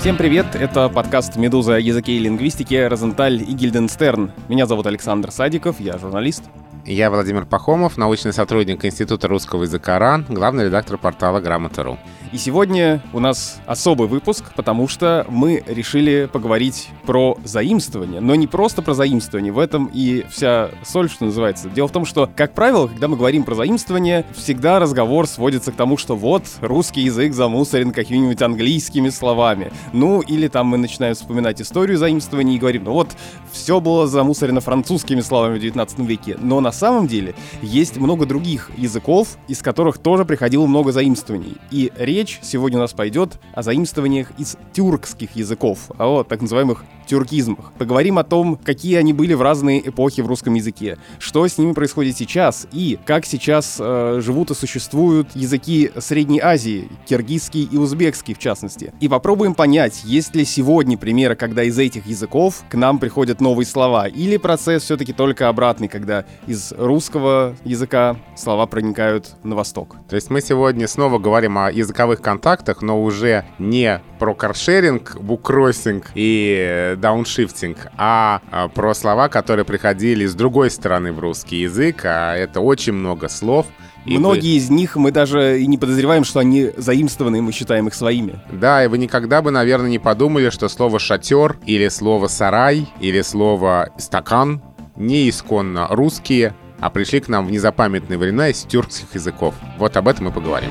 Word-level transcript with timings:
Всем 0.00 0.16
привет, 0.16 0.54
это 0.54 0.88
подкаст 0.88 1.36
«Медуза. 1.36 1.74
Языки 1.74 2.16
и 2.16 2.18
лингвистики. 2.18 2.74
Розенталь 2.74 3.42
и 3.42 3.52
Гильденстерн». 3.52 4.32
Меня 4.48 4.64
зовут 4.64 4.86
Александр 4.86 5.30
Садиков, 5.30 5.78
я 5.78 5.98
журналист. 5.98 6.44
Я 6.90 7.08
Владимир 7.08 7.46
Пахомов, 7.46 7.96
научный 7.96 8.32
сотрудник 8.32 8.84
Института 8.84 9.28
русского 9.28 9.62
языка 9.62 9.96
РАН, 10.00 10.26
главный 10.28 10.64
редактор 10.64 10.98
портала 10.98 11.38
Грамота.ру. 11.38 11.98
И 12.32 12.36
сегодня 12.36 13.00
у 13.12 13.20
нас 13.20 13.60
особый 13.66 14.08
выпуск, 14.08 14.52
потому 14.56 14.88
что 14.88 15.24
мы 15.28 15.62
решили 15.68 16.28
поговорить 16.32 16.88
про 17.04 17.38
заимствование, 17.44 18.20
но 18.20 18.34
не 18.34 18.48
просто 18.48 18.82
про 18.82 18.94
заимствование, 18.94 19.52
в 19.52 19.58
этом 19.60 19.88
и 19.92 20.24
вся 20.30 20.70
соль, 20.84 21.08
что 21.08 21.26
называется. 21.26 21.68
Дело 21.68 21.86
в 21.86 21.92
том, 21.92 22.04
что, 22.04 22.28
как 22.34 22.54
правило, 22.54 22.88
когда 22.88 23.06
мы 23.06 23.16
говорим 23.16 23.44
про 23.44 23.54
заимствование, 23.54 24.24
всегда 24.34 24.80
разговор 24.80 25.28
сводится 25.28 25.70
к 25.70 25.76
тому, 25.76 25.96
что 25.96 26.16
вот 26.16 26.44
русский 26.60 27.02
язык 27.02 27.34
замусорен 27.34 27.92
какими-нибудь 27.92 28.42
английскими 28.42 29.10
словами. 29.10 29.72
Ну, 29.92 30.20
или 30.20 30.48
там 30.48 30.66
мы 30.66 30.76
начинаем 30.76 31.14
вспоминать 31.14 31.60
историю 31.62 31.98
заимствования 31.98 32.56
и 32.56 32.58
говорим, 32.58 32.84
ну 32.84 32.92
вот, 32.92 33.10
все 33.52 33.80
было 33.80 34.08
замусорено 34.08 34.60
французскими 34.60 35.20
словами 35.20 35.58
в 35.58 35.60
19 35.60 36.00
веке. 36.00 36.36
Но 36.40 36.60
на 36.60 36.70
самом 36.80 37.06
деле 37.06 37.34
есть 37.62 37.98
много 37.98 38.26
других 38.26 38.70
языков, 38.76 39.36
из 39.48 39.62
которых 39.62 39.98
тоже 39.98 40.24
приходило 40.24 40.66
много 40.66 40.92
заимствований. 40.92 41.56
И 41.70 41.92
речь 41.96 42.40
сегодня 42.42 42.78
у 42.78 42.80
нас 42.82 42.92
пойдет 42.92 43.38
о 43.54 43.62
заимствованиях 43.62 44.32
из 44.38 44.56
тюркских 44.72 45.36
языков, 45.36 45.90
о 45.98 46.24
так 46.24 46.40
называемых 46.40 46.84
тюркизмах. 47.06 47.72
Поговорим 47.76 48.18
о 48.18 48.24
том, 48.24 48.56
какие 48.56 48.96
они 48.96 49.12
были 49.12 49.34
в 49.34 49.42
разные 49.42 49.88
эпохи 49.88 50.20
в 50.20 50.26
русском 50.26 50.54
языке, 50.54 50.96
что 51.18 51.46
с 51.46 51.58
ними 51.58 51.72
происходит 51.72 52.16
сейчас 52.16 52.68
и 52.72 52.98
как 53.04 53.26
сейчас 53.26 53.78
э, 53.80 54.20
живут 54.22 54.52
и 54.52 54.54
существуют 54.54 55.34
языки 55.34 55.90
Средней 55.98 56.40
Азии, 56.40 56.88
киргизский 57.06 57.68
и 57.70 57.76
узбекский 57.76 58.34
в 58.34 58.38
частности. 58.38 58.92
И 59.00 59.08
попробуем 59.08 59.54
понять, 59.54 60.02
есть 60.04 60.36
ли 60.36 60.44
сегодня 60.44 60.96
примеры, 60.96 61.34
когда 61.34 61.64
из 61.64 61.78
этих 61.78 62.06
языков 62.06 62.62
к 62.70 62.74
нам 62.76 62.98
приходят 63.00 63.40
новые 63.40 63.66
слова, 63.66 64.06
или 64.06 64.36
процесс 64.36 64.84
все-таки 64.84 65.12
только 65.12 65.48
обратный, 65.48 65.88
когда 65.88 66.24
из 66.46 66.59
русского 66.76 67.54
языка 67.64 68.16
слова 68.36 68.66
проникают 68.66 69.36
на 69.42 69.56
восток. 69.56 69.96
То 70.08 70.16
есть 70.16 70.30
мы 70.30 70.40
сегодня 70.40 70.86
снова 70.86 71.18
говорим 71.18 71.58
о 71.58 71.70
языковых 71.70 72.20
контактах, 72.20 72.82
но 72.82 73.02
уже 73.02 73.44
не 73.58 74.00
про 74.18 74.34
каршеринг, 74.34 75.16
буккроссинг 75.20 76.10
и 76.14 76.94
дауншифтинг, 76.98 77.88
а, 77.96 78.40
а 78.50 78.68
про 78.68 78.94
слова, 78.94 79.28
которые 79.28 79.64
приходили 79.64 80.26
с 80.26 80.34
другой 80.34 80.70
стороны 80.70 81.12
в 81.12 81.18
русский 81.18 81.62
язык, 81.62 82.02
а 82.04 82.34
это 82.34 82.60
очень 82.60 82.92
много 82.92 83.28
слов, 83.28 83.66
и 84.06 84.18
Многие 84.18 84.52
вы... 84.52 84.56
из 84.56 84.70
них 84.70 84.96
мы 84.96 85.12
даже 85.12 85.60
и 85.60 85.66
не 85.66 85.76
подозреваем, 85.76 86.24
что 86.24 86.40
они 86.40 86.70
заимствованы, 86.76 87.36
и 87.36 87.40
мы 87.40 87.52
считаем 87.52 87.88
их 87.88 87.94
своими. 87.94 88.40
Да, 88.50 88.84
и 88.84 88.88
вы 88.88 88.98
никогда 88.98 89.42
бы, 89.42 89.50
наверное, 89.50 89.90
не 89.90 89.98
подумали, 89.98 90.50
что 90.50 90.68
слово 90.68 90.98
«шатер» 90.98 91.58
или 91.66 91.88
слово 91.88 92.28
«сарай» 92.28 92.88
или 93.00 93.20
слово 93.20 93.90
«стакан» 93.98 94.62
не 94.96 95.28
исконно 95.28 95.86
русские, 95.88 96.54
а 96.80 96.90
пришли 96.90 97.20
к 97.20 97.28
нам 97.28 97.46
в 97.46 97.50
незапамятные 97.50 98.18
времена 98.18 98.48
из 98.48 98.62
тюркских 98.62 99.14
языков. 99.14 99.54
Вот 99.78 99.96
об 99.96 100.08
этом 100.08 100.26
мы 100.26 100.32
поговорим. 100.32 100.70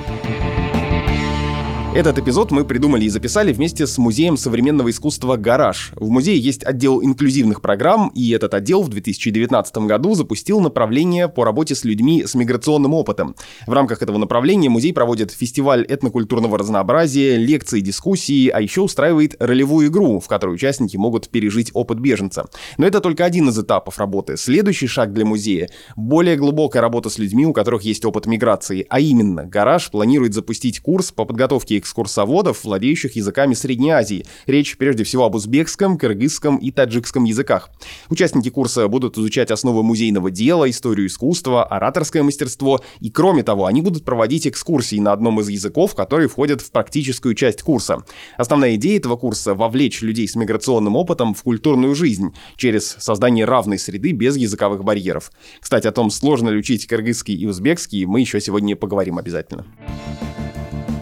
Этот 1.95 2.20
эпизод 2.20 2.52
мы 2.52 2.66
придумали 2.66 3.06
и 3.06 3.09
записали 3.09 3.52
вместе 3.52 3.88
с 3.88 3.98
Музеем 3.98 4.38
современного 4.38 4.92
искусства 4.92 5.38
«Гараж». 5.38 5.92
В 5.96 6.08
музее 6.09 6.38
есть 6.38 6.64
отдел 6.64 7.02
инклюзивных 7.04 7.64
программ, 7.64 8.12
и 8.14 8.30
этот 8.30 8.54
отдел 8.54 8.84
в 8.84 8.90
2019 8.90 9.78
году 9.80 10.14
запустил 10.14 10.59
направление 10.59 11.28
по 11.28 11.44
работе 11.44 11.73
с 11.73 11.84
людьми 11.84 12.26
с 12.28 12.36
миграционным 12.36 12.94
опытом. 12.94 13.36
В 13.66 13.73
рамках 13.73 14.04
этого 14.04 14.20
направления 14.20 14.70
музей 14.70 14.94
проводит 14.94 15.31
фестиваль 15.31 15.84
этнокультурного 15.84 16.59
разнообразия, 16.59 17.38
лекции, 17.38 17.80
дискуссии, 17.80 18.50
а 18.50 18.62
еще 18.62 18.81
устраивает 18.81 19.36
ролевую 19.40 19.88
игру, 19.88 20.20
в 20.20 20.28
которой 20.28 20.53
участники 20.53 20.96
могут 20.96 21.30
пережить 21.30 21.72
опыт 21.74 22.00
беженца. 22.00 22.46
Но 22.78 22.86
это 22.86 23.02
только 23.02 23.26
один 23.26 23.50
из 23.50 23.58
этапов 23.58 23.98
работы. 23.98 24.38
Следующий 24.38 24.88
шаг 24.88 25.12
для 25.12 25.25
музея— 25.25 25.69
более 25.96 26.36
глубокая 26.36 26.84
работа 26.84 27.09
с 27.09 27.18
людьми, 27.18 27.47
у 27.47 27.52
которых 27.52 27.81
есть 27.81 28.06
опыт 28.06 28.28
миграции, 28.28 28.86
а 28.90 29.00
именно 29.00 29.44
«Гараж» 29.44 29.90
планирует 29.90 30.36
запустить 30.36 30.81
курс 30.81 31.12
по 31.12 31.25
подготовке 31.25 31.78
экскурсоводов, 31.79 32.63
владеющих 32.63 33.16
языками 33.16 33.53
Средней 33.53 33.91
Азии. 33.91 34.25
Речь 34.45 34.78
прежде 34.78 35.03
всего 35.03 35.25
об 35.25 35.35
узбекском, 35.35 35.97
кыргызском 35.97 36.57
и 36.57 36.72
таджикском 36.72 37.23
языках. 37.23 37.69
Участники 38.09 38.50
курса 38.50 38.88
будут 38.88 39.17
изучать 39.17 39.51
основы 39.51 39.84
музейного 39.84 40.31
дела, 40.31 40.69
историю 40.69 41.07
искусства, 41.07 41.63
ораторское 41.63 42.23
мастерство, 42.23 42.81
и 43.00 43.09
кроме 43.09 43.44
того, 43.44 43.66
они 43.66 43.81
будут 43.81 44.06
проводить 44.06 44.47
экскурсии 44.47 45.00
на 45.00 45.13
одном 45.13 45.39
из 45.39 45.50
языков, 45.50 45.95
которые 45.95 46.29
входят 46.29 46.62
в 46.62 46.72
практическую 46.72 47.34
часть 47.34 47.62
курса. 47.63 48.03
Основная 48.38 48.75
идея 48.75 48.97
этого 48.97 49.16
курса— 49.16 49.53
вовлечь 49.56 50.01
людей 50.01 50.28
с 50.28 50.35
миграционным 50.35 50.95
опытом 50.95 51.34
в 51.34 51.44
культурную 51.44 51.95
жизнь 51.95 52.34
через 52.56 52.95
создание 53.00 53.45
равной 53.45 53.79
среды 53.79 54.12
без 54.12 54.38
языковых 54.38 54.84
барьеров. 54.84 55.31
Кстати, 55.59 55.88
о 55.88 55.91
том, 55.91 56.09
сложно 56.12 56.50
ли 56.50 56.57
учить 56.57 56.88
кыргызский 56.88 57.35
и 57.35 57.45
узбекский, 57.45 58.06
мы 58.06 58.22
еще 58.22 58.39
сегодня 58.41 58.75
поговорим 58.75 59.18
обязательно. 59.18 59.66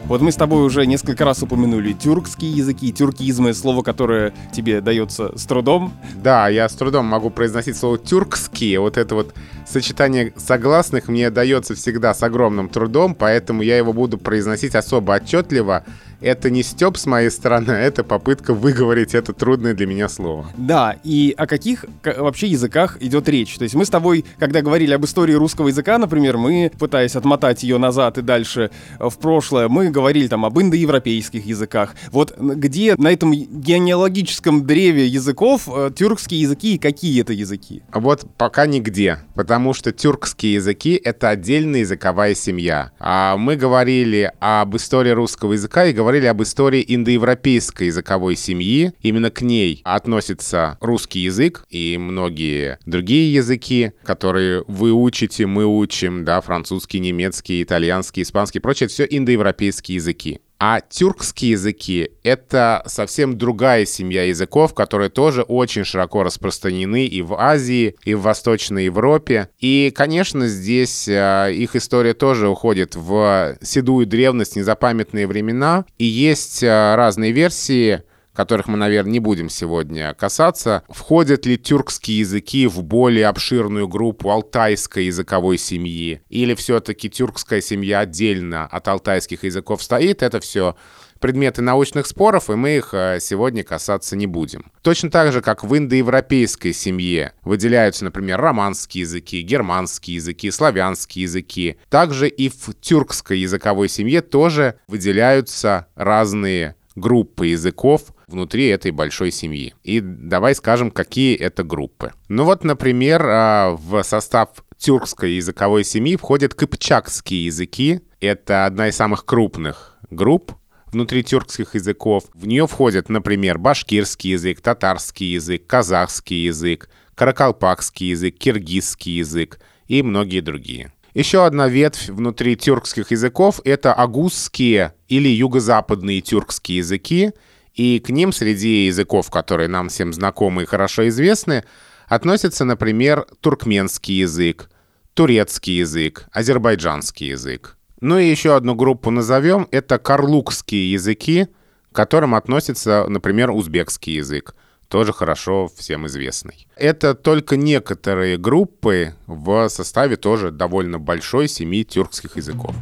Вот 0.08 0.22
мы 0.22 0.32
с 0.32 0.38
тобой 0.38 0.64
уже 0.64 0.86
несколько 0.86 1.26
раз 1.26 1.44
упомянули 1.44 1.92
тюркские 1.92 2.50
языки, 2.50 2.94
тюркизмы, 2.94 3.54
слово, 3.54 3.84
которое 3.84 4.34
тебе 4.54 4.80
дается 4.80 5.38
с 5.38 5.46
трудом. 5.46 5.92
Да, 6.24 6.48
я 6.48 6.70
с 6.70 6.74
трудом 6.74 7.06
могу 7.06 7.30
произносить 7.30 7.76
слово 7.76 7.98
тюркские. 7.98 8.80
Вот 8.80 8.96
это 8.96 9.16
вот 9.16 9.34
сочетание 9.68 10.32
согласных 10.38 11.10
мне 11.10 11.30
дается 11.30 11.76
всегда 11.76 12.14
с 12.14 12.24
огромным 12.24 12.70
трудом, 12.70 13.16
поэтому 13.16 13.62
я 13.62 13.76
его 13.76 13.92
буду 13.92 14.18
произносить 14.18 14.76
особо 14.76 15.12
отчетливо 15.12 15.84
это 16.22 16.50
не 16.50 16.64
степ 16.64 16.98
с 16.98 17.06
моей 17.06 17.30
стороны, 17.30 17.72
а 17.72 17.80
это 17.80 18.04
попытка 18.04 18.54
выговорить 18.54 19.14
это 19.14 19.34
трудное 19.34 19.74
для 19.74 19.86
меня 19.86 20.10
слово. 20.10 20.48
Да, 20.58 20.96
и 21.04 21.34
о 21.38 21.48
каких 21.48 21.86
вообще 22.04 22.48
языках 22.48 22.98
идет 23.02 23.30
речь? 23.30 23.56
То 23.58 23.64
есть 23.64 23.76
мы 23.76 23.86
с 23.86 23.90
тобой, 23.90 24.26
когда 24.40 24.62
говорили 24.62 24.94
об 24.94 25.06
истории 25.06 25.34
русского 25.34 25.68
языка, 25.68 25.98
например, 25.98 26.38
мы, 26.38 26.72
пытаясь 26.78 27.16
отмотать 27.16 27.64
ее 27.64 27.78
назад 27.78 28.18
и 28.18 28.22
дальше 28.22 28.72
э, 29.00 29.10
в 29.10 29.18
прошлое, 29.18 29.68
мы 29.68 29.90
говорили 29.90 30.28
там 30.28 30.46
об 30.46 30.60
индоевропейских 30.60 31.46
языках. 31.46 31.96
Вот 32.12 32.36
где 32.38 32.96
на 32.98 33.12
этом 33.12 33.34
генеалогическом 33.34 34.66
древе 34.66 35.08
языков 35.08 35.68
э, 35.68 35.92
тюркские 35.96 36.42
языки 36.42 36.76
и 36.76 36.78
какие 36.78 37.22
это 37.22 37.34
языки? 37.34 37.84
Вот 37.94 38.26
пока 38.38 38.66
нигде, 38.66 39.20
потому 39.36 39.74
что 39.74 39.92
тюркские 39.92 40.56
языки— 40.56 41.00
это 41.04 41.30
отдельная 41.30 41.82
языковая 41.82 42.36
семья. 42.36 42.92
А 43.00 43.38
мы 43.38 43.56
говорили 43.56 44.32
об 44.40 44.76
истории 44.76 45.12
русского 45.12 45.54
языка 45.54 45.86
и 45.86 45.94
говорили 45.94 46.07
говорили 46.08 46.28
об 46.28 46.42
истории 46.42 46.86
индоевропейской 46.88 47.88
языковой 47.88 48.38
семьи. 48.38 48.94
Именно 49.02 49.30
к 49.30 49.42
ней 49.42 49.82
относится 49.84 50.78
русский 50.80 51.20
язык 51.20 51.66
и 51.70 51.98
многие 51.98 52.80
другие 52.86 53.34
языки, 53.34 53.92
которые 54.06 54.64
вы 54.70 54.94
учите, 54.94 55.46
мы 55.48 55.66
учим, 55.66 56.24
да, 56.24 56.40
французский, 56.40 57.02
немецкий, 57.02 57.62
итальянский, 57.62 58.24
испанский, 58.24 58.60
прочее, 58.60 58.86
это 58.86 58.94
все 58.94 59.04
индоевропейские 59.04 59.96
языки. 59.96 60.40
А 60.60 60.82
тюркские 60.82 61.52
языки— 61.52 62.12
это 62.24 62.82
совсем 62.88 63.38
другая 63.38 63.86
семья 63.86 64.24
языков, 64.24 64.74
которые 64.74 65.10
тоже 65.10 65.44
очень 65.44 65.84
широко 65.84 66.24
распространены 66.24 67.06
и 67.06 67.22
в 67.22 67.36
Азии, 67.36 67.96
и 68.04 68.16
в 68.16 68.22
Восточной 68.22 68.86
Европе. 68.86 69.50
И, 69.60 69.94
конечно, 69.96 70.48
здесь 70.48 71.08
э, 71.08 71.54
их 71.54 71.76
история 71.76 72.16
тоже 72.16 72.50
уходит 72.50 72.96
в 72.96 73.58
седую 73.62 74.08
древность, 74.08 74.56
незапамятные 74.56 75.28
времена. 75.28 75.86
И 76.00 76.06
есть 76.06 76.64
э, 76.64 76.96
разные 76.96 77.32
версии, 77.34 78.02
которых 78.38 78.68
мы, 78.68 78.78
наверное, 78.78 79.14
не 79.14 79.20
будем 79.20 79.50
сегодня 79.50 80.14
касаться, 80.14 80.84
входят 80.90 81.48
ли 81.48 81.58
тюркские 81.58 82.20
языки 82.20 82.68
в 82.68 82.84
более 82.84 83.26
обширную 83.30 83.88
группу 83.88 84.30
алтайской 84.30 85.06
языковой 85.06 85.58
семьи, 85.58 86.22
или 86.30 86.54
все-таки 86.54 87.10
тюркская 87.10 87.62
семья 87.62 88.02
отдельно 88.02 88.68
от 88.68 88.88
алтайских 88.88 89.44
языков 89.44 89.82
стоит, 89.82 90.22
это 90.22 90.40
все 90.40 90.76
предметы 91.20 91.64
научных 91.64 92.06
споров, 92.06 92.52
и 92.52 92.54
мы 92.54 92.78
их 92.78 92.94
э, 92.94 93.18
сегодня 93.20 93.64
касаться 93.64 94.16
не 94.16 94.28
будем. 94.28 94.72
Точно 94.84 95.10
так 95.10 95.34
же, 95.34 95.42
как 95.42 95.64
в 95.64 95.76
индоевропейской 95.76 96.74
семье 96.74 97.34
выделяются, 97.42 98.04
например, 98.04 98.40
романские 98.40 99.02
языки, 99.02 99.42
германские 99.42 100.18
языки, 100.18 100.52
славянские 100.52 101.24
языки, 101.24 101.78
также 101.90 102.30
и 102.30 102.50
в 102.50 102.76
тюркской 102.80 103.40
языковой 103.40 103.90
семье 103.90 104.22
тоже 104.22 104.78
выделяются 104.88 105.88
разные 105.96 106.76
группы 106.96 107.48
языков, 107.48 108.14
внутри 108.28 108.68
этой 108.68 108.92
большой 108.92 109.32
семьи. 109.32 109.74
И 109.84 110.02
давай 110.02 110.54
скажем, 110.54 110.92
какие 110.92 111.36
это 111.36 111.64
группы. 111.64 112.14
Ну 112.28 112.44
вот, 112.44 112.64
например, 112.64 113.26
а, 113.26 113.78
в 113.78 114.04
состав 114.04 114.50
тюркской 114.78 115.34
языковой 115.34 115.84
семьи 115.84 116.18
входят 116.18 116.54
кыпчакские 116.54 117.46
языки. 117.46 118.02
Это 118.20 118.66
одна 118.66 118.90
из 118.90 118.96
самых 118.96 119.26
крупных 119.26 119.98
групп 120.10 120.52
внутри 120.88 121.24
тюркских 121.24 121.76
языков. 121.76 122.26
В 122.34 122.48
нее 122.48 122.68
входят, 122.68 123.10
например, 123.10 123.58
башкирский 123.58 124.32
язык, 124.32 124.62
татарский 124.62 125.34
язык, 125.34 125.66
казахский 125.66 126.46
язык, 126.46 126.90
каракалпакский 127.16 128.10
язык, 128.10 128.38
киргизский 128.38 129.18
язык 129.18 129.60
и 129.88 130.04
многие 130.04 130.42
другие. 130.42 130.92
Еще 131.14 131.46
одна 131.46 131.68
ветвь 131.68 132.10
внутри 132.10 132.56
тюркских 132.58 133.12
языков— 133.12 133.62
это 133.64 133.94
агузские 133.94 134.94
или 135.08 135.30
юго-западные 135.30 136.22
тюркские 136.22 136.80
языки— 136.80 137.32
И 137.78 138.00
к 138.00 138.10
ним 138.10 138.34
среди 138.34 138.88
языков, 138.88 139.30
которые 139.30 139.70
нам 139.70 139.90
всем 139.90 140.12
знакомы 140.12 140.64
и 140.64 140.66
хорошо 140.66 141.08
известны, 141.10 141.64
относятся, 142.08 142.66
например, 142.66 143.28
туркменский 143.40 144.16
язык, 144.16 144.70
турецкий 145.14 145.78
язык, 145.78 146.28
азербайджанский 146.32 147.28
язык. 147.28 147.78
Ну 148.02 148.18
и 148.18 148.30
еще 148.30 148.56
одну 148.56 148.74
группу 148.74 149.12
назовем, 149.12 149.68
это 149.70 150.00
карлукские 150.00 150.92
языки, 150.92 151.48
к 151.92 151.96
которым 151.96 152.34
относится, 152.34 153.06
например, 153.08 153.52
узбекский 153.52 154.16
язык, 154.16 154.56
тоже 154.88 155.14
хорошо 155.14 155.70
всем 155.76 156.08
известный. 156.08 156.68
Это 156.76 157.14
только 157.14 157.58
некоторые 157.58 158.38
группы 158.38 159.14
в 159.28 159.70
составе 159.70 160.16
тоже 160.16 160.50
довольно 160.50 160.98
большой 160.98 161.48
семи 161.48 161.86
тюркских 161.86 162.38
языков. 162.38 162.76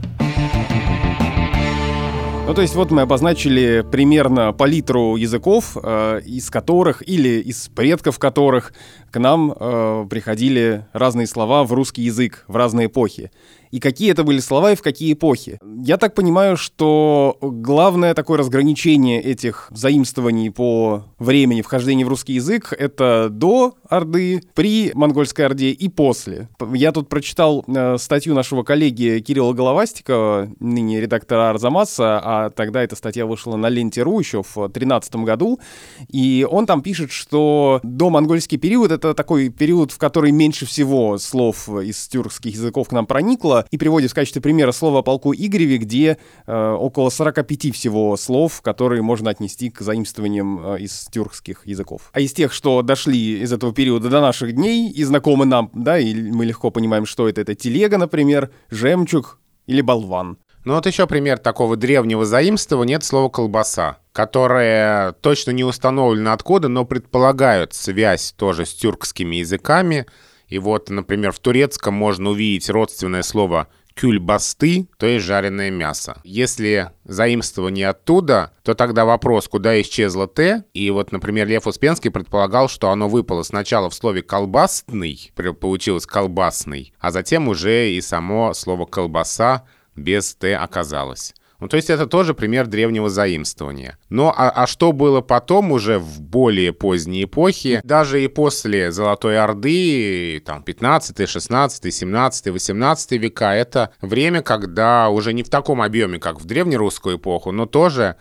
Ну, 2.48 2.54
то 2.54 2.62
есть 2.62 2.76
вот 2.76 2.92
мы 2.92 3.02
обозначили 3.02 3.84
примерно 3.92 4.54
палитру 4.54 5.16
языков, 5.16 5.76
э, 5.82 6.22
из 6.26 6.52
которых 6.52 7.02
или 7.08 7.42
из 7.42 7.70
предков 7.70 8.20
которых 8.20 8.72
к 9.16 9.18
нам 9.18 9.54
э, 9.58 10.08
приходили 10.10 10.88
разные 10.92 11.26
слова 11.26 11.64
в 11.64 11.72
русский 11.72 12.02
язык 12.02 12.44
в 12.50 12.58
разные 12.58 12.88
эпохи 12.88 13.32
и 13.76 13.80
какие 13.82 14.12
это 14.12 14.24
были 14.24 14.40
слова 14.40 14.72
и 14.72 14.76
в 14.76 14.82
какие 14.82 15.12
эпохи. 15.12 15.60
Я 15.84 15.98
так 15.98 16.16
понимаю, 16.16 16.56
что 16.56 17.38
главное 17.42 18.14
такое 18.14 18.40
разграничение 18.40 19.22
этих 19.22 19.68
заимствований 19.70 20.50
по 20.50 21.04
времени 21.20 21.62
вхождения 21.62 22.06
в 22.06 22.08
русский 22.08 22.34
язык— 22.34 22.74
это 22.78 23.28
до 23.30 23.76
Орды, 23.90 24.42
при 24.54 24.92
Монгольской 24.94 25.42
Орде 25.42 25.72
и 25.72 25.90
после. 25.90 26.48
Я 26.74 26.94
тут 26.94 27.10
прочитал 27.10 27.66
э, 27.68 27.98
статью 27.98 28.34
нашего 28.34 28.64
коллеги 28.64 29.20
Кирилла 29.20 29.52
Головастикова, 29.52 30.50
ныне 30.60 31.02
редактора 31.02 31.50
Арзамаса, 31.50 32.22
а 32.24 32.50
тогда 32.52 32.82
эта 32.82 32.96
статья 32.96 33.26
вышла 33.26 33.58
на 33.58 33.68
Ленте.ру 33.68 34.18
еще 34.18 34.42
в 34.42 34.56
2013 34.56 35.16
году, 35.18 35.60
и 36.08 36.48
он 36.50 36.66
там 36.66 36.82
пишет, 36.82 37.12
что 37.12 37.82
до 37.84 38.10
монгольский 38.10 38.58
период— 38.58 38.92
это 38.94 39.05
такой 39.14 39.50
период, 39.50 39.92
в 39.92 39.98
который 39.98 40.32
меньше 40.32 40.66
всего 40.66 41.18
слов 41.18 41.70
из 41.70 42.08
тюркских 42.08 42.54
языков 42.54 42.90
к 42.90 42.92
нам 42.92 43.06
проникло, 43.06 43.66
и 43.72 43.78
приводит 43.78 44.12
в 44.12 44.16
качестве 44.16 44.42
примера 44.42 44.72
слово 44.72 45.00
о 45.00 45.04
полку 45.04 45.34
Игореве, 45.34 45.78
где 45.78 46.18
э, 46.46 46.72
около 46.72 47.10
45 47.10 47.74
всего 47.74 48.16
слов, 48.18 48.62
которые 48.62 49.02
можно 49.02 49.30
отнести 49.30 49.70
к 49.70 49.82
заимствованиям 49.82 50.76
э, 50.76 50.80
из 50.82 51.08
тюркских 51.12 51.66
языков. 51.66 52.10
А 52.14 52.20
из 52.20 52.34
тех, 52.34 52.54
что 52.54 52.82
дошли 52.82 53.42
из 53.42 53.54
этого 53.54 53.74
периода 53.74 54.10
до 54.10 54.22
наших 54.22 54.54
дней 54.54 54.90
и 54.90 55.04
знакомы 55.04 55.46
нам, 55.46 55.70
да, 55.74 56.00
и 56.00 56.14
мы 56.14 56.46
легко 56.46 56.72
понимаем, 56.72 57.06
что 57.06 57.30
это, 57.30 57.42
это 57.42 57.56
телега, 57.56 57.98
например, 57.98 58.52
жемчуг 58.70 59.40
или 59.68 59.82
болван. 59.82 60.38
Ну 60.66 60.74
вот 60.74 60.86
еще 60.86 61.08
пример 61.08 61.38
такого 61.38 61.78
древнего 61.78 62.26
заимствования— 62.26 62.96
это 62.98 63.06
слово 63.06 63.30
«колбаса», 63.30 64.00
которое 64.12 65.14
точно 65.14 65.52
не 65.52 65.64
установлено 65.64 66.34
откуда, 66.34 66.68
но 66.68 66.86
предполагают 66.86 67.74
связь 67.74 68.34
тоже 68.34 68.66
с 68.66 68.74
тюркскими 68.74 69.38
языками— 69.38 70.06
и 70.48 70.60
вот, 70.60 70.90
например, 70.90 71.32
в 71.32 71.40
турецком 71.40 71.94
можно 71.94 72.30
увидеть 72.30 72.70
родственное 72.70 73.24
слово 73.24 73.68
кюльбасты, 73.96 74.90
то 74.98 75.06
есть 75.06 75.26
жареное 75.26 75.72
мясо. 75.72 76.20
Если 76.26 76.92
заимствование 77.06 77.88
оттуда, 77.88 78.52
то 78.62 78.74
тогда 78.74 79.06
вопрос, 79.06 79.48
куда 79.48 79.80
исчезло 79.82 80.28
«т», 80.28 80.66
и 80.74 80.92
вот, 80.92 81.14
например, 81.14 81.48
Лев 81.48 81.66
Успенский 81.66 82.12
предполагал, 82.12 82.68
что 82.68 82.90
оно 82.90 83.08
выпало 83.08 83.44
сначала 83.44 83.90
в 83.90 83.96
слове 83.96 84.22
«колбасный», 84.22 85.32
получилось 85.62 86.06
«колбасный», 86.06 86.94
а 87.00 87.12
затем 87.12 87.48
уже 87.48 87.92
и 87.92 88.02
само 88.02 88.54
слово 88.54 88.86
«колбаса» 88.86 89.64
без 89.96 90.36
«т» 90.36 90.56
оказалось. 90.56 91.34
Ну, 91.60 91.70
то 91.70 91.78
есть 91.78 91.90
это 91.90 92.06
тоже 92.06 92.34
пример 92.34 92.68
древнего 92.68 93.10
заимствования. 93.10 93.98
Но 94.10 94.34
а, 94.36 94.50
а 94.50 94.68
что 94.68 94.92
было 94.92 95.22
потом 95.22 95.72
уже 95.72 96.00
в 96.00 96.22
более 96.22 96.74
поздней 96.74 97.24
эпохе, 97.24 97.82
даже 97.84 98.24
и 98.24 98.28
после 98.28 98.92
Золотой 98.92 99.40
Орды, 99.40 100.44
там, 100.46 100.64
15, 100.64 101.28
16, 101.28 101.94
17, 101.94 102.48
18 102.48 103.12
века, 103.14 103.54
это 103.54 103.92
время, 104.02 104.42
когда 104.42 105.10
уже 105.10 105.34
не 105.34 105.44
в 105.44 105.50
таком 105.50 105.82
объеме, 105.82 106.20
как 106.20 106.42
в 106.42 106.46
древнерусскую 106.46 107.18
эпоху, 107.18 107.52
но 107.52 107.66
тоже 107.66 108.18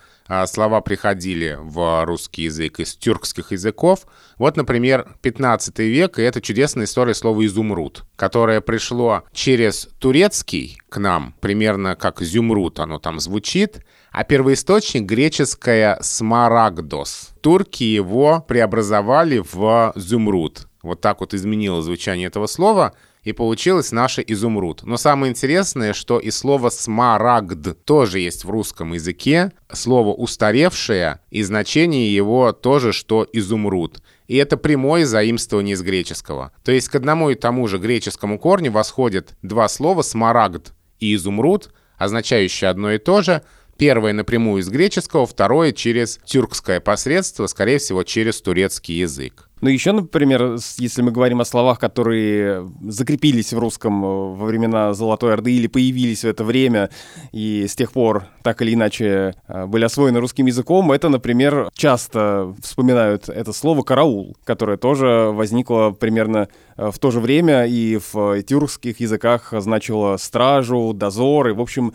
слова 0.47 0.81
приходили 0.81 1.59
в 1.61 2.05
русский 2.05 2.43
язык 2.43 2.81
из 2.81 2.95
тюркских 2.95 3.53
языков. 3.53 4.07
Вот, 4.39 4.57
например, 4.57 5.17
15 5.23 5.79
век, 5.81 6.19
и 6.19 6.23
это 6.23 6.41
чудесная 6.41 6.87
история 6.87 7.15
слова 7.15 7.45
«изумруд», 7.45 8.05
которое 8.17 8.61
пришло 8.61 9.25
через 9.33 9.89
турецкий 9.99 10.79
к 10.89 10.99
нам, 10.99 11.35
примерно 11.41 11.95
как 11.95 12.21
«зюмруд» 12.21 12.81
оно 12.81 12.99
там 12.99 13.21
звучит, 13.21 13.85
а 14.13 14.25
первоисточник 14.25 15.03
греческое 15.03 15.99
«смарагдос». 16.01 17.31
Турки 17.41 17.85
его 17.85 18.45
преобразовали 18.47 19.43
в 19.53 19.93
«зюмруд». 19.95 20.69
Вот 20.83 21.01
так 21.01 21.21
вот 21.21 21.35
изменило 21.35 21.83
звучание 21.83 22.29
этого 22.29 22.47
слова— 22.47 22.95
и 23.25 23.33
получилось 23.33 23.91
наше 23.91 24.23
изумруд. 24.27 24.83
Но 24.85 24.97
самое 24.97 25.31
интересное, 25.31 25.93
что 25.93 26.19
и 26.19 26.31
слово 26.31 26.69
смарагд 26.69 27.85
тоже 27.85 28.21
есть 28.21 28.45
в 28.45 28.51
русском 28.51 28.93
языке, 28.93 29.53
слово 29.73 30.15
устаревшее, 30.15 31.21
и 31.31 31.43
значение 31.43 32.15
его 32.15 32.53
тоже, 32.53 32.93
что 32.93 33.27
изумруд. 33.33 34.03
И 34.29 34.37
это 34.37 34.57
прямое 34.57 35.07
заимствование 35.07 35.75
из 35.75 35.83
греческого. 35.83 36.53
То 36.63 36.73
есть 36.73 36.89
к 36.89 36.95
одному 36.95 37.31
и 37.31 37.35
тому 37.35 37.67
же 37.67 37.79
греческому 37.79 38.39
корню 38.39 38.71
восходят 38.71 39.37
два 39.43 39.69
слова 39.69 40.03
«смарагд» 40.03 40.73
и 41.01 41.15
«изумруд», 41.15 41.73
означающие 41.97 42.69
одно 42.71 42.93
и 42.93 42.99
то 42.99 43.23
же, 43.23 43.43
Первое 43.77 44.13
напрямую 44.13 44.63
из 44.63 44.69
греческого, 44.69 45.27
второе 45.27 45.73
через 45.73 46.21
тюркское 46.25 46.81
посредство, 46.81 47.47
скорее 47.49 47.79
всего, 47.79 48.05
через 48.05 48.41
турецкий 48.41 48.99
язык. 48.99 49.49
Ну, 49.65 49.71
еще, 49.71 49.93
например, 49.93 50.59
если 50.77 51.01
мы 51.01 51.11
говорим 51.11 51.41
о 51.41 51.47
словах, 51.47 51.79
которые 51.79 52.71
закрепились 52.83 53.55
в 53.55 53.59
русском 53.59 54.05
э, 54.05 54.07
во 54.35 54.45
времена 54.45 54.93
Золотой 54.93 55.33
Орды 55.33 55.55
или 55.55 55.69
появились 55.69 56.21
в 56.21 56.27
это 56.27 56.45
время 56.45 56.91
и 57.33 57.67
с 57.67 57.75
тех 57.75 57.91
пор 57.93 58.25
так 58.43 58.61
или 58.61 58.75
иначе 58.75 59.33
э, 59.49 59.65
были 59.65 59.87
освоены 59.87 60.21
русским 60.21 60.45
языком, 60.45 60.93
это, 60.93 61.09
например, 61.09 61.71
часто 61.73 62.55
вспоминают 62.61 63.31
это 63.31 63.55
слово 63.55 63.83
«караул», 63.83 64.37
которое 64.45 64.77
тоже 64.77 65.31
возникло 65.33 65.93
примерно 65.99 66.51
э, 66.77 66.91
в 66.91 66.99
то 66.99 67.11
же 67.11 67.21
время 67.21 67.65
и 67.65 67.99
в 68.13 68.43
тюркских 68.43 69.01
языках 69.01 69.55
значило 69.57 70.19
«стражу», 70.19 70.93
«дозор», 70.93 71.49
и, 71.49 71.53
в 71.53 71.61
общем, 71.63 71.95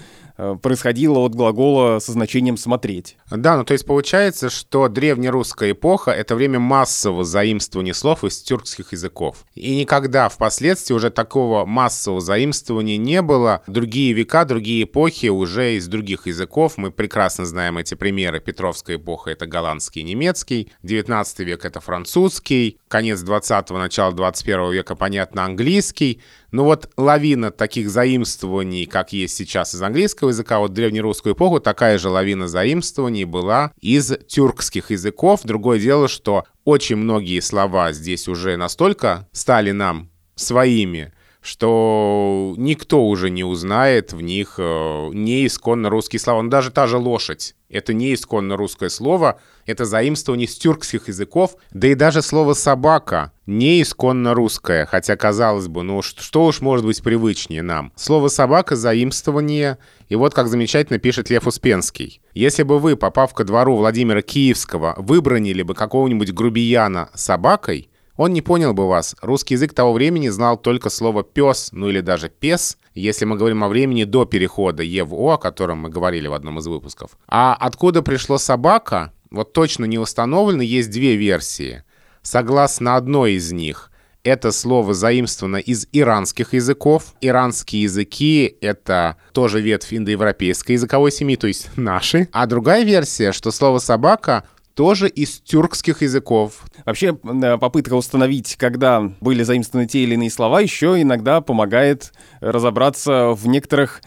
происходило 0.61 1.19
от 1.19 1.35
глагола 1.35 1.99
со 1.99 2.13
значением 2.13 2.55
«смотреть». 2.55 3.17
Да, 3.29 3.57
ну 3.57 3.65
то 3.65 3.73
есть 3.73 3.85
получается, 3.85 4.49
что 4.49 4.87
древнерусская 4.87 5.71
эпоха— 5.71 6.11
это 6.11 6.33
время 6.33 6.59
массового 6.59 7.25
заимствования 7.25 7.58
заимствование 7.59 7.93
слов 7.93 8.23
из 8.23 8.41
тюркских 8.41 8.93
языков. 8.93 9.45
И 9.53 9.75
никогда 9.75 10.29
впоследствии 10.29 10.93
уже 10.93 11.09
такого 11.09 11.65
массового 11.65 12.21
заимствования 12.21 12.97
не 12.97 13.21
было. 13.21 13.61
Другие 13.67 14.13
века, 14.13 14.45
другие 14.45 14.83
эпохи 14.83 15.27
уже 15.27 15.75
из 15.75 15.87
других 15.87 16.25
языков. 16.27 16.77
Мы 16.77 16.91
прекрасно 16.91 17.45
знаем 17.45 17.77
эти 17.77 17.95
примеры. 17.95 18.39
Петровская 18.39 18.95
эпоха— 18.95 19.29
это 19.31 19.45
голландский 19.45 20.01
и 20.01 20.05
немецкий. 20.05 20.71
19 20.83 21.39
век— 21.39 21.65
это 21.65 21.81
французский. 21.81 22.79
Конец 22.87 23.21
20-го, 23.23 23.77
начало 23.77 24.13
21 24.13 24.71
века, 24.71 24.95
понятно, 24.95 25.43
английский. 25.43 26.21
Но 26.51 26.63
вот 26.63 26.89
лавина 26.97 27.51
таких 27.51 27.89
заимствований, 27.89 28.85
как 28.85 29.13
есть 29.13 29.35
сейчас 29.35 29.75
из 29.75 29.81
английского 29.81 30.29
языка, 30.29 30.59
вот 30.59 30.73
древнерусскую 30.73 31.35
эпоху 31.35 31.59
такая 31.59 31.97
же 31.97 32.09
лавина 32.09 32.47
заимствований 32.47 33.25
была 33.25 33.71
из 33.79 34.11
тюркских 34.27 34.91
языков. 34.91 35.41
Другое 35.43 35.79
дело, 35.79 36.07
что 36.07 36.45
очень 36.65 36.95
многие 36.95 37.39
слова 37.39 37.91
здесь 37.91 38.27
уже 38.27 38.57
настолько 38.57 39.27
стали 39.31 39.71
нам 39.71 40.09
своими, 40.35 41.13
что 41.41 42.53
никто 42.57 43.05
уже 43.05 43.29
не 43.29 43.43
узнает 43.43 44.11
в 44.11 44.21
них 44.21 44.55
э, 44.57 45.09
не 45.13 45.45
исконно 45.45 45.89
русские 45.89 46.19
слова. 46.19 46.41
Ну, 46.41 46.49
даже 46.49 46.69
та 46.69 46.85
же 46.85 46.97
лошадь— 46.97 47.55
это 47.69 47.93
не 47.93 48.13
исконно 48.13 48.57
русское 48.57 48.89
слово, 48.89 49.39
это 49.65 49.85
заимствование 49.85 50.47
с 50.47 50.57
тюркских 50.57 51.07
языков, 51.07 51.55
да 51.71 51.87
и 51.87 51.95
даже 51.95 52.21
слово 52.21 52.53
«собака» 52.53 53.31
не 53.45 53.81
исконно 53.81 54.33
русское, 54.33 54.85
хотя, 54.85 55.15
казалось 55.15 55.67
бы, 55.67 55.83
ну 55.83 56.01
что 56.01 56.45
уж 56.45 56.61
может 56.61 56.85
быть 56.85 57.01
привычнее 57.01 57.61
нам. 57.61 57.93
Слово 57.95 58.27
«собака»— 58.27 58.75
заимствование, 58.77 59.77
и 60.09 60.15
вот 60.15 60.33
как 60.33 60.47
замечательно 60.47 60.99
пишет 60.99 61.29
Лев 61.29 61.47
Успенский. 61.47 62.21
Если 62.33 62.63
бы 62.63 62.79
вы, 62.79 62.95
попав 62.97 63.33
ко 63.33 63.43
двору 63.43 63.77
Владимира 63.77 64.21
Киевского, 64.21 64.95
выбронили 64.97 65.61
бы 65.61 65.73
какого-нибудь 65.73 66.33
грубияна 66.33 67.09
собакой, 67.13 67.88
он 68.19 68.33
не 68.33 68.41
понял 68.41 68.73
бы 68.73 68.85
вас. 68.85 69.15
Русский 69.21 69.53
язык 69.53 69.73
того 69.73 69.93
времени 69.93 70.27
знал 70.27 70.57
только 70.57 70.89
слово 70.89 71.23
«пес», 71.23 71.69
ну 71.71 71.87
или 71.87 72.01
даже 72.01 72.27
«пес», 72.27 72.77
если 72.93 73.23
мы 73.23 73.37
говорим 73.37 73.63
о 73.63 73.69
времени 73.69 74.03
до 74.03 74.25
перехода 74.25 74.83
«е» 74.83 75.05
в 75.05 75.13
«о», 75.13 75.35
о 75.35 75.37
котором 75.37 75.77
мы 75.77 75.89
говорили 75.89 76.27
в 76.27 76.33
одном 76.33 76.59
из 76.59 76.67
выпусков. 76.67 77.11
А 77.29 77.55
откуда 77.57 78.01
пришло 78.01 78.37
«собака», 78.37 79.13
вот 79.31 79.53
точно 79.53 79.85
не 79.85 79.97
установлено, 79.97 80.63
есть 80.63 80.91
две 80.91 81.15
версии. 81.15 81.85
Согласно 82.21 82.97
одной 82.97 83.35
из 83.35 83.53
них, 83.53 83.89
это 84.25 84.51
слово 84.51 84.93
заимствовано 84.93 85.55
из 85.55 85.87
иранских 85.93 86.53
языков. 86.53 87.13
Иранские 87.21 87.83
языки— 87.83 88.57
это 88.61 89.15
тоже 89.31 89.61
ветвь 89.61 89.93
индоевропейской 89.93 90.73
языковой 90.73 91.13
семьи, 91.13 91.37
то 91.37 91.47
есть 91.47 91.69
наши. 91.77 92.27
А 92.33 92.47
другая 92.47 92.83
версия, 92.83 93.31
что 93.31 93.51
слово 93.51 93.79
«собака» 93.79 94.43
тоже 94.79 95.09
из 95.09 95.41
тюркских 95.41 96.03
языков. 96.03 96.63
Вообще, 96.85 97.17
э, 97.21 97.57
попытка 97.57 97.95
установить, 97.95 98.55
когда 98.55 99.11
были 99.19 99.43
заимствованы 99.43 99.89
те 99.89 100.03
или 100.03 100.13
иные 100.13 100.31
слова, 100.31 100.61
еще 100.61 101.01
иногда 101.01 101.41
помогает 101.41 102.13
разобраться 102.39 103.31
в 103.31 103.45
некоторых 103.45 103.99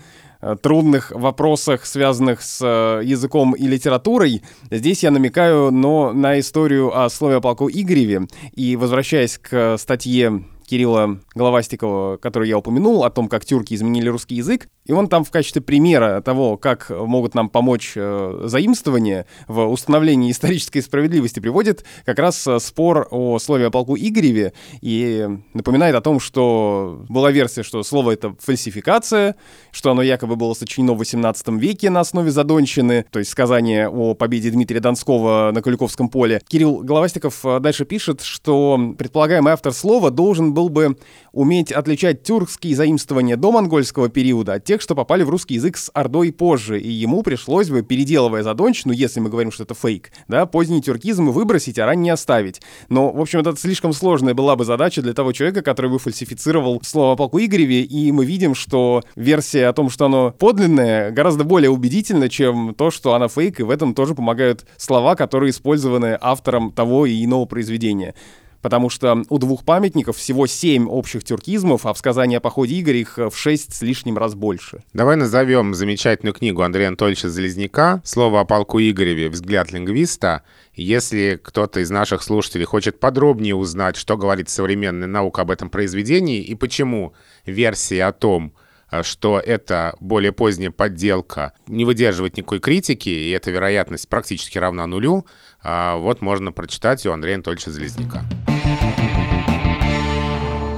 Э, 0.45 0.57
трудных 0.61 1.13
вопросах, 1.13 1.87
связанных 1.87 2.43
с 2.43 2.59
э, 2.61 3.05
языком 3.05 3.53
и 3.53 3.69
литературой. 3.69 4.43
Здесь 4.73 5.05
я 5.05 5.13
намекаю 5.13 5.71
но 5.71 6.13
на 6.13 6.41
историю 6.41 6.99
о 6.99 7.09
слове 7.11 7.37
о 7.37 7.41
полку 7.41 7.71
Игореве. 7.71 8.27
И 8.53 8.75
возвращаясь 8.75 9.39
к 9.39 9.77
статье 9.79 10.43
Кирилла 10.73 11.19
Головастикова, 11.35 12.17
который 12.17 12.49
я 12.49 12.57
упомянул, 12.57 13.05
о 13.05 13.11
том, 13.11 13.29
как 13.29 13.45
тюрки 13.45 13.75
изменили 13.75 14.09
русский 14.09 14.37
язык. 14.37 14.69
И 14.87 14.93
он 14.93 15.07
там 15.07 15.23
в 15.23 15.31
качестве 15.31 15.61
примера 15.61 16.23
того, 16.23 16.57
как 16.57 16.89
могут 16.89 17.35
нам 17.35 17.51
помочь 17.51 17.93
э, 17.95 18.41
заимствования 18.45 19.27
в 19.47 19.67
установлении 19.67 20.31
исторической 20.31 20.81
справедливости, 20.81 21.41
приводит 21.41 21.85
как 22.07 22.19
раз 22.19 22.47
э, 22.47 22.59
спор 22.59 23.07
о 23.11 23.39
слове 23.39 23.67
о 23.67 23.71
полку 23.71 23.97
Игореве 23.97 24.55
и 24.81 25.29
напоминает 25.53 25.95
о 25.95 26.01
том, 26.01 26.19
что 26.19 27.05
была 27.11 27.31
версия, 27.33 27.63
что 27.63 27.83
слово 27.83 28.13
это 28.13 28.35
фальсификация, 28.41 29.37
что 29.73 29.91
оно 29.91 30.01
якобы 30.01 30.37
было 30.37 30.55
сочинено 30.55 30.95
в 30.95 30.99
18 30.99 31.49
веке 31.49 31.91
на 31.91 32.01
основе 32.01 32.31
задонщины, 32.31 33.05
то 33.11 33.19
есть 33.19 33.31
сказание 33.31 33.91
о 33.91 34.15
победе 34.15 34.51
Дмитрия 34.51 34.81
Донского 34.81 35.53
на 35.53 35.61
Куликовском 35.61 36.09
поле. 36.09 36.41
Кирилл 36.49 36.79
Головастиков 36.79 37.45
э, 37.45 37.61
дальше 37.61 37.85
пишет, 37.85 38.23
что 38.23 38.95
предполагаемый 38.97 39.53
автор 39.53 39.75
слова 39.75 40.11
должен 40.11 40.55
был 40.55 40.62
бы 40.69 40.97
уметь 41.33 41.73
отличать 41.73 42.23
тюркские 42.23 42.77
заимствования 42.77 43.37
до 43.37 43.53
монгольского 43.53 44.09
периода 44.09 44.55
от 44.55 44.65
тех, 44.65 44.81
что 44.81 44.95
попали 44.95 45.23
в 45.23 45.31
русский 45.31 45.55
язык 45.55 45.77
с 45.77 45.91
Ордой 45.95 46.33
позже, 46.33 46.81
и 46.81 46.89
ему 46.89 47.23
пришлось 47.23 47.71
бы, 47.71 47.83
переделывая 47.83 48.43
задончину, 48.43 48.93
если 48.93 49.21
мы 49.21 49.31
говорим, 49.31 49.51
что 49.51 49.65
это 49.65 49.75
фейк, 49.75 50.13
да, 50.29 50.47
поздний 50.47 50.83
тюркизм 50.83 51.31
выбросить, 51.31 51.79
а 51.79 51.87
ранний 51.87 52.11
оставить. 52.11 52.61
Но, 52.89 53.11
в 53.13 53.21
общем, 53.21 53.41
это 53.41 53.57
слишком 53.57 53.93
сложная 53.93 54.35
была 54.35 54.57
бы 54.57 54.65
задача 54.65 55.03
для 55.03 55.15
того 55.15 55.33
человека, 55.33 55.63
который 55.63 55.91
бы 55.91 55.99
фальсифицировал 55.99 56.81
слово 56.83 57.17
полку 57.17 57.39
Игореве, 57.39 57.83
и 57.83 58.13
мы 58.13 58.25
видим, 58.25 58.55
что 58.55 59.03
версия 59.17 59.67
о 59.67 59.73
том, 59.73 59.91
что 59.91 60.07
оно 60.07 60.31
подлинное, 60.31 61.11
гораздо 61.11 61.45
более 61.45 61.71
убедительна, 61.71 62.29
чем 62.29 62.75
то, 62.75 62.91
что 62.91 63.15
она 63.15 63.29
фейк, 63.29 63.61
и 63.61 63.63
в 63.63 63.71
этом 63.71 63.95
тоже 63.95 64.15
помогают 64.15 64.67
слова, 64.77 65.15
которые 65.15 65.51
использованы 65.51 66.19
автором 66.21 66.73
того 66.73 67.07
и 67.07 67.25
иного 67.25 67.47
произведения 67.47 68.15
потому 68.63 68.89
что 68.89 69.23
у 69.29 69.39
двух 69.39 69.65
памятников 69.65 70.17
всего 70.17 70.47
семь 70.47 70.89
общих 70.89 71.25
тюркизмов, 71.25 71.85
а 71.85 71.93
в 71.93 71.99
сказании 71.99 72.37
о 72.37 72.41
походе 72.41 72.81
Игоря 72.81 72.99
их 72.99 73.19
в 73.19 73.33
шесть 73.35 73.75
с 73.75 73.83
лишним 73.83 74.17
раз 74.17 74.35
больше. 74.35 74.83
Давай 74.95 75.17
назовем 75.17 75.75
замечательную 75.75 76.33
книгу 76.33 76.63
Андрея 76.63 76.89
Анатольевича 76.89 77.29
Залезняка 77.29 78.01
«Слово 78.05 78.41
о 78.41 78.45
полку 78.45 78.81
Игореве. 78.81 79.29
Взгляд 79.29 79.73
лингвиста». 79.73 80.43
Если 80.75 81.39
кто-то 81.43 81.81
из 81.81 81.91
наших 81.91 82.23
слушателей 82.23 82.65
хочет 82.65 82.99
подробнее 82.99 83.55
узнать, 83.55 83.97
что 83.97 84.17
говорит 84.17 84.49
современная 84.49 85.09
наука 85.09 85.43
об 85.43 85.51
этом 85.51 85.69
произведении 85.69 86.41
и 86.41 86.55
почему 86.55 87.13
версия 87.45 88.05
о 88.05 88.13
том, 88.13 88.55
что 89.03 89.41
это 89.41 89.97
более 90.01 90.33
поздняя 90.33 90.71
подделка 90.71 91.55
не 91.67 91.85
выдерживает 91.85 92.37
никакой 92.37 92.61
критики, 92.61 93.09
и 93.09 93.31
эта 93.31 93.51
вероятность 93.51 94.09
практически 94.09 94.59
равна 94.59 94.87
нулю, 94.87 95.27
вот 95.65 96.21
можно 96.21 96.53
прочитать 96.53 97.05
у 97.07 97.13
Андрея 97.13 97.37
Анатольевича 97.37 97.71
Залезняка 97.71 98.25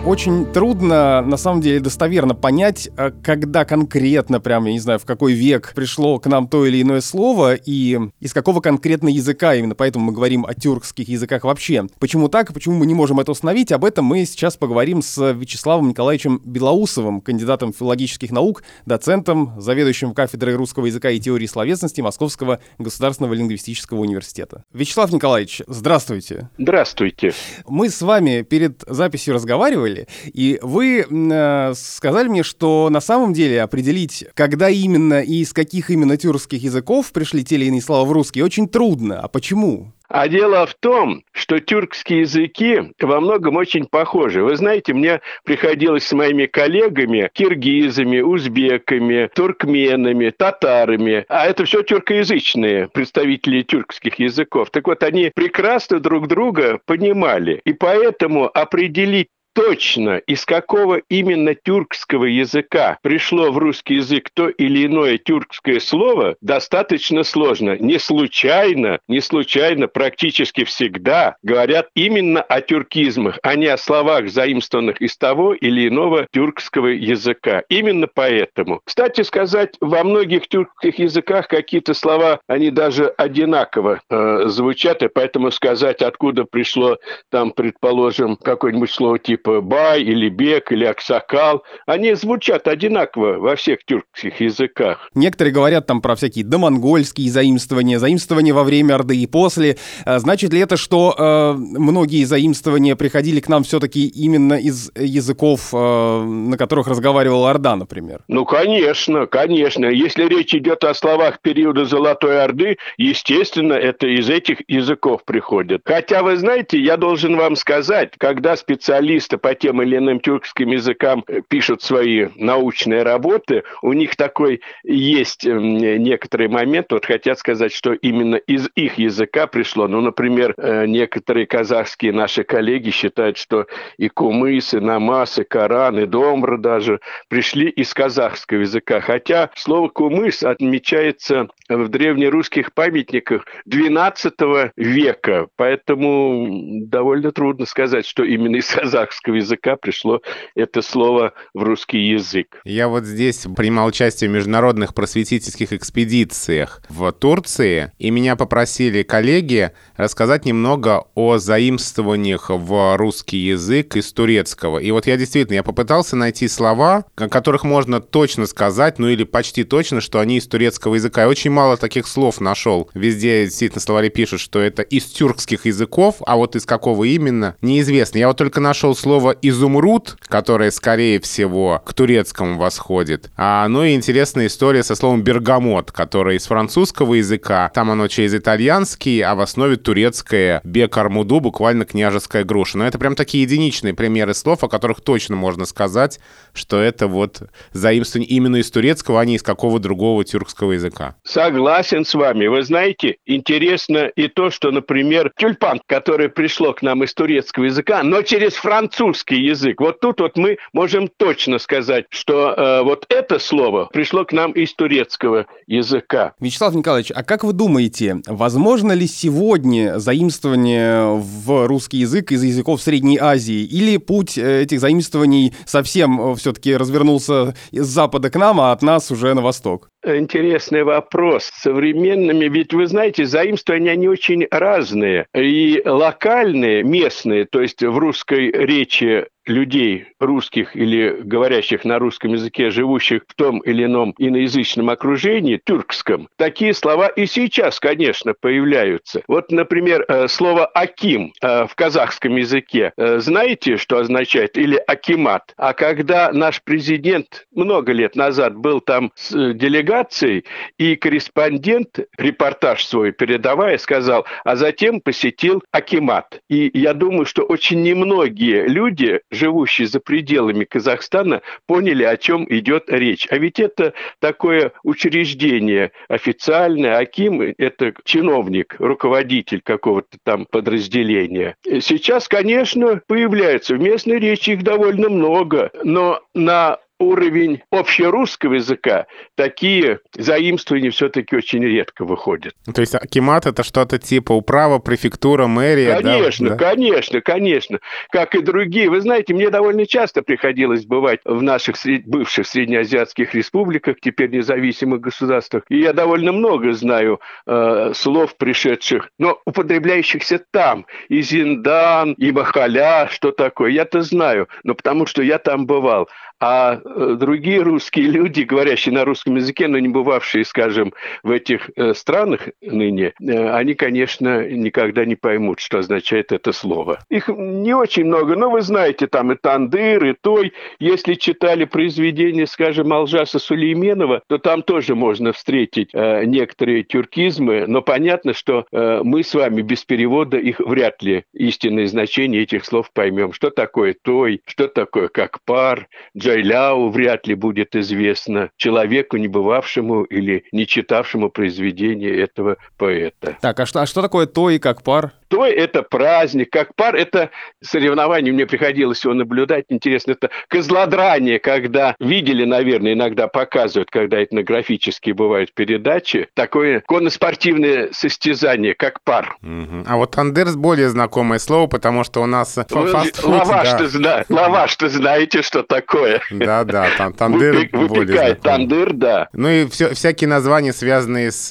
очень 0.07 0.45
трудно, 0.45 1.23
на 1.23 1.37
самом 1.39 1.63
деле, 1.63 1.81
достоверно 1.81 2.35
понять, 2.35 2.91
э, 2.97 3.11
когда 3.23 3.65
конкретно, 3.65 4.39
прям, 4.39 4.67
я 4.67 4.73
не 4.73 4.79
знаю, 4.79 4.99
в 4.99 5.07
какой 5.07 5.33
век 5.33 5.73
пришло 5.75 6.19
к 6.19 6.27
нам 6.27 6.47
то 6.47 6.67
или 6.67 6.83
иное 6.83 7.01
слово 7.01 7.55
и 7.55 7.99
из 8.21 8.33
какого 8.35 8.61
конкретно 8.61 9.09
языка. 9.09 9.55
Именно 9.55 9.75
поэтому 9.75 10.07
мы 10.07 10.13
говорим 10.13 10.45
о 10.45 10.55
тюркских 10.55 11.09
языках 11.09 11.45
вообще. 11.45 11.87
Почему 11.99 12.29
так 12.29 12.51
и 12.51 12.53
почему 12.53 12.77
мы 12.77 12.87
не 12.87 12.95
можем 12.95 13.19
это 13.19 13.33
установить, 13.33 13.73
об 13.73 13.85
этом 13.85 14.05
мы 14.05 14.25
сейчас 14.27 14.57
поговорим 14.57 15.01
с 15.01 15.33
Вячеславом 15.33 15.89
Николаевичем 15.89 16.43
Белоусовым, 16.45 17.21
кандидатом 17.23 17.73
филологических 17.73 18.31
наук, 18.31 18.63
доцентом, 18.85 19.55
заведующим 19.59 20.13
кафедрой 20.13 20.57
русского 20.57 20.87
языка 20.87 21.11
и 21.11 21.19
теории 21.19 21.47
словесности 21.47 22.03
Московского 22.03 22.61
государственного 22.79 23.33
лингвистического 23.35 24.01
университета. 24.01 24.65
Вячеслав 24.73 25.13
Николаевич, 25.13 25.63
здравствуйте. 25.67 26.51
Здравствуйте. 26.59 27.33
Мы 27.67 27.89
с 27.89 28.03
вами 28.03 28.43
перед 28.43 28.83
записью 28.87 29.35
разговаривали, 29.35 29.94
деле. 29.95 30.09
И 30.25 30.59
вы 30.63 31.07
э, 31.09 31.73
сказали 31.75 32.29
мне, 32.29 32.43
что 32.43 32.89
на 32.91 33.01
самом 33.01 33.33
деле 33.33 33.63
определить, 33.63 34.25
когда 34.35 34.69
именно 34.69 35.21
и 35.21 35.37
из 35.43 35.53
каких 35.53 35.91
именно 35.91 36.17
тюркских 36.17 36.63
языков 36.63 37.13
пришли 37.13 37.45
те 37.45 37.57
или 37.57 37.67
иные 37.67 37.83
слова 37.83 38.09
в 38.09 38.13
русский, 38.13 38.43
очень 38.43 38.69
трудно. 38.69 39.21
А 39.21 39.29
почему? 39.29 39.93
А 40.09 40.29
дело 40.29 40.67
в 40.67 40.75
том, 40.75 41.25
что 41.33 41.59
тюркские 41.59 42.21
языки 42.21 42.93
во 43.01 43.21
многом 43.21 43.57
очень 43.57 43.87
похожи. 43.87 44.45
Вы 44.45 44.55
знаете, 44.57 44.93
мне 44.93 45.21
приходилось 45.45 46.07
с 46.07 46.13
моими 46.13 46.47
коллегами, 46.47 47.31
киргизами, 47.33 48.21
узбеками, 48.21 49.29
туркменами, 49.35 50.31
татарами, 50.31 51.25
а 51.29 51.47
это 51.47 51.65
все 51.65 51.83
тюркоязычные 51.83 52.89
представители 52.89 53.63
тюркских 53.63 54.19
языков. 54.19 54.71
Так 54.71 54.87
вот, 54.87 55.03
они 55.03 55.33
прекрасно 55.35 55.99
друг 56.01 56.29
друга 56.29 56.79
понимали. 56.85 57.61
И 57.65 57.73
поэтому 57.73 58.51
определить 58.55 59.29
точно, 59.55 60.19
из 60.19 60.45
какого 60.45 60.97
именно 61.09 61.55
тюркского 61.55 62.25
языка 62.25 62.99
пришло 63.03 63.51
в 63.51 63.59
русский 63.59 63.95
язык 63.95 64.29
то 64.35 64.49
или 64.49 64.87
иное 64.87 65.17
тюркское 65.17 65.81
слово, 65.81 66.37
достаточно 66.41 67.23
сложно. 67.23 67.79
Не 67.79 67.99
случайно, 67.99 68.99
не 69.09 69.21
случайно 69.21 69.89
практически 69.89 70.65
всегда 70.65 71.37
говорят 71.43 71.89
именно 71.95 72.43
о 72.43 72.61
тюркизмах, 72.61 73.39
а 73.43 73.55
не 73.55 73.67
о 73.67 73.79
словах, 73.79 74.29
заимствованных 74.29 75.01
из 75.01 75.17
того 75.17 75.55
или 75.55 75.89
иного 75.89 76.27
тюркского 76.33 76.89
языка. 76.89 77.63
Именно 77.69 78.09
поэтому. 78.13 78.81
Кстати 78.85 79.23
сказать, 79.23 79.77
во 79.81 80.03
многих 80.03 80.49
тюркских 80.49 80.99
языках 80.99 81.47
какие-то 81.49 81.95
слова, 81.95 82.41
они 82.49 82.71
даже 82.71 83.07
одинаково 83.07 84.01
э, 84.11 84.43
звучат, 84.47 85.03
и 85.03 85.09
поэтому 85.09 85.51
сказать, 85.53 86.03
откуда 86.03 86.45
пришло 86.45 86.99
там, 87.31 87.53
предположим, 87.53 88.37
какое-нибудь 88.37 88.91
слово 88.91 89.19
типа 89.19 89.44
бай 89.45 90.03
или 90.03 90.29
бек 90.29 90.73
или 90.73 90.85
аксакал, 90.85 91.63
они 91.87 92.15
звучат 92.15 92.69
одинаково 92.69 93.39
во 93.39 93.57
всех 93.57 93.85
тюркских 93.85 94.41
языках. 94.41 95.11
Некоторые 95.15 95.53
говорят 95.53 95.87
там 95.87 96.01
про 96.01 96.15
всякие 96.17 96.45
домонгольские 96.45 97.31
заимствования, 97.31 97.99
заимствования 97.99 98.55
во 98.55 98.65
время 98.65 98.95
Орды 98.95 99.17
и 99.17 99.27
после. 99.27 99.77
А 100.05 100.19
значит 100.19 100.53
ли 100.53 100.61
это, 100.61 100.77
что 100.77 101.15
э, 101.17 101.53
многие 101.57 102.25
заимствования 102.25 102.97
приходили 102.97 103.41
к 103.41 103.49
нам 103.49 103.65
все-таки 103.65 104.07
именно 104.07 104.55
из 104.55 104.91
языков, 104.97 105.71
э, 105.73 106.23
на 106.25 106.57
которых 106.57 106.89
разговаривала 106.89 107.51
Орда, 107.51 107.77
например? 107.77 108.23
Ну, 108.29 108.45
конечно, 108.45 109.27
конечно. 109.27 109.87
Если 109.87 110.25
речь 110.25 110.55
идет 110.55 110.85
о 110.85 110.95
словах 110.95 111.41
периода 111.41 111.85
Золотой 111.85 112.43
Орды, 112.43 112.79
естественно, 112.97 113.75
это 113.75 114.07
из 114.07 114.29
этих 114.31 114.59
языков 114.69 115.25
приходит. 115.25 115.83
Хотя, 115.85 116.23
вы 116.23 116.37
знаете, 116.37 116.79
я 116.79 116.97
должен 116.97 117.37
вам 117.37 117.57
сказать, 117.57 118.13
когда 118.19 118.57
специалисты 118.57 119.34
специалисты 119.35 119.39
по 119.39 119.55
тем 119.55 119.83
или 119.83 119.97
иным 119.97 120.21
тюркским 120.21 120.71
языкам 120.71 121.25
э, 121.27 121.41
пишут 121.49 121.83
свои 121.83 122.29
научные 122.37 123.03
работы, 123.03 123.63
у 123.83 123.93
них 123.93 124.17
такой 124.17 124.61
есть 124.85 125.47
эм, 125.47 125.77
некоторый 125.77 126.49
момент, 126.49 126.93
вот 126.93 127.05
хотят 127.05 127.39
сказать, 127.39 127.73
что 127.73 127.93
именно 127.93 128.37
из 128.37 128.69
их 128.75 128.99
языка 128.99 129.47
пришло. 129.47 129.89
Ну, 129.89 130.01
например, 130.01 130.55
э, 130.57 130.87
некоторые 130.87 131.47
казахские 131.47 132.13
наши 132.13 132.45
коллеги 132.45 132.91
считают, 132.91 133.37
что 133.37 133.67
и 133.99 134.09
кумыс, 134.09 134.75
и 134.75 134.81
намаз, 134.81 135.39
и 135.39 135.45
коран, 135.45 135.99
и 135.99 136.07
домра 136.07 136.59
даже 136.59 137.01
пришли 137.29 137.69
из 137.69 137.93
казахского 137.95 138.61
языка. 138.61 139.01
Хотя 139.01 139.51
слово 139.55 139.89
кумыс 139.89 140.43
отмечается 140.43 141.49
в 141.69 141.89
древнерусских 141.89 142.73
памятниках 142.73 143.45
XII 143.69 144.71
века, 144.77 145.47
поэтому 145.57 146.85
довольно 146.87 147.33
трудно 147.33 147.67
сказать, 147.67 148.07
что 148.07 148.25
именно 148.25 148.57
из 148.57 148.69
казахского 148.75 149.24
русского 149.25 149.37
языка 149.37 149.77
пришло 149.77 150.21
это 150.55 150.83
слово 150.83 151.33
в 151.55 151.63
русский 151.63 151.99
язык. 151.99 152.61
Я 152.65 152.89
вот 152.89 153.05
здесь 153.05 153.47
принимал 153.57 153.87
участие 153.87 154.29
в 154.29 154.33
международных 154.33 154.95
просветительских 154.95 155.73
экспедициях 155.73 156.83
в 156.89 157.11
Турции, 157.13 157.93
и 157.99 158.11
меня 158.11 158.37
попросили 158.37 159.03
коллеги 159.03 159.71
рассказать 159.97 160.45
немного 160.45 161.05
о 161.15 161.39
заимствованиях 161.39 162.51
в 162.51 162.97
русский 162.97 163.39
язык 163.39 163.97
из 163.97 164.13
турецкого. 164.13 164.79
И 164.79 164.91
вот 164.91 165.07
я 165.07 165.17
действительно, 165.17 165.55
я 165.55 165.63
попытался 165.63 166.17
найти 166.17 166.49
слова, 166.49 167.05
о 167.17 167.29
которых 167.29 167.65
можно 167.65 168.01
точно 168.01 168.47
сказать, 168.47 168.99
ну 168.99 169.09
или 169.09 169.25
почти 169.25 169.65
точно, 169.65 170.01
что 170.01 170.21
они 170.21 170.37
из 170.37 170.47
турецкого 170.47 170.97
языка. 170.97 171.23
Я 171.23 171.29
очень 171.29 171.51
мало 171.51 171.77
таких 171.77 172.07
слов 172.07 172.41
нашел. 172.41 172.91
Везде 172.95 173.45
действительно 173.45 173.81
словари 173.81 174.11
пишут, 174.11 174.41
что 174.41 174.61
это 174.61 174.83
из 174.83 175.05
тюркских 175.07 175.67
языков, 175.67 176.17
а 176.27 176.37
вот 176.37 176.57
из 176.57 176.67
какого 176.67 177.05
именно, 177.05 177.57
неизвестно. 177.63 178.19
Я 178.19 178.29
вот 178.29 178.37
только 178.37 178.61
нашел 178.61 178.95
слово 178.95 179.14
слово 179.15 179.37
«изумруд», 179.43 180.17
которое, 180.27 180.73
скорее 180.73 181.21
всего, 181.21 181.81
к 181.87 181.95
турецкому 181.95 182.59
восходит. 182.59 183.31
А, 183.37 183.69
ну 183.69 183.85
и 183.85 183.95
интересная 183.95 184.49
история 184.49 184.83
со 184.83 184.97
словом 184.97 185.23
«бергамот», 185.23 185.93
которое 185.93 186.37
из 186.37 186.47
французского 186.47 187.15
языка, 187.15 187.71
там 187.73 187.93
оно 187.93 188.09
через 188.09 188.35
итальянский, 188.35 189.21
а 189.21 189.37
в 189.37 189.41
основе 189.41 189.77
турецкое 189.77 190.61
«бекармуду», 190.65 191.39
буквально 191.39 191.85
«княжеская 191.85 192.43
груша». 192.43 192.77
Но 192.79 192.89
это 192.89 192.99
прям 192.99 193.15
такие 193.15 193.45
единичные 193.45 193.95
примеры 193.95 194.35
слов, 194.35 194.65
о 194.65 194.69
которых 194.69 195.01
точно 195.01 195.37
можно 195.37 195.65
сказать, 195.65 196.19
что 196.53 196.81
это 196.81 197.07
вот 197.07 197.43
заимствование 197.73 198.29
именно 198.29 198.57
из 198.57 198.69
турецкого, 198.73 199.21
а 199.21 199.25
не 199.25 199.37
из 199.37 199.45
какого 199.45 199.79
другого 199.79 200.25
тюркского 200.25 200.73
языка. 200.73 201.15
Согласен 201.23 202.05
с 202.05 202.15
вами. 202.15 202.49
Вы 202.49 202.65
знаете, 202.65 203.19
интересно 203.27 204.11
и 204.17 204.27
то, 204.27 204.51
что, 204.51 204.73
например, 204.73 205.31
тюльпан, 205.37 205.83
который 205.87 206.29
пришло 206.29 206.73
к 206.73 206.83
нам 206.83 207.05
из 207.05 207.15
турецкого 207.15 207.67
языка, 207.67 208.03
но 208.03 208.23
через 208.23 208.55
французский 208.55 208.94
язык. 208.99 209.81
Вот 209.81 210.01
тут 210.01 210.21
вот 210.21 210.37
мы 210.37 210.59
можем 210.73 211.09
точно 211.09 211.59
сказать, 211.59 212.07
что 212.11 212.51
э, 212.51 212.83
вот 212.83 213.07
это 213.09 213.39
слово 213.39 213.89
пришло 213.93 214.25
к 214.25 214.33
нам 214.33 214.53
из 214.53 214.75
турецкого 214.75 215.47
языка. 215.67 216.35
Вячеслав 216.41 216.75
Николаевич, 216.75 217.13
а 217.15 217.23
как 217.23 217.45
вы 217.45 217.53
думаете, 217.53 218.21
возможно 218.27 218.93
ли 218.93 219.07
сегодня 219.07 219.99
заимствование 219.99 221.17
в 221.17 221.67
русский 221.67 221.99
язык 221.99 222.33
из 222.33 222.43
языков 222.43 222.83
Средней 222.83 223.19
Азии? 223.19 223.65
Или 223.65 223.97
путь 223.97 224.39
э, 224.39 224.63
этих 224.63 224.81
заимствований 224.81 225.55
совсем 225.65 226.21
э, 226.21 226.35
все-таки 226.37 226.77
развернулся 226.77 227.55
с 227.73 227.87
запада 227.87 228.31
к 228.31 228.37
нам, 228.37 228.61
а 228.61 228.73
от 228.73 228.83
нас 228.83 229.11
уже 229.11 229.35
на 229.35 229.43
восток? 229.43 229.89
Интересный 230.07 230.85
вопрос. 230.85 231.51
Современными, 231.55 232.45
ведь 232.47 232.75
вы 232.75 232.87
знаете, 232.87 233.25
заимствования, 233.25 233.93
они 233.93 234.07
очень 234.07 234.47
разные. 234.51 235.27
И 235.35 235.81
локальные, 235.85 236.83
местные, 236.83 237.47
то 237.47 237.63
есть 237.63 237.83
в 237.83 237.97
русской 237.97 238.51
речи 238.51 238.84
встречи 238.85 239.27
людей 239.47 240.07
русских 240.21 240.77
или 240.77 241.21
говорящих 241.23 241.85
на 241.85 241.99
русском 241.99 242.33
языке, 242.33 242.71
живущих 242.71 243.23
в 243.29 243.35
том 243.35 243.61
или 243.61 243.85
ином 243.85 244.15
иноязычном 244.19 244.91
окружении, 244.91 245.61
тюркском, 245.65 246.29
такие 246.37 246.75
слова 246.75 247.09
и 247.09 247.27
сейчас, 247.27 247.81
конечно, 247.81 248.35
появляются. 248.39 249.23
Вот, 249.29 249.51
например, 249.51 250.05
э, 250.09 250.29
слово 250.29 250.67
«аким» 250.67 251.33
э, 251.43 251.67
в 251.67 251.75
казахском 251.75 252.37
языке, 252.37 252.93
э, 252.97 253.19
знаете, 253.19 253.77
что 253.77 253.99
означает? 253.99 254.57
Или 254.57 254.77
«акимат». 254.77 255.53
А 255.57 255.73
когда 255.73 256.33
наш 256.33 256.63
президент 256.63 257.47
много 257.55 257.93
лет 257.93 258.17
назад 258.17 258.57
был 258.57 258.81
там 258.81 259.13
с 259.15 259.55
делегацией, 259.55 260.45
и 260.79 260.97
корреспондент, 260.97 261.99
репортаж 262.19 262.85
свой 262.85 263.13
передавая, 263.13 263.79
сказал, 263.79 264.27
а 264.45 264.57
затем 264.57 265.01
посетил 265.01 265.63
Акимат. 265.71 266.41
И 266.49 266.71
я 266.75 266.95
думаю, 266.95 267.27
что 267.27 267.43
очень 267.43 267.83
немногие 267.83 268.67
люди 268.67 269.21
живущие 269.35 269.87
за 269.87 270.01
пределами 270.01 270.65
Казахстана, 270.65 271.43
поняли, 271.67 272.05
о 272.05 272.17
чем 272.17 272.47
идет 272.49 272.85
речь. 272.89 273.27
А 273.31 273.39
ведь 273.39 273.61
это 273.61 273.93
такое 274.21 274.73
учреждение 274.83 275.93
официальное, 276.09 276.97
Аким– 276.99 277.43
это 277.59 277.93
чиновник, 278.05 278.77
руководитель 278.79 279.61
какого-то 279.63 280.17
там 280.23 280.47
подразделения. 280.47 281.57
Сейчас, 281.65 282.29
конечно, 282.29 283.01
появляются 283.07 283.75
в 283.75 283.81
местной 283.81 284.19
речи 284.19 284.51
их 284.51 284.63
довольно 284.63 285.09
много, 285.09 285.71
но 285.83 286.23
на 286.35 286.79
уровень 286.99 287.63
общерусского 287.71 288.55
языка, 288.55 289.07
такие 289.37 290.01
заимствования 290.17 290.91
все-таки 290.91 291.37
очень 291.37 291.65
редко 291.65 292.05
выходят. 292.05 292.55
То 292.73 292.81
есть 292.81 292.95
акимат— 292.95 293.47
это 293.47 293.63
что-то 293.63 293.99
типа 293.99 294.33
управа, 294.33 294.79
префектура, 294.79 295.47
мэрия? 295.47 296.01
Конечно, 296.01 296.51
да? 296.51 296.57
конечно, 296.57 297.21
конечно. 297.21 297.79
Как 298.11 298.35
и 298.35 298.43
другие. 298.43 298.91
Вы 298.91 299.01
знаете, 299.01 299.35
мне 299.35 299.51
довольно 299.51 299.87
часто 299.87 300.23
приходилось 300.23 300.85
бывать 300.85 301.21
в 301.25 301.43
наших 301.43 301.77
сред... 301.77 302.07
бывших 302.07 302.47
среднеазиатских 302.47 303.35
республиках, 303.35 303.97
теперь 304.01 304.31
независимых 304.31 305.01
государствах. 305.01 305.65
И 305.69 305.79
я 305.79 305.93
довольно 305.93 306.33
много 306.33 306.73
знаю 306.73 307.21
э, 307.47 307.93
слов, 307.95 308.37
пришедших, 308.37 309.11
но 309.19 309.41
употребляющихся 309.47 310.41
там. 310.51 310.87
И 311.09 311.23
Зиндан, 311.23 312.13
и 312.13 312.33
Махаля, 312.33 313.09
что 313.11 313.33
такое. 313.33 313.71
Я-то 313.71 314.03
знаю, 314.03 314.49
но 314.63 314.75
потому 314.75 315.07
что 315.07 315.23
я 315.23 315.39
там 315.39 315.67
бывал. 315.67 316.09
А 316.47 316.79
э, 316.85 317.17
другие 317.19 317.63
русские 317.63 318.09
люди, 318.09 318.43
говорящие 318.43 318.95
на 318.95 319.07
русском 319.07 319.37
языке, 319.37 319.67
но 319.67 319.79
не 319.79 319.89
бывавшие, 319.89 320.45
скажем, 320.45 320.93
в 321.23 321.31
этих 321.31 321.71
э, 321.75 321.95
странах 321.95 322.51
ныне, 322.61 323.15
э, 323.19 323.49
они, 323.49 323.73
конечно, 323.73 324.47
никогда 324.47 325.07
не 325.07 325.15
поймут, 325.17 325.61
что 325.61 325.79
означает 325.79 326.33
это 326.33 326.53
слово. 326.53 326.99
Их 327.09 327.29
не 327.29 327.73
очень 327.73 328.05
много, 328.05 328.37
но 328.37 328.51
вы 328.51 328.61
знаете, 328.61 329.07
там 329.07 329.33
и 329.33 329.37
Тандыр, 329.37 330.05
и 330.05 330.13
Той. 330.13 330.53
Если 330.79 331.15
читали 331.15 331.65
произведения, 331.65 332.47
скажем, 332.47 332.93
Алжаса 332.93 333.39
Сулейменова, 333.39 334.21
то 334.27 334.37
там 334.37 334.63
тоже 334.63 334.95
можно 334.95 335.33
встретить 335.33 335.95
некоторые 335.95 336.83
тюркизмы, 336.83 337.65
но 337.67 337.81
понятно, 337.81 338.35
что 338.35 338.67
мы 338.71 339.23
с 339.23 339.33
вами 339.35 339.63
без 339.63 339.83
перевода 339.85 340.37
их 340.37 340.61
вряд 340.61 341.03
ли 341.03 341.25
истинное 341.33 341.87
значение 341.87 342.43
этих 342.43 342.67
слов 342.67 342.91
поймем. 342.93 343.33
Что 343.33 343.49
такое 343.49 343.97
Той, 344.03 344.43
что 344.45 344.69
такое 344.69 345.09
как 345.09 345.39
пар, 345.45 345.89
Джайляу 346.35 346.91
вряд 346.91 347.27
ли 347.27 347.35
будет 347.35 347.77
известно 347.77 348.51
человеку, 348.57 349.17
не 349.17 349.29
бывавшему 349.29 350.03
или 350.05 350.45
не 350.53 350.67
читавшему 350.67 351.31
произведение 351.31 352.17
этого 352.21 352.57
поэта. 352.77 353.37
Так, 353.41 353.61
а 353.61 353.67
что, 353.67 353.81
а 353.83 353.87
что 353.87 354.03
такое 354.03 354.27
то 354.27 354.51
и 354.51 354.59
как 354.59 354.83
пар? 354.83 355.13
Той– 355.29 355.53
это 355.53 355.83
праздник, 355.83 356.51
как 356.51 356.75
пар– 356.77 356.95
это 356.97 357.31
соревнование, 357.63 358.33
мне 358.33 358.47
приходилось 358.47 359.03
его 359.05 359.15
наблюдать, 359.15 359.65
интересно, 359.69 360.13
это 360.13 360.31
козлодрание, 360.49 361.39
когда 361.39 361.97
видели, 361.99 362.45
наверное, 362.45 362.93
иногда 362.93 363.27
показывают, 363.27 363.91
когда 363.91 364.23
этнографические 364.23 365.15
бывают 365.15 365.53
передачи, 365.55 366.29
такое 366.35 366.83
конноспортивное 366.87 367.89
состязание, 367.93 368.75
как 368.75 369.03
пар. 369.03 369.37
Угу. 369.43 369.85
А 369.87 369.97
вот 369.97 370.13
тандерс 370.13 370.55
более 370.55 370.89
знакомое 370.89 371.39
слово, 371.39 371.67
потому 371.67 372.05
что 372.05 372.23
у 372.23 372.27
нас 372.27 372.55
фастфуд, 372.55 373.25
лаваш, 373.25 373.71
да. 373.71 373.79
ты, 373.79 373.87
зна... 373.89 374.25
лаваш, 374.29 374.77
ты 374.77 374.89
знаете, 374.89 375.43
что 375.43 375.63
такое? 375.63 376.14
Да-да, 376.31 376.89
там 376.97 377.13
тандыр 377.15 377.55
Выпек, 377.55 377.89
более 377.89 378.35
тандыр, 378.35 378.93
да. 378.93 379.29
Ну 379.33 379.49
и 379.49 379.67
все, 379.69 379.95
всякие 379.95 380.29
названия, 380.29 380.73
связанные 380.73 381.31
с 381.31 381.51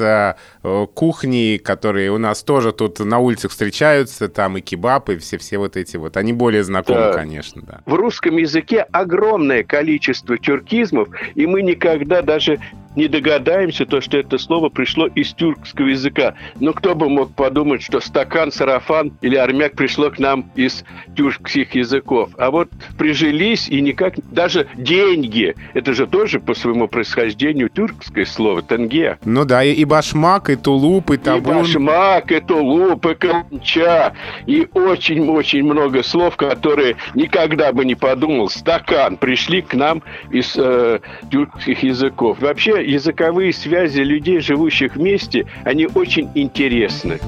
э, 0.64 0.86
кухней, 0.94 1.58
которые 1.60 2.12
у 2.12 2.18
нас 2.18 2.44
тоже 2.44 2.72
тут 2.72 3.00
на 3.00 3.20
улицах 3.20 3.52
встречаются, 3.52 4.30
там 4.30 4.58
и 4.58 4.62
кебаб, 4.62 5.10
и 5.10 5.18
все-все 5.18 5.58
вот 5.58 5.78
эти 5.78 5.98
вот. 5.98 6.18
Они 6.18 6.34
более 6.34 6.64
знакомы, 6.64 7.00
да. 7.00 7.14
конечно, 7.14 7.62
да. 7.62 7.82
В 7.86 7.94
русском 7.96 8.38
языке 8.38 8.86
огромное 8.92 9.64
количество 9.64 10.38
тюркизмов, 10.38 11.10
и 11.36 11.46
мы 11.46 11.62
никогда 11.62 12.22
даже 12.22 12.60
не 12.96 13.08
догадаемся, 13.08 13.86
то, 13.86 14.02
что 14.02 14.18
это 14.18 14.38
слово 14.38 14.70
пришло 14.70 15.08
из 15.08 15.34
тюркского 15.34 15.88
языка. 15.88 16.36
Но 16.60 16.74
кто 16.74 16.96
бы 16.96 17.10
мог 17.10 17.34
подумать, 17.34 17.82
что 17.82 18.00
стакан, 18.00 18.52
сарафан 18.52 19.14
или 19.22 19.36
армяк 19.36 19.74
пришло 19.74 20.10
к 20.12 20.20
нам 20.20 20.52
из 20.56 20.84
тюркских 21.16 21.76
языков. 21.76 22.32
А 22.38 22.52
вот 22.52 22.70
прижились 22.98 23.68
и 23.70 23.82
никак... 23.82 24.14
Даже 24.32 24.68
деньги, 24.76 25.56
это 25.74 25.94
же 25.94 26.08
тоже 26.08 26.40
по 26.40 26.54
своему 26.54 26.88
происхождению 26.88 27.70
тюркское 27.70 28.26
слово, 28.26 28.62
тенге. 28.62 29.18
Ну 29.26 29.46
да, 29.46 29.64
и, 29.64 29.74
и 29.74 29.86
башмак, 29.86 30.50
и 30.50 30.56
тулуп, 30.56 31.12
и 31.12 31.18
табун. 31.18 31.58
И 31.58 31.60
башмак, 31.60 32.32
и 32.32 32.40
тулуп, 32.40 33.06
и 33.06 33.16
конча, 33.16 34.14
и 34.46 34.68
очень-очень 34.74 35.64
много 35.64 36.04
слов, 36.04 36.36
которые 36.36 36.96
никогда 37.16 37.72
бы 37.74 37.86
не 37.86 37.96
подумал. 37.96 38.50
Стакан 38.50 39.18
пришли 39.18 39.62
к 39.62 39.74
нам 39.74 40.04
из 40.32 40.56
э, 40.58 41.00
тюркских 41.32 41.84
языков. 41.84 42.40
Вообще 42.40 42.83
языковые 42.84 43.54
связи 43.54 44.02
людей, 44.02 44.40
живущих 44.40 44.96
вместе, 44.96 45.46
они 45.64 45.88
очень 45.88 46.30
интересны. 46.36 47.20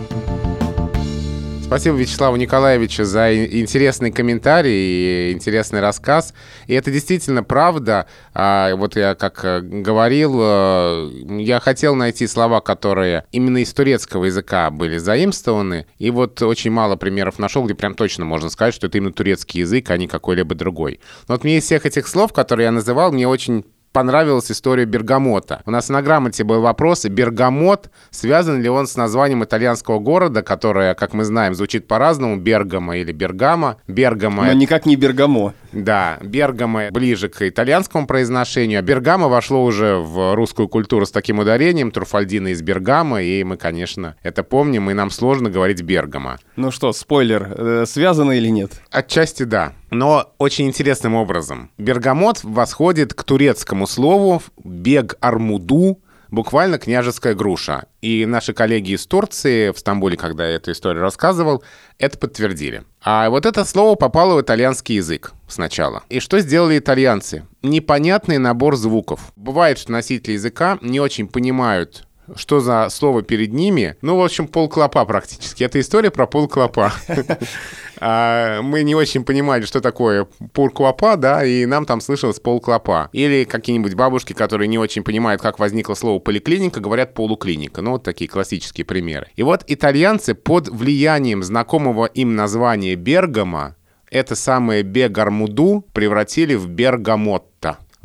Спасибо 1.66 1.98
Вячеславу 1.98 2.36
Николаевичу 2.36 3.06
за 3.06 3.44
интересный 3.44 4.12
комментарий 4.12 5.32
и 5.32 5.34
интересный 5.34 5.80
рассказ. 5.80 6.36
И 6.68 6.76
это 6.76 6.92
действительно 6.92 7.44
правда. 7.44 8.06
А, 8.36 8.76
вот 8.76 8.96
я 8.96 9.16
как 9.16 9.44
э, 9.44 9.62
говорил, 9.62 10.38
э, 10.42 11.10
я 11.40 11.60
хотел 11.60 11.96
найти 11.96 12.28
слова, 12.28 12.62
которые 12.62 13.26
именно 13.32 13.58
из 13.58 13.74
турецкого 13.74 14.26
языка 14.26 14.70
были 14.70 15.00
заимствованы. 15.00 15.88
И 15.98 16.12
вот 16.12 16.40
очень 16.44 16.70
мало 16.70 16.98
примеров 16.98 17.40
нашел, 17.40 17.66
где 17.66 17.74
прям 17.74 17.96
точно 17.96 18.26
можно 18.26 18.52
сказать, 18.52 18.76
что 18.76 18.86
это 18.86 19.00
именно 19.00 19.12
турецкий 19.12 19.62
язык, 19.62 19.90
а 19.90 19.98
не 19.98 20.08
какой-либо 20.08 20.54
другой. 20.54 21.00
Но 21.28 21.34
вот 21.34 21.44
мне 21.44 21.58
из 21.58 21.64
всех 21.64 21.88
этих 21.88 22.08
слов, 22.08 22.32
которые 22.32 22.66
я 22.66 22.72
называл, 22.72 23.12
мне 23.12 23.28
очень 23.28 23.66
понравилась 23.96 24.52
история 24.52 24.84
Бергамота. 24.84 25.62
У 25.66 25.72
нас 25.72 25.88
на 25.88 26.02
грамоте 26.02 26.44
был 26.44 26.60
вопрос, 26.60 27.06
Бергамот, 27.06 27.90
связан 28.10 28.62
ли 28.62 28.68
он 28.68 28.88
с 28.88 28.98
названием 28.98 29.46
итальянского 29.46 30.00
города, 30.00 30.42
которое, 30.42 30.96
как 30.96 31.14
мы 31.14 31.24
знаем, 31.24 31.56
звучит 31.56 31.88
по-разному, 31.88 32.36
Бергамо 32.36 32.98
или 32.98 33.14
Бергама. 33.14 33.78
Бергамо... 33.88 34.48
Но 34.48 34.52
никак 34.52 34.86
не 34.86 34.98
Бергамо. 34.98 35.54
Да, 35.72 36.18
Бергамо 36.22 36.92
ближе 36.92 37.30
к 37.30 37.48
итальянскому 37.48 38.06
произношению, 38.06 38.80
а 38.80 38.82
Бергамо 38.82 39.30
вошло 39.30 39.64
уже 39.64 39.96
в 39.96 40.36
русскую 40.36 40.68
культуру 40.68 41.06
с 41.06 41.12
таким 41.12 41.40
ударением, 41.40 41.92
Труфальдина 41.92 42.50
из 42.50 42.62
Бергама, 42.62 43.22
и 43.22 43.46
мы, 43.46 43.56
конечно, 43.56 44.18
это 44.24 44.44
помним, 44.44 44.90
и 44.90 44.94
нам 44.94 45.10
сложно 45.10 45.50
говорить 45.50 45.82
Бергамо. 45.84 46.38
Ну 46.58 46.70
что, 46.70 46.92
спойлер, 46.92 47.56
э, 47.58 47.86
связано 47.88 48.34
или 48.34 48.50
нет? 48.50 48.72
Отчасти 48.92 49.44
да. 49.44 49.72
Но 49.98 50.34
очень 50.38 50.68
интересным 50.68 51.16
образом. 51.16 51.72
Бергамот 51.78 52.44
восходит 52.44 53.14
к 53.14 53.24
турецкому 53.24 53.88
слову 53.88 54.42
«бег-армуду», 54.64 56.00
буквально 56.32 56.78
княжеская 56.78 57.34
груша. 57.34 57.86
И 58.02 58.26
наши 58.26 58.54
коллеги 58.54 58.92
из 58.92 59.06
Турции 59.08 59.72
в 59.72 59.80
Стамбуле, 59.80 60.18
когда 60.18 60.48
я 60.48 60.56
эту 60.56 60.72
историю 60.72 61.02
рассказывал, 61.02 61.64
это 61.98 62.18
подтвердили. 62.18 62.84
А 63.02 63.30
вот 63.30 63.46
это 63.46 63.64
слово 63.64 63.96
попало 63.96 64.36
в 64.36 64.42
итальянский 64.42 64.96
язык 64.96 65.34
сначала. 65.48 66.04
И 66.10 66.20
что 66.20 66.40
сделали 66.40 66.78
итальянцы? 66.78 67.46
Непонятный 67.62 68.38
набор 68.38 68.76
звуков. 68.76 69.32
Бывает, 69.36 69.78
что 69.80 69.92
носители 69.92 70.34
языка 70.34 70.78
не 70.82 71.00
очень 71.00 71.28
понимают 71.28 72.06
что 72.36 72.60
за 72.60 72.90
слово 72.90 73.22
перед 73.22 73.54
ними. 73.54 73.98
Ну, 74.02 74.18
в 74.18 74.24
общем, 74.24 74.48
полклопа 74.48 75.06
практически. 75.06 75.64
Это 75.64 75.80
история 75.80 76.10
про 76.10 76.26
полклопа. 76.26 76.92
А, 78.00 78.62
мы 78.62 78.84
не 78.84 78.96
очень 78.96 79.24
понимали, 79.24 79.64
что 79.66 79.82
такое 79.82 80.28
полклопа, 80.54 81.16
да, 81.16 81.44
и 81.46 81.66
нам 81.66 81.86
там 81.86 82.02
слышалось 82.02 82.40
полклопа. 82.40 83.10
Или 83.14 83.44
какие-нибудь 83.44 83.94
бабушки, 83.96 84.34
которые 84.34 84.68
не 84.68 84.78
очень 84.78 85.04
понимают, 85.04 85.42
как 85.42 85.60
возникло 85.60 85.94
слово 85.94 86.20
поликлиника, 86.20 86.80
говорят 86.80 87.14
полуклиника. 87.14 87.82
Ну, 87.82 87.92
вот 87.92 88.04
такие 88.04 88.30
классические 88.30 88.86
примеры. 88.86 89.28
И 89.36 89.44
вот 89.44 89.64
итальянцы 89.68 90.34
под 90.34 90.70
влиянием 90.70 91.44
знакомого 91.44 92.06
им 92.06 92.36
названия 92.36 92.96
Бергама 92.96 93.76
это 94.12 94.36
самое 94.36 94.84
Бегармуду 94.84 95.86
превратили 95.92 96.56
в 96.56 96.70
Бергамотто 96.70 97.55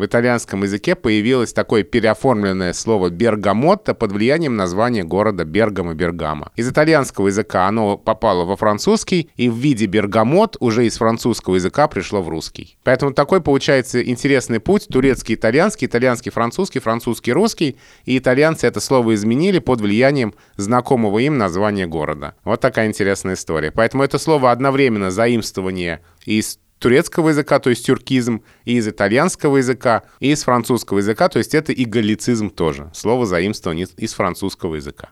в 0.00 0.06
итальянском 0.06 0.62
языке 0.62 0.94
появилось 0.94 1.52
такое 1.52 1.82
переоформленное 1.82 2.72
слово 2.72 3.10
«бергамотто» 3.10 3.92
под 3.94 4.12
влиянием 4.12 4.56
названия 4.56 5.04
города 5.04 5.44
Бергамо-Бергама. 5.44 6.52
Из 6.56 6.68
итальянского 6.68 7.26
языка 7.28 7.68
оно 7.68 7.98
попало 7.98 8.46
во 8.46 8.56
французский, 8.56 9.30
и 9.36 9.50
в 9.50 9.56
виде 9.56 9.84
бергамот 9.84 10.56
уже 10.58 10.86
из 10.86 10.96
французского 10.96 11.56
языка 11.56 11.86
пришло 11.86 12.22
в 12.22 12.30
русский. 12.30 12.78
Поэтому 12.82 13.12
такой 13.12 13.42
получается 13.42 14.02
интересный 14.02 14.58
путь 14.58 14.88
турецкий, 14.88 15.34
итальянский, 15.34 15.86
итальянский, 15.86 16.32
французский, 16.32 16.80
французский, 16.80 17.32
русский, 17.32 17.76
и 18.06 18.16
итальянцы 18.16 18.66
это 18.66 18.80
слово 18.80 19.14
изменили 19.14 19.58
под 19.58 19.82
влиянием 19.82 20.34
знакомого 20.56 21.18
им 21.18 21.36
названия 21.36 21.86
города. 21.86 22.34
Вот 22.44 22.60
такая 22.60 22.88
интересная 22.88 23.34
история. 23.34 23.70
Поэтому 23.70 24.02
это 24.02 24.18
слово 24.18 24.50
одновременно 24.50 25.10
заимствование 25.10 26.00
из 26.24 26.58
турецкого 26.80 27.28
языка, 27.28 27.60
то 27.60 27.70
есть 27.70 27.86
тюркизм, 27.86 28.42
и 28.64 28.74
из 28.74 28.88
итальянского 28.88 29.58
языка, 29.58 30.02
и 30.18 30.32
из 30.32 30.42
французского 30.42 30.98
языка, 30.98 31.28
то 31.28 31.38
есть 31.38 31.54
это 31.54 31.72
и 31.72 31.84
галлицизм 31.84 32.50
тоже. 32.50 32.90
Слово 32.92 33.26
заимствовано 33.26 33.86
из 33.96 34.12
французского 34.14 34.74
языка. 34.74 35.08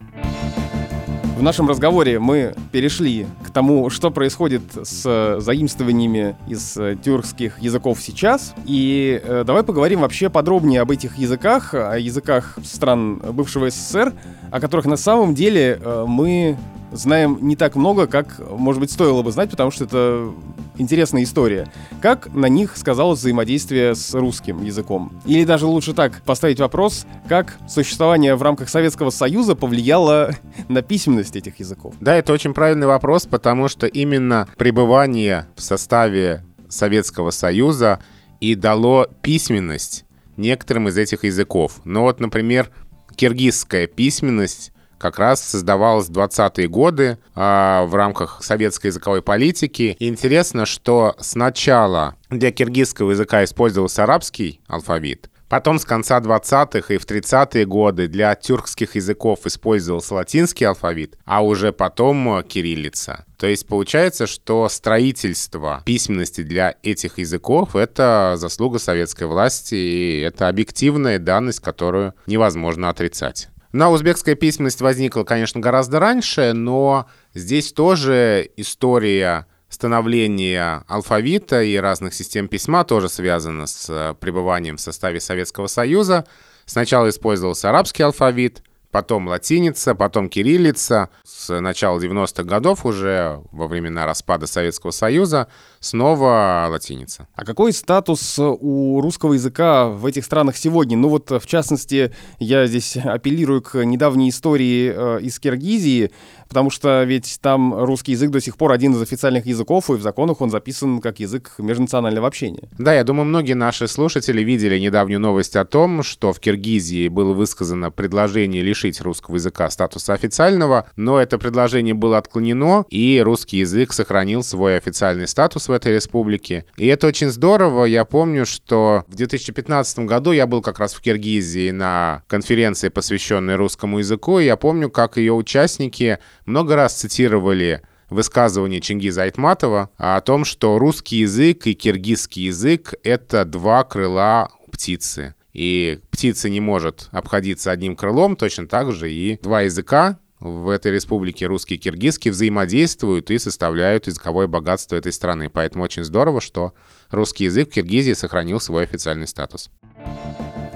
В 1.39 1.43
нашем 1.43 1.69
разговоре 1.69 2.19
мы 2.19 2.53
перешли 2.73 3.25
к 3.47 3.51
тому, 3.51 3.91
что 3.91 4.11
происходит 4.11 4.63
с 4.83 5.39
заимствованиями 5.39 6.35
из 6.49 6.77
тюркских 7.05 7.61
языков 7.61 8.01
сейчас. 8.03 8.55
И 8.65 9.21
э, 9.23 9.45
давай 9.47 9.63
поговорим 9.63 10.01
вообще 10.01 10.31
подробнее 10.31 10.81
об 10.81 10.91
этих 10.91 11.17
языках, 11.17 11.75
о 11.75 11.97
языках 11.97 12.59
стран 12.65 13.19
бывшего 13.19 13.71
СССР, 13.71 14.15
о 14.51 14.61
которых 14.61 14.87
на 14.87 14.97
самом 14.97 15.37
деле 15.37 15.79
э, 15.81 16.05
мы 16.09 16.57
знаем 16.93 17.39
не 17.41 17.57
так 17.57 17.77
много, 17.77 18.07
как, 18.07 18.41
может 18.51 18.81
быть, 18.81 18.91
стоило 18.91 19.23
бы 19.23 19.33
знать, 19.33 19.51
потому 19.51 19.71
что 19.71 19.85
это 19.85 20.33
интересная 20.79 21.23
история. 21.23 21.71
Как 22.01 22.33
на 22.35 22.47
них 22.47 22.77
сказалось 22.77 23.19
взаимодействие 23.19 23.95
с 23.95 24.15
русским 24.15 24.63
языком? 24.63 25.13
Или 25.27 25.45
даже 25.45 25.67
лучше 25.67 25.93
так 25.93 26.23
поставить 26.23 26.61
вопрос, 26.61 27.07
как 27.29 27.57
существование 27.69 28.35
в 28.35 28.43
рамках 28.43 28.69
Советского 28.69 29.11
Союза 29.11 29.55
повлияло 29.55 30.35
на 30.69 30.83
письменность 30.83 31.37
этих 31.37 31.59
языков? 31.61 31.95
Да, 32.01 32.15
это 32.15 32.33
очень 32.33 32.55
правильный 32.55 32.87
вопрос, 32.87 33.27
потому 33.27 33.69
что 33.69 33.87
именно 33.87 34.49
пребывание 34.57 35.47
в 35.57 35.63
составе 35.63 36.45
Советского 36.69 37.31
Союза 37.31 38.01
и 38.41 38.55
дало 38.55 39.09
письменность 39.23 40.05
некоторым 40.37 40.89
из 40.89 40.97
этих 40.97 41.25
языков. 41.25 41.81
Ну 41.85 42.03
вот, 42.03 42.21
например, 42.21 42.71
киргизская 43.17 43.87
письменность 43.87 44.73
как 44.99 45.19
раз 45.19 45.41
создавалась 45.43 46.09
в 46.09 46.13
20-е 46.13 46.69
годы 46.69 47.19
э, 47.35 47.85
в 47.87 47.95
рамках 47.95 48.43
советской 48.43 48.89
языковой 48.89 49.23
политики. 49.23 49.97
И 49.99 50.09
интересно, 50.09 50.67
что 50.67 51.15
сначала 51.19 52.17
для 52.31 52.53
киргизского 52.53 53.13
языка 53.13 53.45
использовался 53.45 54.03
арабский 54.03 54.61
алфавит, 54.67 55.31
Потом 55.49 55.79
с 55.79 55.87
конца 55.87 56.21
20-х 56.21 56.93
и 56.93 56.99
в 56.99 57.07
30-е 57.07 57.65
годы 57.65 58.07
для 58.07 58.35
тюркских 58.35 58.97
языков 58.97 59.47
использовался 59.47 60.15
латинский 60.15 60.67
алфавит, 60.67 61.17
а 61.25 61.43
уже 61.43 61.73
потом 61.73 62.43
кириллица. 62.43 63.25
То 63.39 63.47
есть 63.47 63.67
получается, 63.67 64.27
что 64.27 64.69
строительство 64.69 65.83
письменности 65.87 66.43
для 66.43 66.75
этих 66.83 67.19
языков— 67.19 67.71
это 67.77 68.35
заслуга 68.37 68.79
советской 68.79 69.25
власти, 69.25 69.75
и 69.75 70.21
это 70.21 70.49
объективная 70.49 71.19
данность, 71.19 71.61
которую 71.61 72.15
невозможно 72.27 72.91
отрицать. 72.91 73.49
На 73.73 73.91
узбекская 73.91 74.35
письменность 74.35 74.81
возникла, 74.81 75.25
конечно, 75.25 75.61
гораздо 75.61 76.01
раньше, 76.01 76.53
но 76.55 77.07
здесь 77.35 77.73
тоже 77.73 78.51
история 78.57 79.47
становления 79.69 80.85
алфавита 80.89 81.63
и 81.63 81.77
разных 81.77 82.15
систем 82.15 82.49
письма 82.49 82.85
тоже 82.85 83.11
связана 83.11 83.67
с 83.67 83.87
э, 83.91 84.15
пребыванием 84.19 84.79
в 84.79 84.81
составе 84.81 85.21
Советского 85.21 85.67
Союза. 85.67 86.27
Сначала 86.65 87.11
использовался 87.11 87.69
арабский 87.69 88.03
алфавит, 88.03 88.63
потом 88.91 89.29
латиница, 89.29 89.95
потом 89.95 90.31
кириллица. 90.31 91.11
С 91.25 91.61
начала 91.61 91.99
90-х 91.99 92.45
годов 92.45 92.87
уже 92.87 93.43
во 93.53 93.67
времена 93.67 94.07
распада 94.07 94.47
Советского 94.47 94.91
Союза 94.91 95.49
снова 95.81 96.67
латиница. 96.71 97.29
А 97.35 97.45
какой 97.45 97.73
статус 97.73 98.39
у 98.39 99.01
русского 99.01 99.35
языка 99.35 99.89
в 99.89 100.07
этих 100.07 100.25
странах 100.25 100.57
сегодня? 100.57 100.97
Ну 100.97 101.09
вот, 101.09 101.31
в 101.31 101.47
частности, 101.47 102.13
я 102.39 102.67
здесь 102.67 102.97
апеллирую 103.05 103.63
к 103.63 103.85
недавней 103.85 104.31
истории 104.31 104.93
э, 104.95 105.21
из 105.23 105.39
Киргизии, 105.39 106.11
потому 106.49 106.71
что 106.71 107.05
ведь 107.05 107.39
там 107.41 107.75
русский 107.85 108.13
язык 108.13 108.31
до 108.31 108.41
сих 108.41 108.57
пор 108.57 108.73
один 108.73 108.95
из 108.95 109.03
официальных 109.03 109.47
языков, 109.47 109.91
и 109.91 109.95
в 109.95 110.03
законах 110.03 110.41
он 110.41 110.51
записан 110.51 111.01
как 111.01 111.21
язык 111.21 111.55
межнационального 111.59 112.27
общения. 112.27 112.69
Да, 112.79 112.95
я 112.95 113.05
думаю, 113.05 113.27
многие 113.27 113.55
наши 113.55 113.87
слушатели 113.87 114.43
видели 114.43 114.79
недавнюю 114.79 115.21
новость 115.21 115.57
о 115.57 115.65
том, 115.65 116.03
что 116.03 116.33
в 116.33 116.41
Киргизии 116.41 117.09
было 117.09 117.33
высказано 117.33 117.91
предложение 117.91 118.63
лишить 118.63 119.01
русского 119.01 119.37
языка 119.37 119.69
статуса 119.71 120.15
официального, 120.15 120.87
но 120.97 121.21
это 121.21 121.39
предложение 121.39 121.95
было 121.95 122.19
отклонено, 122.19 122.85
и 122.89 123.21
русский 123.25 123.59
язык 123.59 123.93
сохранил 123.93 124.43
свой 124.43 124.77
официальный 124.77 125.29
статус 125.29 125.68
в 125.69 125.73
этой 125.73 125.95
республике. 125.95 126.65
И 126.77 126.87
это 126.87 127.07
очень 127.07 127.31
здорово. 127.31 127.85
Я 127.85 128.05
помню, 128.05 128.47
что 128.47 129.05
в 129.09 129.15
2015 129.15 130.01
году 130.01 130.33
я 130.33 130.47
был 130.47 130.63
как 130.63 130.79
раз 130.79 130.95
в 130.95 131.01
Киргизии 131.01 131.71
на 131.71 132.23
конференции, 132.27 132.89
посвященной 132.89 133.57
русскому 133.57 133.99
языку, 133.99 134.39
и 134.39 134.47
я 134.47 134.57
помню, 134.57 134.91
как 134.91 135.17
ее 135.17 135.33
участники 135.33 136.19
много 136.47 136.77
раз 136.77 136.95
цитировали 136.95 137.83
высказывание 138.11 138.81
Чингиза 138.81 139.23
Айтматова 139.23 139.91
о 139.97 140.21
том, 140.21 140.45
что 140.45 140.79
русский 140.79 141.17
язык 141.19 141.67
и 141.67 141.75
киргизский 141.75 142.45
язык— 142.45 142.95
это 143.03 143.45
два 143.45 143.85
крыла 143.85 144.51
птицы. 144.71 145.35
И 145.53 146.01
птица 146.11 146.49
не 146.49 146.61
может 146.61 147.09
обходиться 147.11 147.71
одним 147.71 147.97
крылом, 147.97 148.37
точно 148.37 148.67
так 148.67 148.93
же 148.93 149.13
и 149.13 149.39
два 149.43 149.63
языка 149.63 150.19
в 150.41 150.69
этой 150.69 150.93
республике 150.93 151.47
русский 151.47 151.75
и 151.75 151.79
киргизский 151.79 152.31
взаимодействуют 152.31 153.31
и 153.31 153.39
составляют 153.39 154.07
языковое 154.07 154.47
богатство 154.47 154.97
этой 154.97 155.13
страны. 155.13 155.51
Поэтому 155.51 155.85
очень 155.85 156.05
здорово, 156.05 156.41
что 156.41 156.75
русский 157.11 157.45
язык 157.45 157.71
в 157.71 157.73
Киргизии 157.73 158.13
сохранил 158.13 158.61
свой 158.61 158.85
официальный 158.85 159.27
статус. 159.27 159.71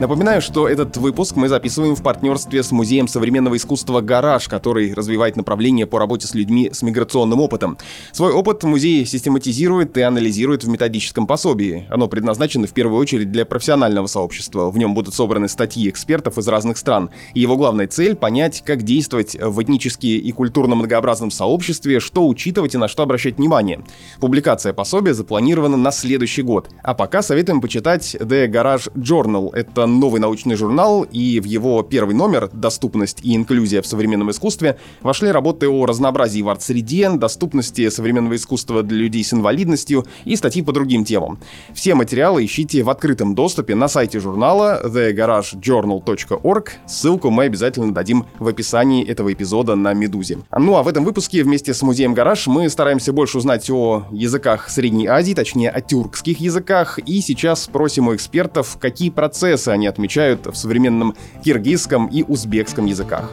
Напоминаю, 0.03 0.43
что 0.43 0.69
этот 0.69 0.97
выпуск 0.97 1.37
мы 1.37 1.47
записываем 1.47 1.95
в 1.95 2.03
партнерстве 2.03 2.65
с 2.65 2.73
Музеем 2.73 3.07
современного 3.07 3.57
искусства 3.57 4.01
«Гараж», 4.01 4.49
который 4.49 4.93
развивает 4.95 5.37
направление 5.37 5.87
по 5.87 6.01
работе 6.01 6.27
с 6.27 6.35
людьми 6.35 6.71
с 6.73 6.83
миграционным 6.83 7.41
опытом. 7.41 7.79
Свой 8.11 8.33
опыт 8.33 8.65
музей 8.65 9.07
систематизирует 9.07 9.97
и 9.97 10.01
анализирует 10.01 10.65
в 10.65 10.69
методическом 10.69 11.29
пособии. 11.29 11.87
Оно 11.88 12.09
предназначено 12.09 12.67
в 12.67 12.73
первую 12.73 13.01
очередь 13.01 13.31
для 13.31 13.47
профессионального 13.47 14.09
сообщества. 14.09 14.73
В 14.73 14.77
нем 14.77 14.93
будут 14.93 15.15
собраны 15.15 15.49
статьи 15.49 15.88
экспертов 15.88 16.37
из 16.37 16.49
разных 16.49 16.79
стран. 16.79 17.11
И 17.35 17.38
его 17.38 17.57
главная 17.57 17.87
цель— 17.87 18.17
понять, 18.17 18.65
как 18.67 18.83
действовать 18.83 19.37
в 19.41 19.62
этнически 19.62 20.07
и 20.07 20.33
культурно 20.33 20.75
многообразном 20.75 21.31
сообществе, 21.31 22.01
что 22.01 22.27
учитывать 22.27 22.75
и 22.75 22.79
на 22.79 22.88
что 22.88 23.05
обращать 23.05 23.38
внимание. 23.38 23.85
Публикация 24.19 24.73
пособия 24.73 25.15
запланирована 25.15 25.77
на 25.77 25.93
следующий 25.93 26.43
год. 26.43 26.71
А 26.83 26.95
пока 26.95 27.23
советуем 27.23 27.61
почитать 27.61 28.17
The 28.17 28.49
Garage 28.49 28.93
Journal. 28.97 29.55
Это 29.55 29.91
новый 29.98 30.20
научный 30.20 30.57
журнал, 30.57 31.02
и 31.02 31.40
в 31.40 31.44
его 31.44 31.83
первый 31.83 32.14
номер 32.14 32.50
«Доступность 32.52 33.20
и 33.22 33.35
инклюзия 33.35 33.83
в 33.83 33.87
современном 33.87 34.31
искусстве» 34.31 34.78
вошли 35.00 35.31
работы 35.31 35.68
о 35.68 35.87
разнообразии 35.87 36.42
в 36.42 36.48
арт-среде, 36.48 37.11
доступности 37.11 37.88
современного 37.88 38.37
искусства 38.37 38.83
для 38.83 38.98
людей 38.98 39.24
с 39.24 39.33
инвалидностью 39.33 40.07
и 40.24 40.37
статьи 40.37 40.62
по 40.62 40.72
другим 40.72 41.05
темам. 41.05 41.38
Все 41.74 41.94
материалы 41.94 42.44
ищите 42.44 42.83
в 42.83 42.90
открытом 42.90 43.35
доступе 43.35 43.74
на 43.74 43.88
сайте 43.88 44.20
журнала 44.20 44.83
thegaragejournal.org. 44.85 46.72
Ссылку 46.87 47.31
мы 47.31 47.44
обязательно 47.44 47.92
дадим 47.92 48.26
в 48.38 48.48
описании 48.48 49.07
этого 49.07 49.33
эпизода 49.33 49.74
на 49.74 49.92
«Медузе». 49.94 50.38
Ну 50.57 50.76
а 50.76 50.83
в 50.83 50.88
этом 50.88 51.05
выпуске 51.05 51.42
вместе 51.42 51.74
с 51.74 51.83
музеем 51.83 52.14
«Гараж» 52.14 52.46
мы 52.46 52.68
стараемся 52.68 53.12
больше 53.12 53.38
узнать 53.38 53.68
о 53.70 54.05
языках 54.11 54.68
Средней 54.68 55.07
Азии, 55.07 55.35
точнее 55.35 55.70
о 55.70 55.81
тюркских 55.81 56.40
языках, 56.40 56.98
и 56.98 57.20
сейчас 57.20 57.64
спросим 57.64 58.09
у 58.09 58.14
экспертов, 58.14 58.76
какие 58.81 59.11
процессы 59.11 59.68
они 59.83 59.88
отмечают 59.88 60.47
в 60.47 60.55
современном 60.55 61.16
киргизском 61.45 62.07
и 62.07 62.23
узбекском 62.23 62.87
языках. 62.87 63.33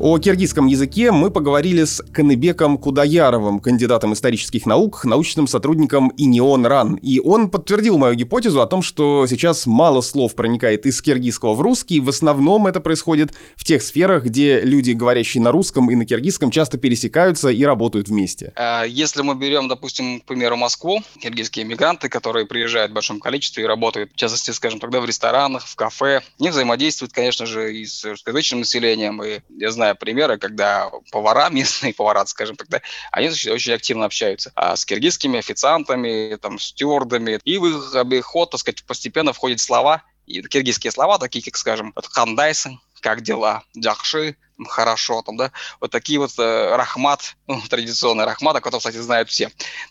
О 0.00 0.16
киргизском 0.20 0.66
языке 0.66 1.10
мы 1.10 1.28
поговорили 1.28 1.82
с 1.82 2.00
Каныбеком 2.12 2.78
Кудаяровым, 2.78 3.58
кандидатом 3.58 4.12
исторических 4.12 4.64
наук, 4.64 5.04
научным 5.04 5.48
сотрудником 5.48 6.12
ИНИОН 6.16 6.66
РАН. 6.66 6.94
И 7.02 7.18
он 7.18 7.50
подтвердил 7.50 7.98
мою 7.98 8.14
гипотезу 8.14 8.60
о 8.60 8.68
том, 8.68 8.80
что 8.80 9.26
сейчас 9.26 9.66
мало 9.66 10.00
слов 10.00 10.36
проникает 10.36 10.86
из 10.86 11.02
киргизского 11.02 11.54
в 11.54 11.60
русский. 11.60 11.98
В 11.98 12.08
основном 12.10 12.68
это 12.68 12.78
происходит 12.78 13.34
в 13.56 13.64
тех 13.64 13.82
сферах, 13.82 14.22
где 14.22 14.60
люди, 14.60 14.92
говорящие 14.92 15.42
на 15.42 15.50
русском 15.50 15.90
и 15.90 15.96
на 15.96 16.06
киргизском, 16.06 16.52
часто 16.52 16.78
пересекаются 16.78 17.48
и 17.48 17.64
работают 17.64 18.06
вместе. 18.06 18.52
А, 18.54 18.84
если 18.84 19.22
мы 19.22 19.34
берем, 19.34 19.66
допустим, 19.66 20.20
к 20.20 20.26
примеру, 20.26 20.56
Москву, 20.56 21.02
киргизские 21.20 21.64
иммигранты, 21.64 22.08
которые 22.08 22.46
приезжают 22.46 22.92
в 22.92 22.94
большом 22.94 23.18
количестве 23.18 23.64
и 23.64 23.66
работают, 23.66 24.12
в 24.12 24.16
частности, 24.16 24.52
скажем, 24.52 24.78
тогда 24.78 25.00
в 25.00 25.06
ресторанах, 25.06 25.66
в 25.66 25.74
кафе, 25.74 26.22
они 26.38 26.50
взаимодействуют, 26.50 27.12
конечно 27.12 27.46
же, 27.46 27.76
и 27.76 27.84
с 27.84 28.04
русскоязычным 28.04 28.60
населением. 28.60 29.24
И 29.24 29.40
я 29.58 29.72
знаю, 29.72 29.87
знаю 29.88 29.96
примеры, 29.96 30.38
когда 30.38 30.90
повара, 31.10 31.48
местные 31.50 31.94
повара, 31.94 32.24
скажем 32.26 32.56
так, 32.56 32.68
да, 32.68 32.80
они 33.10 33.28
очень 33.28 33.72
активно 33.72 34.04
общаются 34.04 34.52
а 34.54 34.76
с 34.76 34.84
киргизскими 34.84 35.38
официантами, 35.38 36.36
там, 36.36 36.58
стюардами, 36.58 37.38
и 37.44 37.58
в 37.58 37.66
их 37.66 37.94
обиход, 37.94 38.50
так 38.50 38.60
сказать, 38.60 38.84
постепенно 38.84 39.32
входят 39.32 39.60
слова, 39.60 40.02
и 40.26 40.42
киргизские 40.42 40.90
слова, 40.90 41.18
такие 41.18 41.42
как, 41.42 41.56
скажем, 41.56 41.94
хандайсы, 42.12 42.78
как 43.00 43.22
дела, 43.22 43.62
джахши, 43.76 44.36
хорошо, 44.66 45.22
там, 45.22 45.36
да, 45.36 45.52
вот 45.80 45.90
такие 45.90 46.18
вот 46.18 46.32
э, 46.38 46.76
рахмат, 46.76 47.36
ну, 47.46 47.60
традиционный 47.68 48.24
рахмат, 48.24 48.56
о 48.56 48.60
котором, 48.60 48.80
кстати, 48.80 48.96
знают 48.96 49.28
все, 49.28 49.48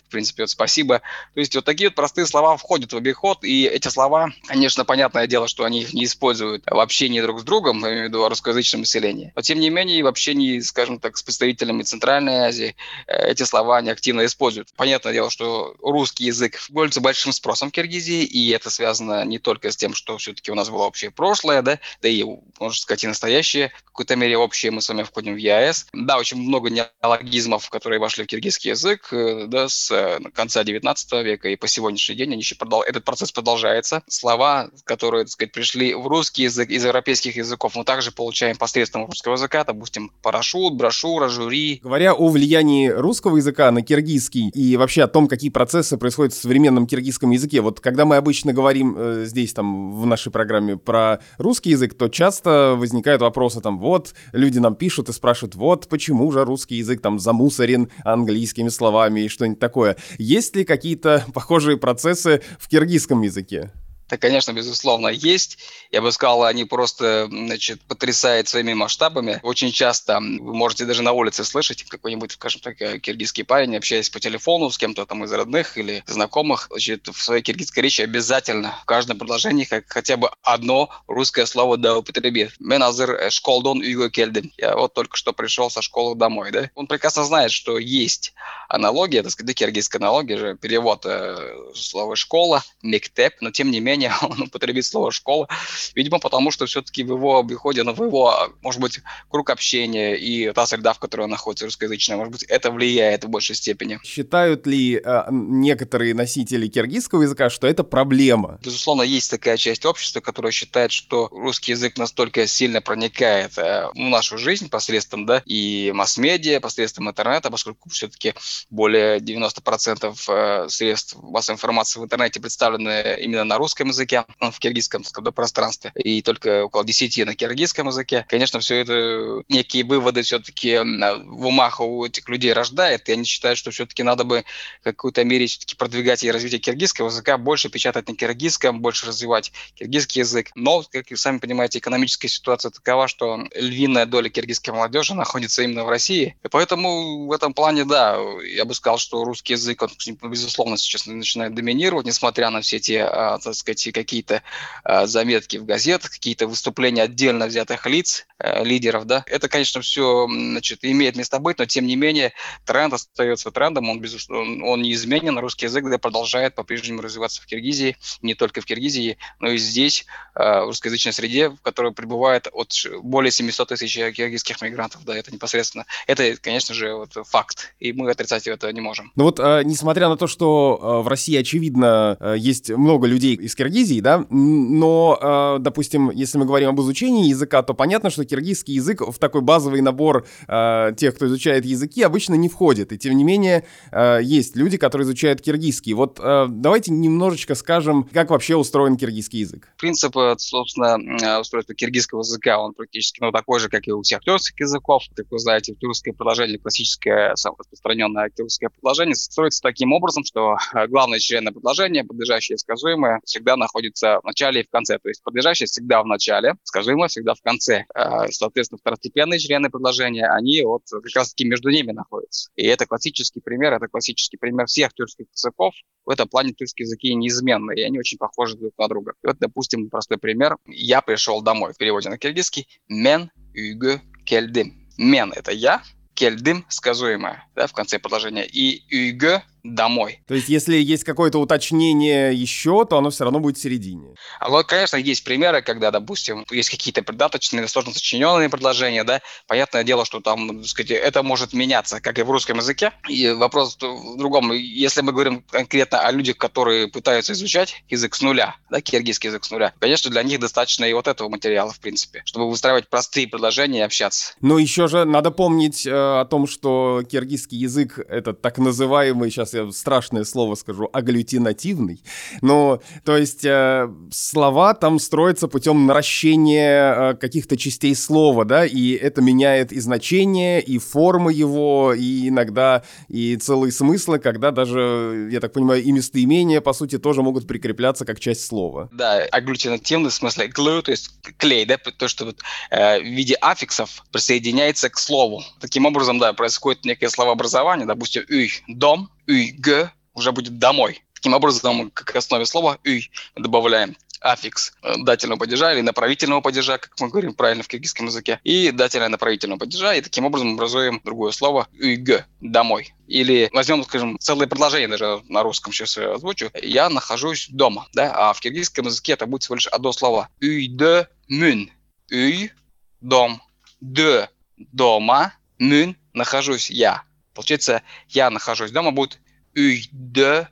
в 0.08 0.10
принципе, 0.10 0.43
вот 0.43 0.49
спасибо. 0.49 1.01
То 1.34 1.39
есть 1.39 1.56
вот 1.56 1.65
такие 1.65 1.89
вот 1.89 1.95
простые 1.95 2.27
слова 2.27 2.58
входят 2.58 2.93
в 2.93 2.97
обиход, 2.97 3.43
и 3.43 3.65
эти 3.65 3.88
слова, 3.88 4.32
конечно, 4.47 4.86
понятное 4.86 5.27
дело, 5.27 5.47
что 5.47 5.63
они 5.63 5.82
их 5.82 5.93
не 5.93 6.06
используют 6.06 6.63
в 6.65 6.80
общении 6.80 7.21
друг 7.21 7.39
с 7.39 7.43
другом, 7.43 7.84
я 7.86 7.91
имею 7.91 8.06
в 8.06 8.08
виду 8.10 8.27
русскоязычном 8.27 8.82
населении, 8.82 9.32
но, 9.36 9.41
тем 9.41 9.60
не 9.60 9.69
менее, 9.69 10.03
в 10.03 10.08
общении, 10.08 10.60
скажем 10.60 10.99
так, 10.99 11.17
с 11.17 11.23
представителями 11.23 11.84
Центральной 11.84 12.39
Азии 12.39 12.75
э, 13.08 13.32
эти 13.32 13.43
слова 13.43 13.77
они 13.77 13.89
активно 13.89 14.25
используют. 14.25 14.69
Понятное 14.75 15.13
дело, 15.13 15.30
что 15.30 15.75
русский 15.82 16.25
язык 16.25 16.60
пользуется 16.73 17.01
большим 17.01 17.32
спросом 17.32 17.69
в 17.69 17.71
Киргизии, 17.71 18.23
и 18.23 18.49
это 18.49 18.69
связано 18.69 19.23
не 19.25 19.39
только 19.39 19.71
с 19.71 19.77
тем, 19.77 19.93
что 19.93 20.17
все-таки 20.17 20.51
у 20.51 20.56
нас 20.56 20.69
было 20.69 20.84
общее 20.84 21.12
прошлое, 21.12 21.62
да, 21.62 21.80
да 22.01 22.10
и, 22.10 22.23
можно 22.60 22.77
сказать, 22.77 23.03
и 23.03 23.08
настоящее, 23.08 23.71
в 23.86 23.86
какой-то 23.86 24.15
мере 24.15 24.38
общее 24.38 24.57
общее 24.58 24.72
мы 24.72 24.82
с 24.82 24.89
вами 24.89 25.04
входим 25.04 25.36
в 25.36 25.38
ЕАЭС. 25.38 25.86
Да, 25.93 26.17
очень 26.17 26.38
много 26.38 26.72
неологизмов, 26.72 27.70
которые 27.70 28.00
вошли 28.00 28.24
в 28.24 28.28
киргизский 28.28 28.72
язык 28.72 29.10
э, 29.12 29.46
да, 29.48 29.70
с 29.70 29.91
э, 29.91 30.20
конца 30.34 30.63
19 30.63 31.12
века 31.24 31.48
и 31.50 31.56
по 31.56 31.67
сегодняшний 31.67 32.15
день 32.15 32.32
они 32.32 32.41
еще 32.41 32.56
продол... 32.56 32.82
этот 32.82 33.04
процесс 33.04 33.32
продолжается. 33.32 34.02
Слова, 34.08 34.72
которые, 34.84 35.26
так 35.26 35.32
сказать, 35.32 35.52
пришли 35.52 35.93
в 35.93 36.08
русский 36.08 36.43
язык 36.43 36.72
из 36.72 36.84
европейских 36.84 37.36
языков, 37.36 37.76
мы 37.76 37.84
также 37.84 38.12
получаем 38.12 38.58
посредством 38.58 39.06
русского 39.06 39.34
языка, 39.34 39.63
допустим, 39.63 40.12
парашют, 40.24 40.74
брошюра, 40.74 41.30
жюри. 41.30 41.80
Говоря 41.84 42.13
о 42.15 42.28
влиянии 42.30 42.88
русского 42.88 43.38
языка 43.38 43.70
на 43.70 43.84
киргизский 43.84 44.50
и 44.50 44.76
вообще 44.76 45.04
о 45.04 45.08
том, 45.08 45.28
какие 45.28 45.52
процессы 45.52 45.98
происходят 45.98 46.34
в 46.34 46.41
современном 46.41 46.88
киргизском 46.88 47.30
языке, 47.30 47.62
вот 47.62 47.80
когда 47.80 48.06
мы 48.06 48.15
обычно 48.15 48.54
говорим 48.54 48.96
э, 48.98 49.26
здесь, 49.26 49.54
там, 49.54 49.93
в 50.02 50.08
нашей 50.08 50.32
программе 50.32 50.78
про 50.78 51.20
русский 51.38 51.70
язык, 51.70 51.96
то 51.96 52.10
часто 52.10 52.74
возникают 52.76 53.22
вопросы, 53.22 53.62
там, 53.62 53.78
вот, 53.78 54.15
люди 54.32 54.46
люди 54.47 54.60
нам 54.60 54.75
пишут 54.75 55.10
и 55.10 55.13
спрашивают, 55.13 55.55
вот 55.55 55.89
почему 55.89 56.31
же 56.31 56.45
русский 56.45 56.75
язык 56.75 57.01
там 57.01 57.19
замусорен 57.19 57.89
английскими 58.05 58.69
словами 58.69 59.21
и 59.21 59.27
что-нибудь 59.27 59.60
такое. 59.60 59.97
Есть 60.17 60.55
ли 60.55 60.63
какие-то 60.63 61.25
похожие 61.33 61.75
процессы 61.75 62.41
в 62.57 62.69
киргизском 62.69 63.21
языке? 63.23 63.71
Да, 64.10 64.17
конечно, 64.17 64.54
безусловно, 64.54 65.10
есть. 65.10 65.58
Я 65.91 66.02
бы 66.02 66.12
сказал, 66.12 66.43
они 66.43 66.63
просто, 66.65 67.28
значит, 67.30 67.82
потрясают 67.82 68.48
своими 68.48 68.74
масштабами. 68.74 69.39
Очень 69.43 69.72
часто 69.72 70.20
вы 70.20 70.54
можете 70.54 70.86
даже 70.86 71.02
на 71.02 71.12
улице 71.12 71.43
слышать 71.43 71.84
какой-нибудь, 71.84 72.32
скажем 72.34 72.62
так, 72.62 72.82
э, 72.82 73.00
киргизский 73.00 73.43
парень, 73.43 73.76
общаясь 73.76 74.10
по 74.10 74.20
телефону 74.20 74.70
с 74.70 74.78
кем-то 74.78 75.06
там 75.06 75.26
из 75.26 75.32
родных 75.32 75.78
или 75.78 76.04
знакомых, 76.08 76.67
значит, 76.70 77.08
в 77.08 77.22
своей 77.22 77.41
киргизской 77.41 77.84
речи 77.84 78.02
обязательно 78.02 78.76
в 78.82 78.86
каждом 78.86 79.17
предложении 79.17 79.65
как 79.65 79.86
хотя 79.88 80.15
бы 80.15 80.30
одно 80.41 80.89
русское 81.08 81.46
слово 81.46 81.78
да 81.78 81.98
употребит. 81.98 82.54
Мен 82.60 82.84
азыр 82.84 83.30
школдон 83.32 83.82
үйгө 83.82 84.10
келдим. 84.10 84.52
Я 84.58 84.76
вот 84.76 84.93
только 84.93 85.17
что 85.17 85.34
пришел 85.34 85.70
со 85.70 85.82
школы 85.82 86.15
домой, 86.15 86.52
да? 86.52 86.70
Он 86.76 86.88
прекрасно 86.88 87.24
знает, 87.26 87.52
что 87.52 87.78
есть 87.78 88.34
аналогия, 88.70 89.24
так 89.24 89.32
сказать, 89.32 89.56
киргизская 89.56 90.00
аналогия 90.00 90.38
же, 90.38 90.56
перевод 90.56 91.06
э, 91.06 91.72
слова 91.76 92.15
школа, 92.15 92.63
мектеп, 92.82 93.36
но 93.41 93.52
тем 93.52 93.72
не 93.72 93.80
менее 93.80 93.96
менее 93.97 94.13
он 94.21 94.41
употребит 94.43 94.86
слово 94.86 95.12
«школа». 95.12 95.47
Видимо, 95.95 96.19
потому 96.19 96.51
что 96.51 96.65
все-таки 96.65 97.03
в 97.03 97.10
его 97.10 97.39
обиходе, 97.39 97.83
ну, 97.83 97.93
в 97.93 98.03
его, 98.03 98.53
может 98.62 98.81
быть, 98.81 98.99
круг 99.29 99.49
общения 99.49 100.15
и 100.15 100.51
та 100.53 100.65
среда, 100.65 100.93
в 100.93 100.99
которой 100.99 101.23
он 101.23 101.29
находится, 101.29 101.65
русскоязычная, 101.65 102.17
может 102.17 102.31
быть, 102.31 102.43
это 102.43 102.71
влияет 102.71 103.23
в 103.23 103.29
большей 103.29 103.55
степени. 103.55 103.99
Считают 104.03 104.67
ли 104.67 105.01
э, 105.03 105.23
некоторые 105.29 106.13
носители 106.13 106.67
киргизского 106.67 107.23
языка, 107.23 107.49
что 107.49 107.67
это 107.67 107.83
проблема? 107.83 108.60
Безусловно, 108.63 109.01
есть 109.01 109.31
такая 109.31 109.57
часть 109.57 109.86
общества, 109.86 110.19
которая 110.19 110.51
считает, 110.51 110.91
что 110.91 111.27
русский 111.31 111.71
язык 111.71 111.97
настолько 111.97 112.47
сильно 112.47 112.81
проникает 112.81 113.57
э, 113.57 113.88
в 113.93 113.97
нашу 113.97 114.38
жизнь 114.38 114.69
посредством, 114.69 115.25
да, 115.25 115.41
и 115.45 115.91
масс-медиа, 115.93 116.60
посредством 116.60 117.10
интернета, 117.10 117.49
поскольку 117.49 117.89
все-таки 117.89 118.33
более 118.69 119.19
90% 119.19 120.15
э, 120.27 120.69
средств 120.69 121.17
массовой 121.21 121.55
информации 121.55 121.99
в 121.99 122.03
интернете 122.03 122.39
представлены 122.39 123.17
именно 123.19 123.43
на 123.43 123.57
русском 123.57 123.87
русском 123.88 123.89
языке, 123.89 124.26
ну, 124.39 124.52
в 124.52 124.60
киргизском 124.60 125.04
пространстве, 125.34 125.91
и 125.95 126.21
только 126.21 126.65
около 126.65 126.84
10 126.84 127.26
на 127.26 127.36
киргизском 127.36 127.88
языке. 127.88 128.26
Конечно, 128.30 128.60
все 128.60 128.76
это 128.76 129.43
некие 129.50 129.84
выводы 129.84 130.21
все-таки 130.21 130.78
в 130.78 131.45
умах 131.45 131.80
у 131.80 132.06
этих 132.06 132.28
людей 132.30 132.54
рождает, 132.54 133.10
и 133.10 133.13
они 133.13 133.23
считают, 133.23 133.58
что 133.58 133.71
все-таки 133.71 134.04
надо 134.04 134.23
бы 134.23 134.43
в 134.82 134.84
какой-то 134.84 135.23
мере 135.23 135.47
все-таки 135.47 135.76
продвигать 135.76 136.23
и 136.23 136.32
развитие 136.32 136.60
киргизского 136.60 137.08
языка, 137.08 137.38
больше 137.38 137.69
печатать 137.69 138.08
на 138.08 138.15
киргизском, 138.15 138.82
больше 138.82 139.08
развивать 139.08 139.52
киргизский 139.76 140.21
язык. 140.21 140.52
Но, 140.56 140.84
как 140.91 141.10
вы 141.10 141.17
сами 141.17 141.39
понимаете, 141.39 141.80
экономическая 141.80 142.28
ситуация 142.28 142.71
такова, 142.71 143.08
что 143.08 143.47
львиная 143.56 144.06
доля 144.06 144.30
киргизской 144.30 144.73
молодежи 144.73 145.13
находится 145.13 145.63
именно 145.63 145.84
в 145.84 145.89
России. 145.89 146.36
И 146.43 146.47
поэтому 146.47 147.28
в 147.28 147.32
этом 147.32 147.54
плане, 147.54 147.86
да, 147.86 148.17
я 148.43 148.65
бы 148.65 148.73
сказал, 148.73 148.97
что 148.97 149.23
русский 149.23 149.54
язык, 149.54 149.82
он, 149.82 149.89
безусловно, 150.30 150.78
сейчас 150.78 151.06
начинает 151.06 151.54
доминировать, 151.54 152.06
несмотря 152.06 152.50
на 152.50 152.62
все 152.62 152.80
те, 152.80 153.04
а, 153.04 153.38
так 153.39 153.56
сказать, 153.56 153.76
сказать, 153.77 153.93
какие-то 153.93 154.41
э, 154.83 155.07
заметки 155.07 155.57
в 155.57 155.65
газетах, 155.65 156.11
какие-то 156.11 156.47
выступления 156.47 157.03
отдельно 157.03 157.47
взятых 157.47 157.85
лиц, 157.85 158.25
э, 158.39 158.63
лидеров, 158.63 159.05
да. 159.05 159.23
Это, 159.27 159.47
конечно, 159.47 159.81
все, 159.81 160.27
значит, 160.27 160.79
имеет 160.81 161.15
место 161.15 161.39
быть, 161.39 161.57
но 161.59 161.65
тем 161.65 161.85
не 161.85 161.95
менее 161.95 162.33
тренд 162.65 162.93
остается 162.93 163.51
трендом, 163.51 163.89
он, 163.89 163.99
безусловно, 163.99 164.65
он 164.65 164.81
неизменен, 164.81 165.37
русский 165.39 165.65
язык 165.65 165.89
да, 165.89 165.97
продолжает 165.97 166.55
по-прежнему 166.55 167.01
развиваться 167.01 167.41
в 167.41 167.45
Киргизии, 167.45 167.97
не 168.21 168.33
только 168.33 168.61
в 168.61 168.65
Киргизии, 168.65 169.17
но 169.39 169.49
и 169.49 169.57
здесь, 169.57 170.05
э, 170.35 170.61
в 170.61 170.67
русскоязычной 170.67 171.13
среде, 171.13 171.49
в 171.49 171.61
которой 171.61 171.93
пребывает 171.93 172.47
от 172.51 172.73
более 173.01 173.31
700 173.31 173.69
тысяч 173.69 173.95
киргизских 173.95 174.61
мигрантов, 174.61 175.03
да, 175.05 175.15
это 175.15 175.33
непосредственно, 175.33 175.85
это, 176.07 176.35
конечно 176.37 176.73
же, 176.73 176.93
вот 176.93 177.13
факт, 177.27 177.73
и 177.79 177.93
мы 177.93 178.09
отрицать 178.11 178.47
это 178.47 178.71
не 178.71 178.81
можем. 178.81 179.11
Ну 179.15 179.25
вот, 179.25 179.39
э, 179.39 179.61
несмотря 179.63 180.09
на 180.09 180.17
то, 180.17 180.27
что 180.27 181.01
в 181.03 181.07
России, 181.07 181.35
очевидно, 181.35 182.17
есть 182.37 182.69
много 182.69 183.07
людей 183.07 183.35
из 183.35 183.55
Киргизии, 183.55 183.66
да, 184.01 184.25
но, 184.30 185.58
э, 185.58 185.60
допустим, 185.60 186.10
если 186.12 186.38
мы 186.38 186.45
говорим 186.45 186.69
об 186.69 186.80
изучении 186.82 187.27
языка, 187.27 187.63
то 187.63 187.73
понятно, 187.73 188.10
что 188.10 188.25
киргизский 188.25 188.75
язык 188.75 189.01
в 189.01 189.17
такой 189.19 189.41
базовый 189.41 189.82
набор 189.82 190.25
э, 190.47 190.93
тех, 190.97 191.15
кто 191.15 191.27
изучает 191.27 191.65
языки, 191.65 192.01
обычно 192.01 192.36
не 192.36 192.49
входит, 192.49 192.91
и 192.91 192.97
тем 192.97 193.15
не 193.17 193.23
менее 193.23 193.65
э, 193.91 194.19
есть 194.23 194.56
люди, 194.56 194.77
которые 194.77 195.06
изучают 195.06 195.41
киргизский. 195.41 195.93
Вот 195.93 196.19
давайте 196.19 196.91
немножечко 196.91 197.56
скажем, 197.56 198.03
как 198.13 198.30
вообще 198.30 198.56
устроен 198.56 198.97
киргизский 198.97 199.39
язык. 199.39 199.69
Принцип, 199.77 200.15
собственно, 200.38 201.39
устройства 201.39 201.75
киргизского 201.75 202.19
языка, 202.19 202.60
он 202.60 202.73
практически 202.73 203.21
ну, 203.21 203.32
такой 203.32 203.60
же, 203.60 203.69
как 203.69 203.88
и 203.88 203.91
у 203.91 204.01
всех 204.01 204.21
тюркских 204.21 204.60
языков. 204.60 205.03
Как 205.15 205.25
вы 205.30 205.39
знаете, 205.39 205.75
тюркское 205.75 206.13
предложение, 206.13 206.60
классическое, 206.60 207.36
самое 207.36 207.60
распространенное 207.60 208.30
тюркское 208.30 208.69
предложение, 208.69 209.15
строится 209.15 209.62
таким 209.62 209.93
образом, 209.93 210.23
что 210.23 210.58
главные 210.88 211.19
члены 211.19 211.51
предложения, 211.51 212.03
подлежащие 212.03 212.56
и 212.56 212.60
сказуемые, 212.60 213.19
всегда 213.25 213.57
находится 213.58 214.20
в 214.22 214.26
начале 214.26 214.62
и 214.62 214.63
в 214.65 214.70
конце. 214.70 215.00
То 215.00 215.10
есть 215.10 215.24
подлежащее 215.24 215.67
всегда 215.67 216.02
в 216.02 216.06
начале, 216.06 216.56
скажимо 216.63 217.08
всегда 217.08 217.34
в 217.34 217.41
конце. 217.41 217.86
А, 217.93 218.28
соответственно, 218.30 218.80
второстепенные 218.80 219.39
члены 219.39 219.70
предложения, 219.70 220.28
они 220.28 220.62
вот 220.63 220.84
как 220.89 221.04
раз-таки 221.15 221.46
между 221.46 221.70
ними 221.70 221.91
находятся. 221.91 222.50
И 222.56 222.65
это 222.65 222.86
классический 222.86 223.41
пример, 223.41 223.74
это 223.74 223.88
классический 223.88 224.38
пример 224.38 224.67
всех 224.67 224.93
тюркских 224.93 225.28
языков. 225.34 225.74
В 226.06 226.10
этом 226.10 226.28
плане 226.28 226.54
тюркские 226.54 226.86
языки 226.86 227.13
неизменны, 227.13 227.74
и 227.76 227.82
они 227.82 228.00
очень 228.00 228.17
похожи 228.17 228.58
друг 228.58 228.74
на 228.78 228.88
друга. 228.88 229.13
И 229.24 229.28
вот, 229.28 229.38
допустим, 229.39 229.89
простой 229.89 230.17
пример. 230.17 230.58
Я 230.65 231.02
пришел 231.02 231.41
домой. 231.41 231.74
В 231.74 231.78
переводе 231.78 232.10
на 232.10 232.17
киргизский 232.17 232.67
«мен 232.88 233.30
ügü 233.54 234.00
келдим». 234.26 234.88
«Мен»— 234.98 235.34
это 235.36 235.52
«я», 235.52 235.84
«кельдым»— 236.13 236.65
сказуемое 236.70 237.48
да, 237.56 237.67
в 237.67 237.74
конце 237.74 238.00
предложения, 238.00 238.46
и 238.46 238.82
«ügü» 238.91 239.41
домой. 239.75 240.19
То 240.27 240.36
есть, 240.36 240.49
если 240.49 240.75
есть 240.77 241.03
какое-то 241.03 241.39
уточнение 241.39 242.34
еще, 242.34 242.86
то 242.86 242.97
оно 242.97 243.10
все 243.10 243.23
равно 243.23 243.39
будет 243.39 243.58
в 243.58 243.62
середине. 243.62 244.15
А 244.39 244.49
вот, 244.49 244.65
конечно, 244.65 244.97
есть 244.97 245.23
примеры, 245.23 245.62
когда, 245.62 245.91
допустим, 245.91 246.45
есть 246.51 246.69
какие-то 246.69 247.03
придаточные, 247.03 247.67
сложно 247.67 247.93
сочиненные 247.93 248.49
предложения, 248.49 249.03
да, 249.03 249.21
понятное 249.47 249.84
дело, 249.84 250.06
что 250.06 250.19
там, 250.19 250.60
так 250.60 250.67
сказать, 250.67 250.91
это 250.91 251.23
может 251.23 251.53
меняться, 251.53 252.01
как 252.01 252.19
и 252.19 252.23
в 252.23 252.32
русском 252.32 252.58
языке. 252.58 252.91
И 253.08 253.30
вопрос 253.30 253.77
в 253.80 254.17
другом, 254.17 254.51
если 254.51 255.01
мы 255.01 255.12
говорим 255.12 255.43
конкретно 255.49 256.01
о 256.01 256.12
людях, 256.12 256.38
которые 256.38 256.88
пытаются 256.88 257.34
изучать 257.34 257.84
язык 257.89 258.15
с 258.15 258.21
нуля, 258.21 258.56
да, 258.69 258.82
киргизский 258.82 259.30
язык 259.30 259.43
с 259.43 259.51
нуля, 259.51 259.73
конечно, 259.80 260.10
для 260.10 260.23
них 260.23 260.39
достаточно 260.39 260.86
и 260.86 260.93
вот 260.93 261.08
этого 261.08 261.30
материала, 261.30 261.71
в 261.71 261.80
принципе, 261.80 262.21
чтобы 262.25 262.49
выстраивать 262.49 262.89
простые 262.89 263.27
предложения 263.27 263.80
и 263.80 263.84
общаться. 263.84 264.34
Но 264.41 264.60
еще 264.60 264.88
же 264.88 265.06
надо 265.06 265.32
помнить 265.32 265.86
э, 265.86 265.91
о 265.91 266.25
том, 266.25 266.47
что 266.47 267.03
киргизский 267.10 267.58
язык— 267.58 267.99
это 268.10 268.34
так 268.34 268.58
называемый, 268.58 269.32
сейчас 269.32 269.53
страшное 269.72 270.24
слово 270.24 270.56
скажу, 270.56 270.89
агглютинативный. 270.91 272.02
Но, 272.41 272.82
то 273.04 273.17
есть, 273.17 273.46
э, 273.46 273.89
слова 274.12 274.74
там 274.74 275.00
строятся 275.00 275.48
путем 275.48 275.86
наращения 275.86 277.12
э, 277.12 277.13
каких-то 277.15 277.58
частей 277.58 277.96
слова, 277.96 278.46
да, 278.46 278.65
и 278.65 278.91
это 278.91 279.22
меняет 279.22 279.72
и 279.72 279.80
значение, 279.80 280.62
и 280.62 280.78
формы 280.78 281.34
его, 281.34 281.93
и 281.93 282.30
иногда 282.30 282.84
и 283.08 283.36
целые 283.38 283.72
смыслы, 283.72 284.20
когда 284.20 284.52
даже, 284.52 285.30
я 285.32 285.39
так 285.39 285.54
понимаю, 285.54 285.84
и 285.84 285.91
местоимения, 285.91 286.62
по 286.62 286.74
сути, 286.74 286.98
тоже 286.98 287.22
могут 287.22 287.48
прикрепляться 287.48 288.06
как 288.06 288.20
часть 288.20 288.46
слова. 288.46 288.89
Да, 288.91 289.24
агглютинативный 289.32 290.10
в 290.10 290.13
смысле 290.13 290.48
glue, 290.48 290.82
то 290.82 290.91
есть 290.91 291.12
клей, 291.38 291.65
да, 291.65 291.78
то, 291.78 292.08
что 292.08 292.26
вот, 292.26 292.41
э, 292.70 293.00
в 293.00 293.04
виде 293.04 293.36
аффиксов 293.41 294.04
присоединяется 294.12 294.89
к 294.89 294.98
слову. 294.98 295.43
Таким 295.60 295.86
образом, 295.86 296.20
да, 296.20 296.34
происходит 296.34 296.86
некое 296.86 297.10
словообразование, 297.10 297.86
допустим, 297.86 298.24
«үй»— 298.30 298.50
дом, 298.67 299.10
г 299.27 299.91
уже 300.13 300.31
будет 300.31 300.57
«домой». 300.57 301.03
Таким 301.13 301.33
образом, 301.33 301.91
к 301.91 302.15
основе 302.15 302.45
слова 302.45 302.79
«үй» 302.83 303.09
добавляем 303.35 303.95
аффикс 304.21 304.73
э, 304.81 304.95
дательного 304.97 305.39
падежа 305.39 305.73
или 305.73 305.81
направительного 305.81 306.41
падежа, 306.41 306.77
как 306.77 306.99
мы 306.99 307.09
говорим 307.09 307.33
правильно 307.33 307.63
в 307.63 307.67
киргизском 307.67 308.07
языке, 308.07 308.39
и 308.43 308.71
дательное 308.71 309.09
направительного 309.09 309.59
падежа, 309.59 309.93
и 309.93 310.01
таким 310.01 310.25
образом 310.25 310.53
образуем 310.53 311.01
другое 311.03 311.31
слово 311.31 311.67
«ыг»– 311.79 312.25
«домой». 312.41 312.93
Или 313.07 313.49
возьмем, 313.53 313.83
скажем, 313.83 314.17
целое 314.19 314.47
предложение 314.47 314.87
даже 314.87 315.21
на 315.27 315.43
русском 315.43 315.71
сейчас 315.71 315.97
я 315.97 316.13
озвучу. 316.13 316.51
«Я 316.61 316.89
нахожусь 316.89 317.47
дома», 317.49 317.87
да, 317.93 318.11
а 318.13 318.33
в 318.33 318.39
киргизском 318.39 318.85
языке 318.85 319.13
это 319.13 319.25
будет 319.25 319.43
всего 319.43 319.55
лишь 319.55 319.67
одно 319.67 319.91
слово 319.91 320.29
«үйдө 320.41 321.07
мюн». 321.27 321.69
«Үй»– 322.11 322.51
«дом», 323.01 323.41
«дö»– 323.81 324.27
«дома», 324.57 325.33
«мюн»– 325.59 325.95
«нахожусь 326.13 326.69
я». 326.69 327.03
Получается, 327.38 327.84
«я 328.10 328.32
нахожусь 328.32 328.71
дома» 328.71 328.89
будет 328.89 329.19
«үйдө 329.54 330.47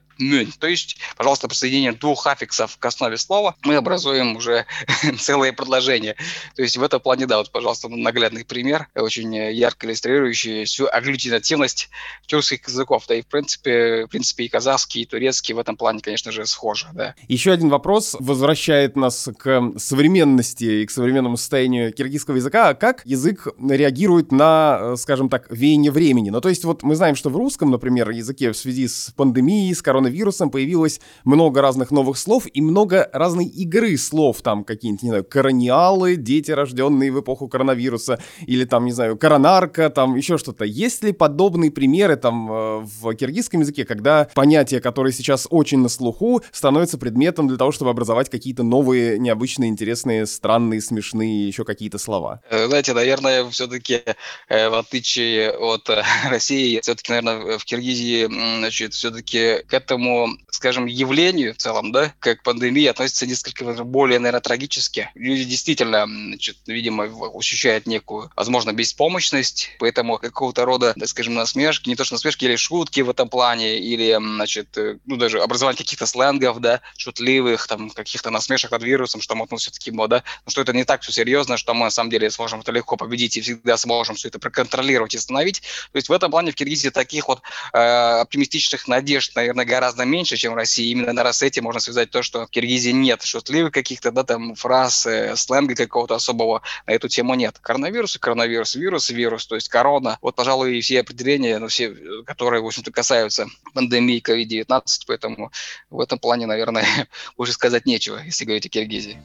То 0.60 0.68
есть, 0.68 0.98
пожалуйста, 1.18 1.48
по 1.48 1.56
соединению 1.56 1.96
двух 1.96 2.28
аффиксов 2.28 2.78
к 2.78 2.86
основе 2.86 3.18
слова 3.18 3.56
мы 3.64 3.76
образуем 3.76 4.36
уже 4.36 4.66
целое 5.20 5.54
предложение. 5.54 6.16
То 6.56 6.62
есть 6.62 6.78
в 6.78 6.84
этом 6.84 7.00
плане, 7.00 7.26
да, 7.26 7.38
вот, 7.38 7.52
пожалуйста, 7.52 7.90
наглядный 7.90 8.46
пример, 8.46 8.88
очень 8.96 9.36
ярко 9.36 9.88
иллюстрирующий 9.88 10.66
всю 10.66 10.88
агглютинативность 10.88 11.90
тюркских 12.26 12.68
языков. 12.68 13.06
Да 13.08 13.16
и, 13.16 13.22
в 13.22 13.28
принципе, 13.28 14.06
в 14.06 14.10
принципе 14.10 14.46
и 14.46 14.48
казахский, 14.48 15.02
и 15.02 15.06
турецкий 15.06 15.54
в 15.54 15.60
этом 15.60 15.78
плане, 15.78 16.00
конечно 16.02 16.32
же, 16.32 16.46
схожи. 16.46 16.88
Да. 16.94 17.16
Еще 17.28 17.52
один 17.52 17.70
вопрос 17.70 18.16
возвращает 18.20 18.96
нас 18.96 19.30
к 19.38 19.74
современности 19.78 20.82
и 20.82 20.86
к 20.86 20.92
современному 20.92 21.38
состоянию 21.38 21.94
киргизского 21.94 22.36
языка. 22.36 22.70
А 22.70 22.74
как 22.74 23.02
язык 23.06 23.48
реагирует 23.70 24.32
на, 24.32 24.96
скажем 24.98 25.30
так, 25.30 25.48
веяние 25.50 25.92
времени? 25.92 26.30
Ну, 26.30 26.42
то 26.42 26.50
есть 26.50 26.64
вот 26.64 26.84
мы 26.84 26.96
знаем, 26.96 27.16
что 27.16 27.30
в 27.30 27.36
русском, 27.36 27.72
например, 27.72 28.10
языке 28.10 28.52
в 28.52 28.58
связи 28.58 28.88
с 28.88 29.12
пандемией, 29.16 29.74
с 29.74 29.82
коронавирусом, 29.82 30.05
коронавирусом 30.06 30.52
появилось 30.52 31.00
много 31.24 31.62
разных 31.62 31.92
новых 31.92 32.18
слов 32.18 32.46
и 32.54 32.62
много 32.62 33.10
разной 33.12 33.46
игры 33.46 33.98
слов. 33.98 34.42
Там 34.42 34.64
какие-нибудь, 34.64 35.04
не 35.04 35.10
знаю, 35.10 35.24
корониалы, 35.24 36.16
дети, 36.16 36.52
рожденные 36.52 37.12
в 37.12 37.20
эпоху 37.20 37.48
коронавируса, 37.48 38.20
или 38.46 38.66
там, 38.66 38.86
не 38.86 38.92
знаю, 38.92 39.18
коронарка, 39.18 39.90
там 39.90 40.16
еще 40.16 40.38
что-то. 40.38 40.66
Есть 40.66 41.04
ли 41.04 41.12
подобные 41.12 41.72
примеры 41.72 42.18
там 42.18 42.52
э, 42.52 42.86
в 43.02 43.16
киргизском 43.16 43.62
языке, 43.62 43.86
когда 43.86 44.28
понятие, 44.36 44.80
которое 44.80 45.12
сейчас 45.12 45.48
очень 45.50 45.80
на 45.80 45.90
слуху, 45.90 46.42
становится 46.52 46.98
предметом 46.98 47.48
для 47.48 47.58
того, 47.58 47.72
чтобы 47.72 47.92
образовать 47.92 48.30
какие-то 48.30 48.64
новые, 48.64 49.18
необычные, 49.18 49.70
интересные, 49.70 50.26
странные, 50.26 50.82
смешные 50.82 51.48
еще 51.48 51.64
какие-то 51.64 51.98
слова? 51.98 52.42
Э, 52.50 52.68
знаете, 52.68 52.94
наверное, 52.94 53.50
все-таки 53.50 54.02
э, 54.50 54.70
в 54.70 54.76
отличие 54.76 55.52
от 55.52 55.90
России, 56.30 56.80
все-таки, 56.82 57.12
наверное, 57.12 57.58
в 57.58 57.66
Киргизии, 57.66 58.28
значит, 58.60 58.94
все-таки 58.94 59.64
к 59.68 59.74
этому 59.74 59.95
этому, 59.96 60.38
скажем, 60.50 60.86
явлению 60.86 61.54
в 61.54 61.58
целом, 61.58 61.92
да, 61.92 62.14
как 62.20 62.44
пандемия, 62.44 62.92
относится 62.92 63.26
несколько 63.26 63.66
более, 63.84 64.20
наверное, 64.20 64.42
трагически. 64.42 65.10
Люди 65.16 65.46
действительно, 65.46 66.06
значит, 66.06 66.58
видимо, 66.68 67.06
ощущают 67.34 67.88
некую, 67.88 68.30
возможно, 68.36 68.74
беспомощность, 68.74 69.72
поэтому 69.80 70.18
какого-то 70.18 70.66
рода, 70.66 70.94
так 70.94 71.08
скажем, 71.08 71.36
насмешки, 71.36 71.90
не 71.90 71.96
то 71.96 72.04
что 72.04 72.16
насмешки, 72.16 72.46
или 72.46 72.56
шутки 72.56 73.02
в 73.02 73.10
этом 73.10 73.30
плане, 73.30 73.80
или, 73.80 74.18
значит, 74.20 74.78
э, 74.78 74.98
ну, 75.06 75.16
даже 75.16 75.40
образование 75.40 75.78
каких-то 75.78 76.06
сленгов, 76.06 76.60
да, 76.60 76.82
шутливых, 76.98 77.68
там, 77.68 77.90
каких-то 77.90 78.30
насмешек 78.30 78.72
над 78.72 78.84
вирусом, 78.84 79.22
что 79.22 79.36
мы, 79.36 79.48
ну, 79.50 79.58
все-таки, 79.58 79.92
да, 79.92 80.24
ну, 80.46 80.52
что 80.52 80.62
это 80.62 80.74
не 80.74 80.84
так 80.84 81.02
все 81.02 81.12
серьезно, 81.12 81.58
что 81.58 81.74
мы, 81.74 81.86
на 81.86 81.90
самом 81.90 82.10
деле, 82.10 82.30
сможем 82.30 82.60
это 82.60 82.72
легко 82.72 82.98
победить 82.98 83.38
и 83.38 83.42
всегда 83.42 83.78
сможем 83.78 84.16
все 84.16 84.28
это 84.28 84.40
проконтролировать 84.40 85.14
и 85.14 85.18
остановить. 85.18 85.62
То 85.92 85.98
есть 85.98 86.10
в 86.10 86.12
этом 86.12 86.32
плане 86.32 86.52
в 86.52 86.56
Киргизии 86.56 86.90
таких 86.90 87.28
вот 87.28 87.42
э, 87.74 87.78
оптимистичных 87.78 88.88
надежд, 88.88 89.36
наверное, 89.36 89.66
гораздо 89.66 89.85
гораздо 89.86 90.06
меньше, 90.06 90.36
чем 90.36 90.54
в 90.54 90.56
России. 90.56 90.90
Именно 90.90 91.14
на 91.14 91.24
Рассете 91.24 91.62
можно 91.62 91.80
связать 91.80 92.10
то, 92.10 92.24
что 92.24 92.48
в 92.48 92.50
Киргизии 92.50 92.90
нет 92.90 93.22
шутливых 93.22 93.72
каких-то, 93.72 94.12
да, 94.12 94.24
там, 94.24 94.56
фраз, 94.56 95.06
э, 95.06 95.36
сленга 95.36 95.76
какого-то 95.76 96.16
особого 96.16 96.64
на 96.88 96.92
эту 96.92 97.08
тему 97.08 97.36
нет. 97.36 97.60
Коронавирус 97.62 98.16
и 98.16 98.20
коронавирус, 98.20 98.74
вирус 98.76 99.12
и 99.12 99.14
вирус, 99.14 99.46
то 99.46 99.54
есть 99.54 99.70
корона. 99.70 100.18
Вот, 100.22 100.36
пожалуй, 100.36 100.78
и 100.78 100.82
все 100.82 101.02
определения, 101.02 101.60
ну, 101.60 101.68
все, 101.68 101.96
которые, 102.26 102.64
в 102.64 102.66
общем-то, 102.66 102.92
касаются 102.92 103.46
пандемии 103.76 104.24
COVID-19, 104.26 104.82
поэтому 105.06 105.52
в 105.92 106.00
этом 106.00 106.18
плане, 106.18 106.48
наверное, 106.48 106.86
уже 107.38 107.54
сказать 107.54 107.86
нечего, 107.86 108.20
если 108.26 108.46
говорить 108.46 108.66
о 108.66 108.70
Киргизии. 108.70 109.18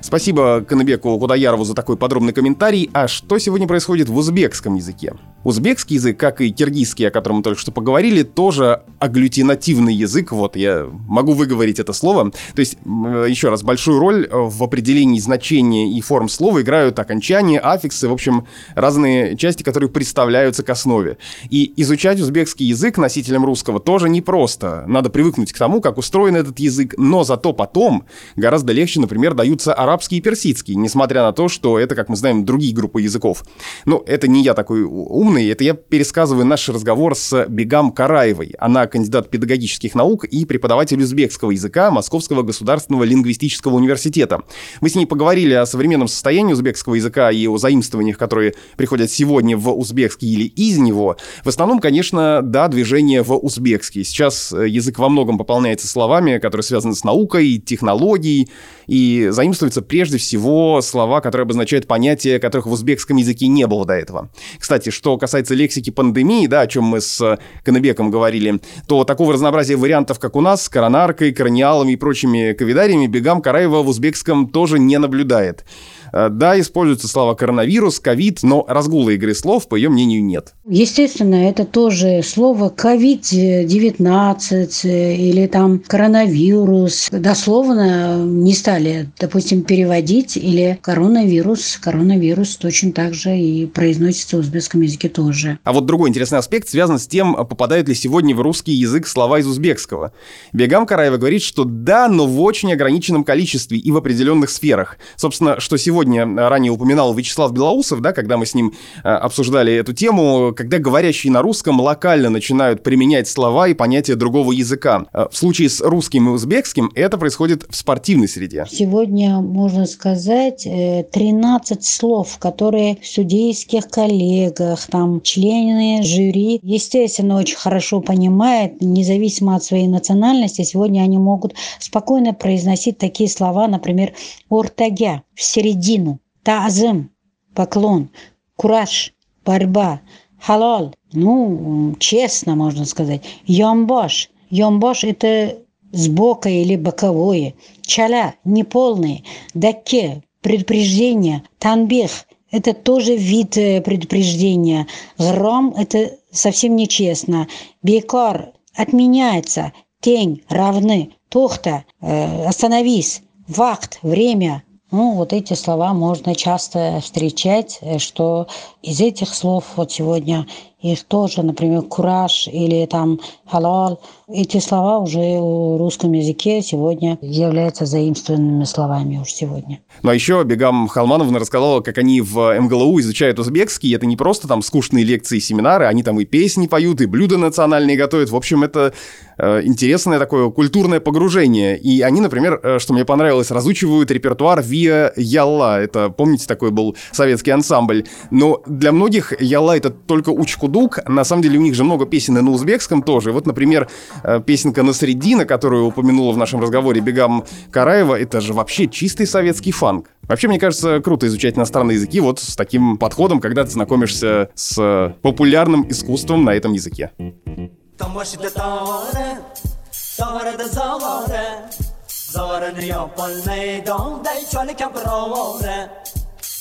Спасибо 0.00 0.64
Канабеку 0.68 1.18
Кудаярову 1.20 1.64
за 1.64 1.74
такой 1.74 1.96
подробный 1.96 2.32
комментарий. 2.32 2.90
А 2.92 3.06
что 3.06 3.38
сегодня 3.38 3.68
происходит 3.68 4.08
в 4.08 4.16
узбекском 4.16 4.74
языке? 4.74 5.14
Узбекский 5.42 5.96
язык, 5.96 6.18
как 6.18 6.40
и 6.42 6.50
киргизский, 6.50 7.08
о 7.08 7.10
котором 7.10 7.38
мы 7.38 7.42
только 7.42 7.58
что 7.58 7.72
поговорили, 7.72 8.22
тоже 8.22 8.82
агглютинативный 8.98 9.94
язык. 9.94 10.32
Вот, 10.32 10.54
я 10.54 10.86
могу 11.08 11.32
выговорить 11.32 11.78
это 11.78 11.94
слово. 11.94 12.30
То 12.30 12.60
есть, 12.60 12.76
еще 12.84 13.48
раз, 13.48 13.62
большую 13.62 13.98
роль 13.98 14.28
в 14.30 14.62
определении 14.62 15.18
значения 15.18 15.90
и 15.96 16.00
форм 16.02 16.28
слова 16.28 16.60
играют 16.60 16.98
окончания, 16.98 17.58
аффиксы, 17.58 18.06
в 18.06 18.12
общем, 18.12 18.46
разные 18.74 19.36
части, 19.36 19.62
которые 19.62 19.88
представляются 19.88 20.62
к 20.62 20.68
основе. 20.68 21.16
И 21.48 21.72
изучать 21.76 22.20
узбекский 22.20 22.66
язык 22.66 22.98
носителям 22.98 23.46
русского 23.46 23.80
тоже 23.80 24.10
непросто. 24.10 24.84
Надо 24.86 25.08
привыкнуть 25.08 25.52
к 25.52 25.58
тому, 25.58 25.80
как 25.80 25.96
устроен 25.96 26.36
этот 26.36 26.58
язык, 26.58 26.94
но 26.98 27.24
зато 27.24 27.54
потом 27.54 28.04
гораздо 28.36 28.74
легче, 28.74 29.00
например, 29.00 29.32
даются 29.32 29.72
арабский 29.72 30.18
и 30.18 30.20
персидский, 30.20 30.74
несмотря 30.74 31.22
на 31.22 31.32
то, 31.32 31.48
что 31.48 31.78
это, 31.78 31.94
как 31.94 32.10
мы 32.10 32.16
знаем, 32.16 32.44
другие 32.44 32.74
группы 32.74 33.00
языков. 33.00 33.44
Но 33.86 34.02
это 34.06 34.28
не 34.28 34.42
я 34.42 34.52
такой 34.52 34.82
умный, 34.82 35.29
это 35.38 35.64
я 35.64 35.74
пересказываю 35.74 36.44
наш 36.44 36.68
разговор 36.68 37.14
с 37.14 37.46
Бегам 37.48 37.92
Караевой. 37.92 38.54
Она 38.58 38.86
кандидат 38.86 39.30
педагогических 39.30 39.94
наук 39.94 40.24
и 40.24 40.44
преподаватель 40.44 41.00
узбекского 41.00 41.52
языка 41.52 41.90
Московского 41.90 42.42
государственного 42.42 43.04
лингвистического 43.04 43.76
университета. 43.76 44.42
Мы 44.80 44.88
с 44.88 44.94
ней 44.94 45.06
поговорили 45.06 45.54
о 45.54 45.66
современном 45.66 46.08
состоянии 46.08 46.52
узбекского 46.52 46.96
языка 46.96 47.30
и 47.30 47.46
о 47.46 47.58
заимствованиях, 47.58 48.18
которые 48.18 48.54
приходят 48.76 49.10
сегодня 49.10 49.56
в 49.56 49.70
узбекский 49.70 50.32
или 50.32 50.44
из 50.44 50.78
него. 50.78 51.16
В 51.44 51.48
основном, 51.48 51.78
конечно, 51.78 52.40
да, 52.42 52.68
движение 52.68 53.22
в 53.22 53.36
узбекский. 53.36 54.04
Сейчас 54.04 54.52
э, 54.52 54.68
язык 54.68 54.98
во 54.98 55.08
многом 55.08 55.38
пополняется 55.38 55.86
словами, 55.86 56.38
которые 56.38 56.64
связаны 56.64 56.94
с 56.94 57.04
наукой, 57.04 57.58
технологией, 57.58 58.48
и 58.86 59.28
заимствуются 59.30 59.82
прежде 59.82 60.18
всего 60.18 60.80
слова, 60.82 61.20
которые 61.20 61.44
обозначают 61.44 61.86
понятия, 61.86 62.40
которых 62.40 62.66
в 62.66 62.72
узбекском 62.72 63.16
языке 63.18 63.46
не 63.46 63.68
было 63.68 63.86
до 63.86 63.94
этого. 63.94 64.30
Кстати, 64.58 64.90
что 64.90 65.16
касается 65.20 65.54
лексики 65.54 65.90
пандемии, 65.90 66.46
да, 66.46 66.62
о 66.62 66.66
чем 66.66 66.84
мы 66.84 67.00
с 67.00 67.38
Конебеком 67.64 68.10
говорили, 68.10 68.60
то 68.86 69.04
такого 69.04 69.32
разнообразия 69.32 69.76
вариантов, 69.76 70.18
как 70.18 70.34
у 70.34 70.40
нас, 70.40 70.64
с 70.64 70.68
коронаркой, 70.68 71.32
корониалами 71.32 71.92
и 71.92 71.96
прочими 71.96 72.52
ковидариями, 72.54 73.06
Бегам 73.06 73.42
Караева 73.42 73.82
в 73.82 73.88
узбекском 73.88 74.48
тоже 74.48 74.78
не 74.78 74.98
наблюдает. 74.98 75.64
Э, 76.12 76.28
да, 76.30 76.58
используются 76.58 77.08
слова 77.08 77.34
коронавирус, 77.34 78.00
ковид, 78.00 78.42
но 78.42 78.64
разгула 78.68 79.10
игры 79.10 79.34
слов, 79.34 79.68
по 79.68 79.76
ее 79.76 79.88
мнению, 79.88 80.24
нет. 80.24 80.54
Естественно, 80.66 81.48
это 81.48 81.64
тоже 81.64 82.22
слово 82.22 82.70
ковид-19 82.70 84.70
э, 84.84 85.16
или 85.16 85.46
там 85.46 85.78
коронавирус. 85.78 87.08
Дословно 87.10 88.24
не 88.24 88.54
стали, 88.54 89.10
допустим, 89.18 89.62
переводить 89.62 90.36
или 90.36 90.78
коронавирус. 90.82 91.78
Коронавирус 91.80 92.56
точно 92.56 92.92
так 92.92 93.14
же 93.14 93.36
и 93.36 93.66
произносится 93.66 94.36
в 94.36 94.40
узбекском 94.40 94.82
языке 94.82 95.08
тоже. 95.08 95.58
А 95.64 95.72
вот 95.72 95.86
другой 95.86 96.10
интересный 96.10 96.38
аспект 96.38 96.68
связан 96.68 96.98
с 96.98 97.06
тем, 97.06 97.34
попадают 97.34 97.88
ли 97.88 97.94
сегодня 97.94 98.34
в 98.34 98.40
русский 98.40 98.72
язык 98.72 99.06
слова 99.06 99.38
из 99.38 99.46
узбекского. 99.46 100.12
Бегам 100.52 100.86
Караева 100.86 101.16
говорит, 101.16 101.42
что 101.42 101.64
да, 101.64 102.08
но 102.08 102.26
в 102.26 102.40
очень 102.40 102.72
ограниченном 102.72 103.24
количестве 103.24 103.78
и 103.78 103.90
в 103.90 103.96
определенных 103.96 104.50
сферах. 104.50 104.98
Собственно, 105.16 105.60
что 105.60 105.76
сегодня 105.76 105.99
сегодня 106.00 106.22
э, 106.22 106.48
ранее 106.48 106.72
упоминал 106.72 107.12
Вячеслав 107.12 107.52
Белоусов, 107.52 108.00
да, 108.00 108.12
когда 108.12 108.38
мы 108.38 108.46
с 108.46 108.54
ним 108.54 108.72
э, 109.04 109.08
обсуждали 109.08 109.74
эту 109.74 109.92
тему, 109.92 110.54
когда 110.56 110.78
говорящие 110.78 111.30
на 111.30 111.42
русском 111.42 111.78
локально 111.80 112.30
начинают 112.30 112.82
применять 112.82 113.28
слова 113.28 113.68
и 113.68 113.74
понятия 113.74 114.14
другого 114.14 114.52
языка. 114.52 115.04
Э, 115.12 115.26
в 115.30 115.36
случае 115.36 115.68
с 115.68 115.80
русским 115.82 116.28
и 116.28 116.32
узбекским 116.32 116.90
это 116.94 117.18
происходит 117.18 117.66
в 117.68 117.76
спортивной 117.76 118.28
среде. 118.28 118.64
Сегодня, 118.70 119.40
можно 119.40 119.84
сказать, 119.86 120.62
13 120.64 121.84
слов, 121.84 122.38
которые 122.38 122.96
в 123.02 123.06
судейских 123.06 123.88
коллегах, 123.88 124.86
там, 124.86 125.20
члены 125.20 126.02
жюри, 126.02 126.60
естественно, 126.62 127.36
очень 127.36 127.56
хорошо 127.56 128.00
понимают, 128.00 128.80
независимо 128.80 129.56
от 129.56 129.64
своей 129.64 129.86
национальности, 129.86 130.62
сегодня 130.62 131.02
они 131.02 131.18
могут 131.18 131.54
спокойно 131.78 132.32
произносить 132.32 132.96
такие 132.96 133.28
слова, 133.28 133.68
например, 133.68 134.14
«ортагя», 134.48 135.22
в 135.40 135.42
середину. 135.42 136.20
Таазым– 136.42 137.10
поклон, 137.54 138.10
кураж– 138.56 139.14
борьба, 139.46 140.00
халал– 140.38 140.94
ну, 141.12 141.96
честно 141.98 142.56
можно 142.56 142.84
сказать. 142.84 143.22
Йомбош– 143.46 144.28
йомбош– 144.50 145.04
это 145.12 145.56
сбока 145.92 146.50
или 146.50 146.76
боковое. 146.76 147.54
Чаля– 147.80 148.34
неполные. 148.44 149.24
Дакке– 149.54 150.22
предупреждение. 150.42 151.42
Танбих– 151.58 152.26
это 152.50 152.74
тоже 152.74 153.16
вид 153.16 153.56
э, 153.56 153.80
предупреждения. 153.80 154.86
Гром– 155.18 155.74
это 155.76 156.18
совсем 156.30 156.76
нечестно. 156.76 157.48
Бекор– 157.82 158.52
отменяется. 158.76 159.72
Тень– 160.00 160.42
равны. 160.50 161.12
Тухта 161.30 161.84
э,– 162.02 162.44
остановись. 162.46 163.22
Вахт– 163.48 164.00
время. 164.02 164.64
Ну, 164.90 165.12
вот 165.12 165.32
эти 165.32 165.54
слова 165.54 165.92
можно 165.94 166.34
часто 166.34 166.98
встречать, 167.00 167.78
э, 167.80 167.98
что 167.98 168.48
из 168.82 169.00
этих 169.00 169.32
слов 169.34 169.64
вот 169.76 169.92
сегодня 169.92 170.46
их 170.82 171.04
тоже, 171.04 171.42
например, 171.42 171.82
кураж 171.82 172.48
или 172.48 172.86
там 172.86 173.20
халал, 173.46 174.00
эти 174.32 174.60
слова 174.60 174.98
уже 174.98 175.18
в 175.18 175.76
русском 175.78 176.12
языке 176.12 176.62
сегодня 176.62 177.18
являются 177.20 177.84
заимствованными 177.84 178.64
словами 178.64 179.18
уж 179.18 179.30
сегодня. 179.30 179.80
Ну 180.02 180.10
а 180.10 180.14
еще 180.14 180.42
Бегам 180.44 180.88
Халмановна 180.88 181.38
рассказала, 181.38 181.80
как 181.80 181.98
они 181.98 182.20
в 182.20 182.58
МГЛУ 182.60 183.00
изучают 183.00 183.38
узбекский. 183.38 183.94
Это 183.94 184.06
не 184.06 184.16
просто 184.16 184.48
там 184.48 184.62
скучные 184.62 185.04
лекции 185.04 185.38
и 185.38 185.40
семинары, 185.40 185.86
они 185.86 186.02
там 186.02 186.20
и 186.20 186.24
песни 186.24 186.66
поют, 186.66 187.00
и 187.00 187.06
блюда 187.06 187.38
национальные 187.38 187.96
готовят. 187.96 188.30
В 188.30 188.36
общем, 188.36 188.62
это 188.62 188.94
э, 189.36 189.62
интересное 189.64 190.18
такое 190.18 190.50
культурное 190.50 191.00
погружение. 191.00 191.76
И 191.76 192.00
они, 192.02 192.20
например, 192.20 192.60
э, 192.62 192.78
что 192.78 192.94
мне 192.94 193.04
понравилось, 193.04 193.50
разучивают 193.50 194.10
репертуар 194.10 194.62
Виа 194.62 195.12
Ялла. 195.16 195.80
Это, 195.80 196.08
помните, 196.08 196.46
такой 196.46 196.70
был 196.70 196.96
советский 197.10 197.50
ансамбль. 197.50 198.04
Но 198.30 198.62
для 198.66 198.92
многих 198.92 199.40
Ялла 199.40 199.76
это 199.76 199.90
только 199.90 200.30
Курдук. 200.70 201.08
На 201.08 201.24
самом 201.24 201.42
деле 201.42 201.58
у 201.58 201.62
них 201.62 201.74
же 201.74 201.84
много 201.84 202.06
песен 202.06 202.38
и 202.38 202.40
на 202.40 202.50
узбекском 202.50 203.02
тоже. 203.02 203.32
Вот, 203.32 203.46
например, 203.46 203.88
э, 204.22 204.40
песенка 204.44 204.82
«На 204.82 204.92
средина», 204.92 205.44
которую 205.44 205.86
упомянула 205.86 206.32
в 206.32 206.36
нашем 206.36 206.60
разговоре 206.60 207.00
Бегам 207.00 207.44
Караева, 207.70 208.18
это 208.18 208.40
же 208.40 208.52
вообще 208.52 208.86
чистый 208.86 209.26
советский 209.26 209.72
фанк. 209.72 210.10
Вообще, 210.22 210.48
мне 210.48 210.58
кажется, 210.58 211.00
круто 211.00 211.26
изучать 211.26 211.56
иностранные 211.56 211.96
языки 211.96 212.20
вот 212.20 212.38
с 212.38 212.54
таким 212.56 212.96
подходом, 212.98 213.40
когда 213.40 213.64
ты 213.64 213.70
знакомишься 213.70 214.50
с 214.54 215.14
популярным 215.22 215.88
искусством 215.88 216.44
на 216.44 216.50
этом 216.50 216.72
языке. 216.72 217.10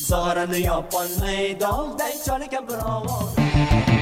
Zorani 0.10 0.60
yopolmaydi, 0.66 1.66
olday 1.66 2.16
cho'likam 2.26 2.66
birovora 2.68 3.99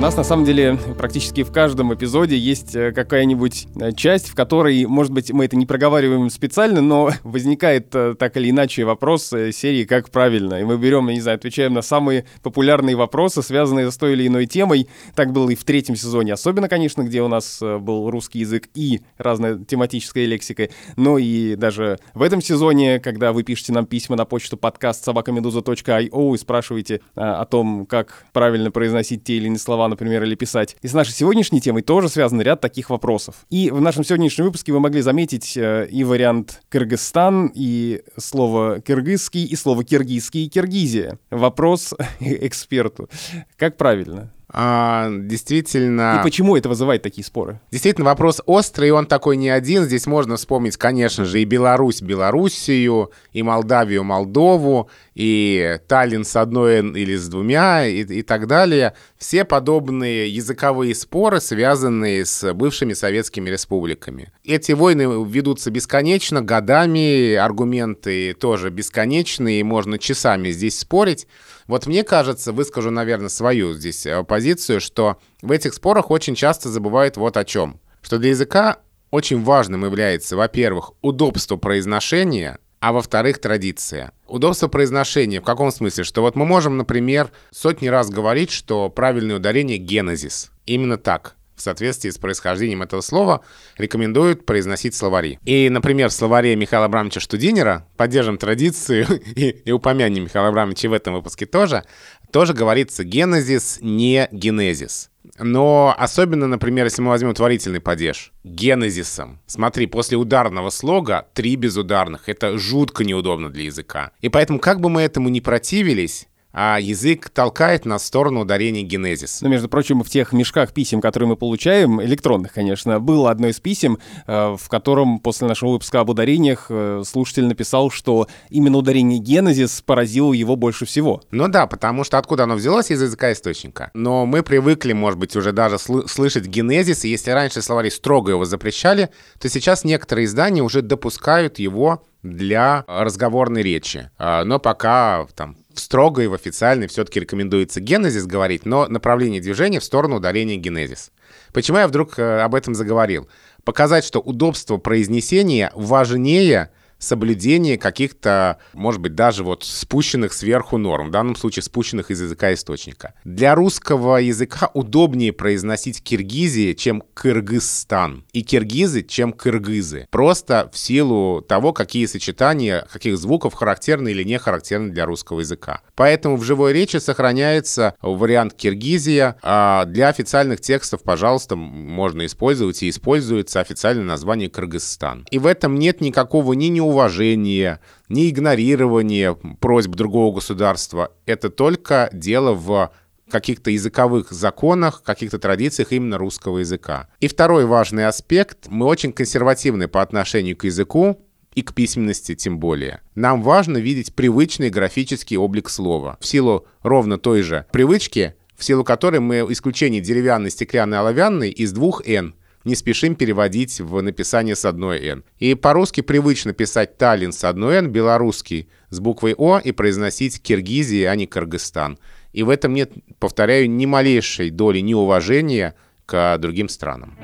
у 0.00 0.02
нас 0.02 0.16
на 0.16 0.24
самом 0.24 0.46
деле 0.46 0.78
практически 0.96 1.42
в 1.42 1.52
каждом 1.52 1.92
эпизоде 1.92 2.34
есть 2.34 2.74
э, 2.74 2.90
какая-нибудь 2.90 3.66
э, 3.78 3.92
часть, 3.92 4.30
в 4.30 4.34
которой, 4.34 4.86
может 4.86 5.12
быть, 5.12 5.30
мы 5.30 5.44
это 5.44 5.56
не 5.56 5.66
проговариваем 5.66 6.30
специально, 6.30 6.80
но 6.80 7.10
возникает 7.22 7.94
э, 7.94 8.14
так 8.18 8.34
или 8.38 8.48
иначе 8.48 8.86
вопрос 8.86 9.24
серии 9.26 9.84
«Как 9.84 10.08
правильно?». 10.08 10.58
И 10.58 10.64
мы 10.64 10.78
берем, 10.78 11.08
я 11.08 11.14
не 11.14 11.20
знаю, 11.20 11.36
отвечаем 11.36 11.74
на 11.74 11.82
самые 11.82 12.24
популярные 12.42 12.96
вопросы, 12.96 13.42
связанные 13.42 13.90
с 13.90 13.96
той 13.98 14.14
или 14.14 14.26
иной 14.26 14.46
темой. 14.46 14.88
Так 15.14 15.32
было 15.34 15.50
и 15.50 15.54
в 15.54 15.64
третьем 15.64 15.96
сезоне, 15.96 16.32
особенно, 16.32 16.70
конечно, 16.70 17.02
где 17.02 17.20
у 17.20 17.28
нас 17.28 17.60
был 17.60 18.10
русский 18.10 18.38
язык 18.38 18.70
и 18.74 19.02
разная 19.18 19.58
тематическая 19.58 20.24
лексика. 20.24 20.70
Но 20.96 21.18
и 21.18 21.56
даже 21.56 21.98
в 22.14 22.22
этом 22.22 22.40
сезоне, 22.40 23.00
когда 23.00 23.34
вы 23.34 23.42
пишете 23.42 23.74
нам 23.74 23.84
письма 23.84 24.16
на 24.16 24.24
почту 24.24 24.56
подкаст 24.56 25.04
собакамедуза.io 25.04 26.34
и 26.34 26.38
спрашиваете 26.38 27.02
о 27.16 27.44
том, 27.44 27.84
как 27.84 28.24
правильно 28.32 28.70
произносить 28.70 29.24
те 29.24 29.34
или 29.34 29.48
иные 29.48 29.58
слова 29.58 29.89
например, 29.90 30.22
или 30.24 30.34
писать. 30.34 30.76
И 30.82 30.88
с 30.88 30.94
нашей 30.94 31.12
сегодняшней 31.12 31.60
темой 31.60 31.82
тоже 31.82 32.08
связан 32.08 32.40
ряд 32.40 32.60
таких 32.60 32.90
вопросов. 32.90 33.46
И 33.50 33.70
в 33.70 33.80
нашем 33.80 34.04
сегодняшнем 34.04 34.46
выпуске 34.46 34.72
вы 34.72 34.80
могли 34.80 35.00
заметить 35.02 35.56
э, 35.56 35.86
и 35.90 36.04
вариант 36.04 36.62
Кыргызстан, 36.68 37.52
и 37.54 38.02
слово 38.16 38.80
киргизский, 38.80 39.44
и 39.44 39.56
слово 39.56 39.84
киргизский, 39.84 40.46
и 40.46 40.48
Киргизия. 40.48 41.18
Вопрос 41.30 41.94
эксперту. 42.20 43.08
Как 43.56 43.76
правильно? 43.76 44.32
А, 44.52 45.08
действительно... 45.10 46.18
И 46.20 46.24
почему 46.24 46.56
это 46.56 46.68
вызывает 46.68 47.02
такие 47.02 47.24
споры? 47.24 47.60
Действительно, 47.70 48.06
вопрос 48.06 48.40
острый, 48.46 48.88
и 48.88 48.92
он 48.92 49.06
такой 49.06 49.36
не 49.36 49.48
один. 49.48 49.84
Здесь 49.84 50.06
можно 50.06 50.36
вспомнить, 50.36 50.76
конечно 50.76 51.24
же, 51.24 51.40
и 51.40 51.44
Беларусь, 51.44 52.02
Белоруссию, 52.02 53.12
и 53.32 53.42
Молдавию, 53.42 54.02
Молдову, 54.02 54.90
и 55.14 55.78
Таллин 55.86 56.24
с 56.24 56.34
одной 56.34 56.78
или 56.78 57.16
с 57.16 57.28
двумя, 57.28 57.86
и, 57.86 58.02
и 58.02 58.22
так 58.22 58.46
далее. 58.46 58.94
Все 59.18 59.44
подобные 59.44 60.28
языковые 60.28 60.94
споры, 60.94 61.40
связанные 61.40 62.24
с 62.24 62.52
бывшими 62.52 62.92
советскими 62.92 63.50
республиками. 63.50 64.32
Эти 64.44 64.72
войны 64.72 65.24
ведутся 65.28 65.70
бесконечно, 65.70 66.42
годами, 66.42 67.34
аргументы 67.34 68.34
тоже 68.34 68.70
бесконечные, 68.70 69.62
можно 69.62 69.98
часами 69.98 70.50
здесь 70.50 70.78
спорить. 70.78 71.28
Вот 71.66 71.86
мне 71.86 72.04
кажется, 72.04 72.52
выскажу, 72.52 72.90
наверное, 72.90 73.28
свою 73.28 73.74
здесь 73.74 74.06
э, 74.06 74.22
позицию, 74.24 74.80
что 74.80 75.18
в 75.42 75.52
этих 75.52 75.74
спорах 75.74 76.10
очень 76.10 76.34
часто 76.34 76.68
забывают 76.68 77.16
вот 77.16 77.36
о 77.36 77.44
чем. 77.44 77.80
Что 78.02 78.18
для 78.18 78.30
языка 78.30 78.78
очень 79.10 79.42
важным 79.42 79.84
является, 79.84 80.36
во-первых, 80.36 80.92
удобство 81.02 81.56
произношения, 81.56 82.58
а 82.80 82.92
во-вторых, 82.92 83.40
традиция. 83.40 84.12
Удобство 84.26 84.68
произношения 84.68 85.40
в 85.40 85.44
каком 85.44 85.70
смысле? 85.70 86.04
Что 86.04 86.22
вот 86.22 86.34
мы 86.36 86.46
можем, 86.46 86.76
например, 86.76 87.30
сотни 87.50 87.88
раз 87.88 88.08
говорить, 88.08 88.50
что 88.50 88.88
правильное 88.88 89.36
ударение— 89.36 89.76
генезис. 89.78 90.50
Именно 90.66 90.96
так 90.96 91.36
в 91.60 91.62
соответствии 91.62 92.10
с 92.10 92.18
происхождением 92.18 92.82
этого 92.82 93.02
слова 93.02 93.42
рекомендуют 93.76 94.46
произносить 94.46 94.94
словари. 94.94 95.38
И, 95.44 95.68
например, 95.68 96.08
в 96.08 96.12
словаре 96.12 96.56
Михаила 96.56 96.86
Абрамовича 96.86 97.20
Штудинера, 97.20 97.86
поддержим 97.96 98.38
традицию 98.38 99.06
и, 99.36 99.50
и 99.50 99.70
упомянем 99.70 100.24
Михаила 100.24 100.48
Абрамовича 100.48 100.88
в 100.88 100.94
этом 100.94 101.14
выпуске 101.14 101.46
тоже, 101.46 101.84
тоже 102.32 102.54
говорится 102.54 103.04
генезис, 103.04 103.78
не 103.82 104.28
генезис. 104.32 105.10
Но 105.38 105.94
особенно, 105.98 106.46
например, 106.46 106.86
если 106.86 107.02
мы 107.02 107.10
возьмем 107.10 107.34
творительный 107.34 107.80
падеж, 107.80 108.32
генезисом. 108.42 109.40
Смотри, 109.46 109.86
после 109.86 110.16
ударного 110.16 110.70
слога 110.70 111.28
три 111.34 111.56
безударных. 111.56 112.28
Это 112.28 112.56
жутко 112.58 113.04
неудобно 113.04 113.50
для 113.50 113.64
языка. 113.64 114.12
И 114.22 114.30
поэтому, 114.30 114.58
как 114.58 114.80
бы 114.80 114.88
мы 114.88 115.02
этому 115.02 115.28
не 115.28 115.40
противились, 115.40 116.26
а 116.52 116.78
язык 116.80 117.30
толкает 117.30 117.84
на 117.84 117.98
сторону 117.98 118.40
ударения 118.40 118.82
генезис. 118.82 119.40
Но, 119.40 119.48
между 119.48 119.68
прочим, 119.68 120.02
в 120.02 120.08
тех 120.08 120.32
мешках 120.32 120.72
писем, 120.72 121.00
которые 121.00 121.28
мы 121.28 121.36
получаем, 121.36 122.02
электронных, 122.02 122.52
конечно, 122.52 122.98
было 123.00 123.30
одно 123.30 123.48
из 123.48 123.60
писем, 123.60 123.98
э, 124.26 124.56
в 124.58 124.68
котором 124.68 125.20
после 125.20 125.46
нашего 125.46 125.70
выпуска 125.70 126.00
об 126.00 126.10
ударениях 126.10 126.66
э, 126.68 127.02
слушатель 127.06 127.46
написал, 127.46 127.90
что 127.90 128.26
именно 128.48 128.78
ударение 128.78 129.18
генезис 129.18 129.82
поразило 129.82 130.32
его 130.32 130.56
больше 130.56 130.86
всего. 130.86 131.22
Ну 131.30 131.48
да, 131.48 131.66
потому 131.66 132.04
что 132.04 132.18
откуда 132.18 132.44
оно 132.44 132.54
взялось? 132.54 132.90
Из 132.90 133.00
языка 133.00 133.32
источника. 133.32 133.90
Но 133.94 134.26
мы 134.26 134.42
привыкли, 134.42 134.92
может 134.92 135.18
быть, 135.18 135.36
уже 135.36 135.52
даже 135.52 135.76
сл- 135.76 136.08
слышать 136.08 136.46
генезис, 136.46 137.04
и 137.04 137.08
если 137.08 137.30
раньше 137.30 137.62
словари 137.62 137.90
строго 137.90 138.32
его 138.32 138.44
запрещали, 138.44 139.10
то 139.38 139.48
сейчас 139.48 139.84
некоторые 139.84 140.24
издания 140.24 140.62
уже 140.62 140.82
допускают 140.82 141.58
его 141.58 142.02
для 142.22 142.84
разговорной 142.86 143.62
речи. 143.62 144.10
А, 144.18 144.44
но 144.44 144.58
пока 144.58 145.26
там 145.34 145.56
в 145.74 145.80
строгой, 145.80 146.28
в 146.28 146.34
официальной 146.34 146.86
все-таки 146.88 147.20
рекомендуется 147.20 147.80
генезис 147.80 148.26
говорить, 148.26 148.66
но 148.66 148.86
направление 148.86 149.40
движения 149.40 149.80
в 149.80 149.84
сторону 149.84 150.16
ударения 150.16 150.56
генезис. 150.56 151.12
Почему 151.52 151.78
я 151.78 151.88
вдруг 151.88 152.18
э, 152.18 152.40
об 152.40 152.54
этом 152.54 152.74
заговорил? 152.74 153.28
Показать, 153.64 154.04
что 154.04 154.20
удобство 154.20 154.78
произнесения 154.78 155.72
важнее 155.74 156.70
соблюдение 157.00 157.78
каких-то, 157.78 158.58
может 158.72 159.00
быть, 159.00 159.14
даже 159.16 159.42
вот 159.42 159.64
спущенных 159.64 160.32
сверху 160.32 160.78
норм, 160.78 161.08
в 161.08 161.10
данном 161.10 161.34
случае 161.34 161.64
спущенных 161.64 162.10
из 162.10 162.22
языка 162.22 162.54
источника. 162.54 163.14
Для 163.24 163.54
русского 163.54 164.18
языка 164.18 164.70
удобнее 164.74 165.32
произносить 165.32 166.02
Киргизии, 166.02 166.74
чем 166.74 167.02
Кыргызстан, 167.14 168.24
и 168.32 168.42
киргизы, 168.42 169.02
чем 169.02 169.32
кыргызы. 169.32 170.06
Просто 170.10 170.70
в 170.72 170.78
силу 170.78 171.40
того, 171.40 171.72
какие 171.72 172.06
сочетания, 172.06 172.86
каких 172.92 173.16
звуков 173.16 173.54
характерны 173.54 174.10
или 174.10 174.22
не 174.22 174.38
характерны 174.38 174.92
для 174.92 175.06
русского 175.06 175.40
языка. 175.40 175.80
Поэтому 175.94 176.36
в 176.36 176.44
живой 176.44 176.72
речи 176.72 176.98
сохраняется 176.98 177.94
вариант 178.02 178.54
Киргизия, 178.54 179.36
а 179.42 179.84
для 179.86 180.08
официальных 180.08 180.60
текстов, 180.60 181.02
пожалуйста, 181.02 181.56
можно 181.56 182.26
использовать 182.26 182.82
и 182.82 182.90
используется 182.90 183.60
официальное 183.60 184.04
название 184.04 184.50
Кыргызстан. 184.50 185.26
И 185.30 185.38
в 185.38 185.46
этом 185.46 185.78
нет 185.78 186.00
никакого 186.00 186.52
ни 186.52 186.66
неуважения, 186.66 186.89
неуважение, 186.90 187.80
не 188.08 188.30
игнорирование 188.30 189.36
просьб 189.60 189.90
другого 189.92 190.34
государства. 190.34 191.12
Это 191.26 191.50
только 191.50 192.10
дело 192.12 192.52
в 192.52 192.90
каких-то 193.30 193.70
языковых 193.70 194.32
законах, 194.32 195.02
каких-то 195.04 195.38
традициях 195.38 195.92
именно 195.92 196.18
русского 196.18 196.58
языка. 196.58 197.08
И 197.20 197.28
второй 197.28 197.64
важный 197.64 198.06
аспект. 198.06 198.66
Мы 198.68 198.86
очень 198.86 199.12
консервативны 199.12 199.86
по 199.86 200.02
отношению 200.02 200.56
к 200.56 200.64
языку, 200.64 201.24
и 201.54 201.62
к 201.62 201.74
письменности 201.74 202.36
тем 202.36 202.60
более. 202.60 203.00
Нам 203.16 203.42
важно 203.42 203.78
видеть 203.78 204.14
привычный 204.14 204.70
графический 204.70 205.36
облик 205.36 205.68
слова. 205.68 206.16
В 206.20 206.26
силу 206.26 206.64
ровно 206.82 207.18
той 207.18 207.42
же 207.42 207.66
привычки, 207.72 208.34
в 208.56 208.62
силу 208.62 208.84
которой 208.84 209.18
мы 209.18 209.44
исключение 209.50 210.00
деревянной, 210.00 210.52
стеклянной, 210.52 210.98
оловянной 210.98 211.50
из 211.50 211.72
двух 211.72 212.06
«н» 212.06 212.34
не 212.64 212.74
спешим 212.74 213.14
переводить 213.14 213.80
в 213.80 214.00
написание 214.00 214.54
с 214.54 214.64
одной 214.64 214.98
«н». 215.06 215.24
И 215.38 215.54
по-русски 215.54 216.00
привычно 216.02 216.52
писать 216.52 216.98
«Таллин» 216.98 217.32
с 217.32 217.44
одной 217.44 217.76
«н», 217.76 217.90
белорусский 217.90 218.68
с 218.90 219.00
буквой 219.00 219.34
«о» 219.36 219.58
и 219.58 219.72
произносить 219.72 220.42
«Киргизия», 220.42 221.10
а 221.10 221.16
не 221.16 221.26
«Кыргызстан». 221.26 221.98
И 222.32 222.42
в 222.42 222.48
этом 222.48 222.74
нет, 222.74 222.92
повторяю, 223.18 223.70
ни 223.70 223.86
малейшей 223.86 224.50
доли 224.50 224.80
неуважения 224.80 225.74
к 226.06 226.38
другим 226.38 226.68
странам. 226.68 227.16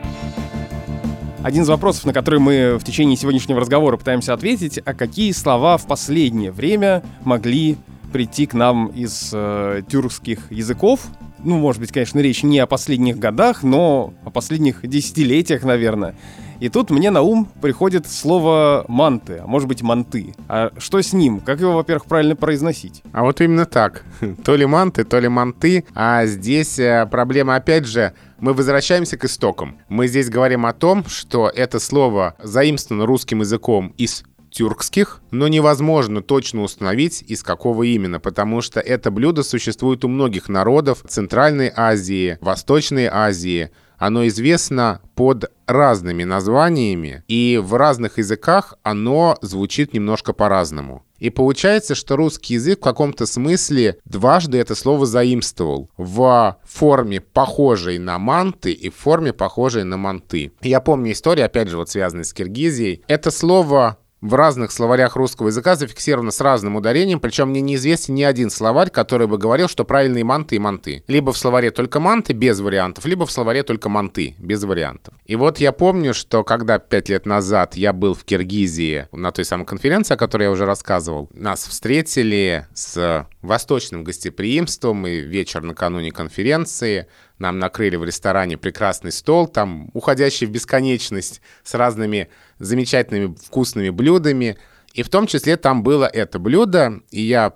Один 1.42 1.62
из 1.62 1.68
вопросов, 1.68 2.06
на 2.06 2.12
который 2.12 2.40
мы 2.40 2.76
в 2.76 2.82
течение 2.82 3.16
сегодняшнего 3.16 3.60
разговора 3.60 3.96
пытаемся 3.96 4.34
ответить, 4.34 4.78
а 4.84 4.94
какие 4.94 5.30
слова 5.30 5.76
в 5.76 5.86
последнее 5.86 6.50
время 6.50 7.04
могли 7.22 7.76
прийти 8.12 8.46
к 8.46 8.54
нам 8.54 8.88
из 8.88 9.30
э, 9.32 9.82
тюркских 9.88 10.50
языков, 10.50 11.06
ну, 11.46 11.58
может 11.58 11.80
быть, 11.80 11.92
конечно, 11.92 12.18
речь 12.18 12.42
не 12.42 12.58
о 12.58 12.66
последних 12.66 13.18
годах, 13.18 13.62
но 13.62 14.12
о 14.24 14.30
последних 14.30 14.86
десятилетиях, 14.86 15.62
наверное. 15.62 16.16
И 16.58 16.68
тут 16.68 16.90
мне 16.90 17.10
на 17.10 17.22
ум 17.22 17.48
приходит 17.60 18.08
слово 18.08 18.84
«манты», 18.88 19.40
а 19.44 19.46
может 19.46 19.68
быть 19.68 19.82
«манты». 19.82 20.34
А 20.48 20.70
что 20.78 21.00
с 21.00 21.12
ним? 21.12 21.40
Как 21.40 21.60
его, 21.60 21.74
во-первых, 21.74 22.06
правильно 22.06 22.34
произносить? 22.34 23.02
А 23.12 23.22
вот 23.22 23.40
именно 23.40 23.66
так. 23.66 24.04
То 24.44 24.56
ли 24.56 24.66
манты, 24.66 25.04
то 25.04 25.20
ли 25.20 25.28
манты. 25.28 25.84
А 25.94 26.26
здесь 26.26 26.78
э, 26.78 27.06
проблема, 27.10 27.56
опять 27.56 27.86
же, 27.86 28.12
мы 28.38 28.52
возвращаемся 28.52 29.16
к 29.16 29.24
истокам. 29.24 29.76
Мы 29.88 30.08
здесь 30.08 30.30
говорим 30.30 30.66
о 30.66 30.72
том, 30.72 31.04
что 31.06 31.48
это 31.48 31.78
слово 31.78 32.34
заимствовано 32.42 33.06
русским 33.06 33.40
языком 33.40 33.92
из 33.98 34.24
тюркских, 34.56 35.20
но 35.30 35.48
невозможно 35.48 36.22
точно 36.22 36.62
установить, 36.62 37.22
из 37.22 37.42
какого 37.42 37.82
именно, 37.82 38.20
потому 38.20 38.62
что 38.62 38.80
это 38.80 39.10
блюдо 39.10 39.42
существует 39.42 40.02
у 40.04 40.08
многих 40.08 40.48
народов 40.48 41.04
Центральной 41.06 41.70
Азии, 41.74 42.38
Восточной 42.40 43.06
Азии. 43.06 43.70
Оно 43.98 44.26
известно 44.26 45.00
под 45.14 45.50
разными 45.66 46.24
названиями, 46.24 47.22
и 47.28 47.60
в 47.62 47.74
разных 47.74 48.18
языках 48.18 48.74
оно 48.82 49.36
звучит 49.42 49.92
немножко 49.94 50.32
по-разному. 50.32 51.02
И 51.18 51.30
получается, 51.30 51.94
что 51.94 52.16
русский 52.16 52.54
язык 52.54 52.78
в 52.78 52.82
каком-то 52.82 53.26
смысле 53.26 53.98
дважды 54.04 54.58
это 54.58 54.74
слово 54.74 55.06
заимствовал 55.06 55.90
в 55.96 56.58
форме 56.64 57.20
похожей 57.20 57.98
на 57.98 58.18
манты 58.18 58.72
и 58.72 58.90
в 58.90 58.96
форме 58.96 59.32
похожей 59.32 59.84
на 59.84 59.96
манты. 59.96 60.52
Я 60.60 60.80
помню 60.80 61.12
историю, 61.12 61.46
опять 61.46 61.68
же, 61.68 61.78
вот 61.78 61.88
связанную 61.88 62.24
с 62.24 62.34
Киргизией. 62.34 63.02
Это 63.08 63.30
слово 63.30 63.98
в 64.26 64.34
разных 64.34 64.72
словарях 64.72 65.16
русского 65.16 65.48
языка 65.48 65.76
зафиксировано 65.76 66.30
с 66.30 66.40
разным 66.40 66.76
ударением, 66.76 67.20
причем 67.20 67.50
мне 67.50 67.60
неизвестен 67.60 68.14
ни 68.14 68.22
один 68.22 68.50
словарь, 68.50 68.90
который 68.90 69.26
бы 69.26 69.38
говорил, 69.38 69.68
что 69.68 69.84
правильные 69.84 70.24
манты 70.24 70.56
и 70.56 70.58
манты. 70.58 71.04
Либо 71.06 71.32
в 71.32 71.38
словаре 71.38 71.70
только 71.70 72.00
манты 72.00 72.32
без 72.32 72.60
вариантов, 72.60 73.04
либо 73.04 73.26
в 73.26 73.30
словаре 73.30 73.62
только 73.62 73.88
манты 73.88 74.34
без 74.38 74.64
вариантов. 74.64 75.14
И 75.24 75.36
вот 75.36 75.58
я 75.58 75.72
помню, 75.72 76.14
что 76.14 76.44
когда 76.44 76.78
пять 76.78 77.08
лет 77.08 77.26
назад 77.26 77.76
я 77.76 77.92
был 77.92 78.14
в 78.14 78.24
Киргизии 78.24 79.08
на 79.12 79.30
той 79.32 79.44
самой 79.44 79.66
конференции, 79.66 80.14
о 80.14 80.16
которой 80.16 80.44
я 80.44 80.50
уже 80.50 80.66
рассказывал, 80.66 81.28
нас 81.32 81.66
встретили 81.66 82.66
с 82.74 83.26
восточным 83.42 84.04
гостеприимством 84.04 85.06
и 85.06 85.20
вечер 85.20 85.62
накануне 85.62 86.10
конференции 86.10 87.06
нам 87.38 87.58
накрыли 87.58 87.96
в 87.96 88.04
ресторане 88.04 88.56
прекрасный 88.56 89.12
стол, 89.12 89.46
там 89.46 89.90
уходящий 89.92 90.46
в 90.46 90.50
бесконечность 90.50 91.42
с 91.64 91.74
разными 91.74 92.28
замечательными 92.58 93.36
вкусными 93.44 93.90
блюдами. 93.90 94.56
И 94.94 95.02
в 95.02 95.10
том 95.10 95.26
числе 95.26 95.58
там 95.58 95.82
было 95.82 96.06
это 96.06 96.38
блюдо, 96.38 97.00
и 97.10 97.20
я 97.20 97.52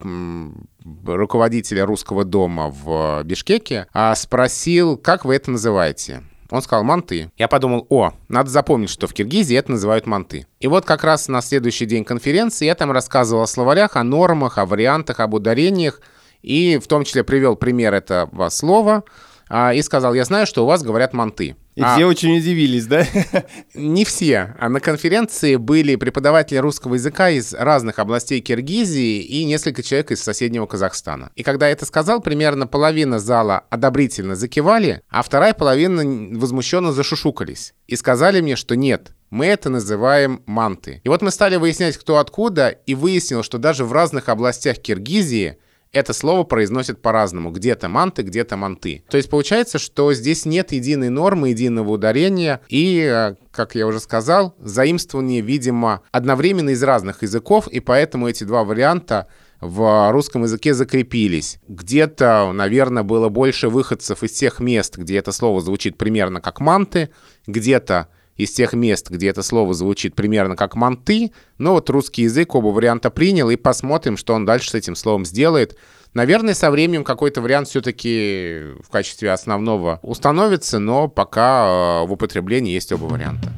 руководителя 1.07 1.87
русского 1.87 2.24
дома 2.24 2.68
в 2.70 3.22
Бишкеке 3.24 3.87
а, 3.93 4.14
спросил, 4.14 4.99
как 4.99 5.24
вы 5.24 5.37
это 5.37 5.51
называете. 5.51 6.22
Он 6.51 6.61
сказал 6.61 6.85
манты. 6.85 7.31
Я 7.39 7.49
подумал, 7.49 7.87
о, 7.91 8.12
надо 8.28 8.51
запомнить, 8.51 8.91
что 8.91 9.07
в 9.07 9.14
Киргизии 9.14 9.57
это 9.57 9.70
называют 9.70 10.07
манты. 10.07 10.47
И 10.59 10.66
вот 10.66 10.85
как 10.85 11.05
раз 11.05 11.28
на 11.28 11.41
следующий 11.41 11.87
день 11.87 12.05
конференции 12.05 12.66
я 12.66 12.74
там 12.74 12.91
рассказывал 12.91 13.43
о 13.43 13.47
словарях, 13.47 13.97
о 13.97 14.03
нормах, 14.03 14.59
о 14.59 14.66
вариантах, 14.66 15.20
об 15.20 15.35
ударениях, 15.35 16.01
и 16.43 16.78
в 16.83 16.89
том 16.89 17.05
числе 17.05 17.24
привел 17.24 17.57
пример 17.57 17.95
этого 17.95 18.51
слова– 18.51 19.05
а, 19.51 19.74
и 19.74 19.82
сказал, 19.82 20.14
я 20.14 20.24
знаю, 20.24 20.46
что 20.46 20.62
у 20.62 20.66
вас 20.66 20.82
говорят 20.82 21.12
манты. 21.12 21.57
И 21.74 21.82
а, 21.82 21.94
все 21.94 22.07
очень 22.07 22.38
удивились, 22.38 22.86
да? 22.86 23.05
Не 23.74 24.05
все. 24.05 24.55
А 24.61 24.68
на 24.68 24.78
конференции 24.78 25.57
были 25.57 25.96
преподаватели 25.96 26.59
русского 26.59 26.94
языка 26.94 27.30
из 27.30 27.53
разных 27.53 27.98
областей 27.98 28.40
Киргизии 28.40 29.20
и 29.20 29.44
несколько 29.44 29.82
человек 29.82 30.12
из 30.12 30.22
соседнего 30.22 30.66
Казахстана. 30.66 31.30
И 31.34 31.42
когда 31.42 31.66
я 31.66 31.72
это 31.72 31.84
сказал, 31.84 32.20
примерно 32.20 32.68
половина 32.68 33.18
зала 33.18 33.64
одобрительно 33.70 34.36
закивали, 34.36 35.03
а 35.11 35.22
вторая 35.22 35.53
половина 35.53 36.38
возмущенно 36.38 36.92
зашушукались. 36.92 37.74
И 37.88 37.96
сказали 37.96 38.40
мне, 38.40 38.55
что 38.55 38.76
нет, 38.76 39.16
мы 39.30 39.46
это 39.46 39.68
называем 39.68 40.44
манты. 40.46 41.01
И 41.03 41.09
вот 41.09 41.22
мы 41.22 41.32
стали 41.32 41.57
выяснять, 41.57 41.96
кто 41.96 42.18
откуда, 42.18 42.68
и 42.68 42.94
выяснил, 42.94 43.42
что 43.42 43.59
даже 43.59 43.84
в 43.84 43.92
разных 43.92 44.28
областях 44.28 44.78
Киргизии 44.78 45.59
это 45.93 46.12
слово 46.12 46.45
произносят 46.45 47.03
по-разному. 47.03 47.51
Где-то 47.51 47.88
манты, 47.88 48.22
где-то 48.22 48.57
манты. 48.57 49.03
То 49.11 49.16
есть 49.16 49.28
получается, 49.28 49.78
что 49.78 50.12
здесь 50.12 50.45
нет 50.45 50.72
единой 50.72 51.09
нормы, 51.09 51.51
единого 51.51 51.91
ударения. 51.91 52.61
И, 52.68 53.01
э, 53.01 53.34
как 53.51 53.74
я 53.74 53.86
уже 53.86 53.99
сказал, 54.01 54.55
заимствование, 54.61 55.41
видимо, 55.41 56.03
одновременно 56.12 56.70
из 56.70 56.82
разных 56.82 57.22
языков. 57.22 57.66
И 57.68 57.80
поэтому 57.80 58.28
эти 58.28 58.45
два 58.45 58.62
варианта 58.62 59.26
в 59.61 60.11
русском 60.12 60.45
языке 60.45 60.74
закрепились. 60.74 61.59
Где-то, 61.68 62.53
наверное, 62.53 63.03
было 63.03 63.28
больше 63.28 63.68
выходцев 63.68 64.22
из 64.22 64.32
тех 64.32 64.61
мест, 64.61 64.97
где 64.97 65.18
это 65.18 65.32
слово 65.32 65.61
звучит 65.61 65.99
примерно 65.99 66.41
как 66.41 66.61
манты, 66.61 67.11
где-то 67.47 68.09
из 68.43 68.53
тех 68.53 68.72
мест, 68.72 69.11
где 69.11 69.28
это 69.28 69.43
слово 69.43 69.74
звучит 69.74 70.14
примерно 70.14 70.57
как 70.57 70.74
«манты», 70.74 71.32
но 71.59 71.72
вот 71.74 71.91
русский 71.91 72.22
язык 72.22 72.55
оба 72.55 72.68
варианта 72.68 73.11
принял, 73.11 73.51
и 73.51 73.57
посмотрим, 73.57 74.16
что 74.16 74.34
он 74.34 74.47
дальше 74.47 74.70
с 74.70 74.74
этим 74.74 74.97
словом 74.97 75.24
сделает. 75.24 75.76
Наверное, 76.14 76.55
со 76.55 76.70
временем 76.70 77.05
какой-то 77.05 77.41
вариант 77.41 77.68
все-таки 77.68 78.74
в 78.82 78.91
качестве 78.91 79.30
основного 79.30 80.01
установится, 80.03 80.78
но 80.78 81.07
пока 81.09 82.03
э, 82.03 82.07
в 82.07 82.12
употреблении 82.12 82.72
есть 82.72 82.91
оба 82.93 83.05
варианта. 83.05 83.53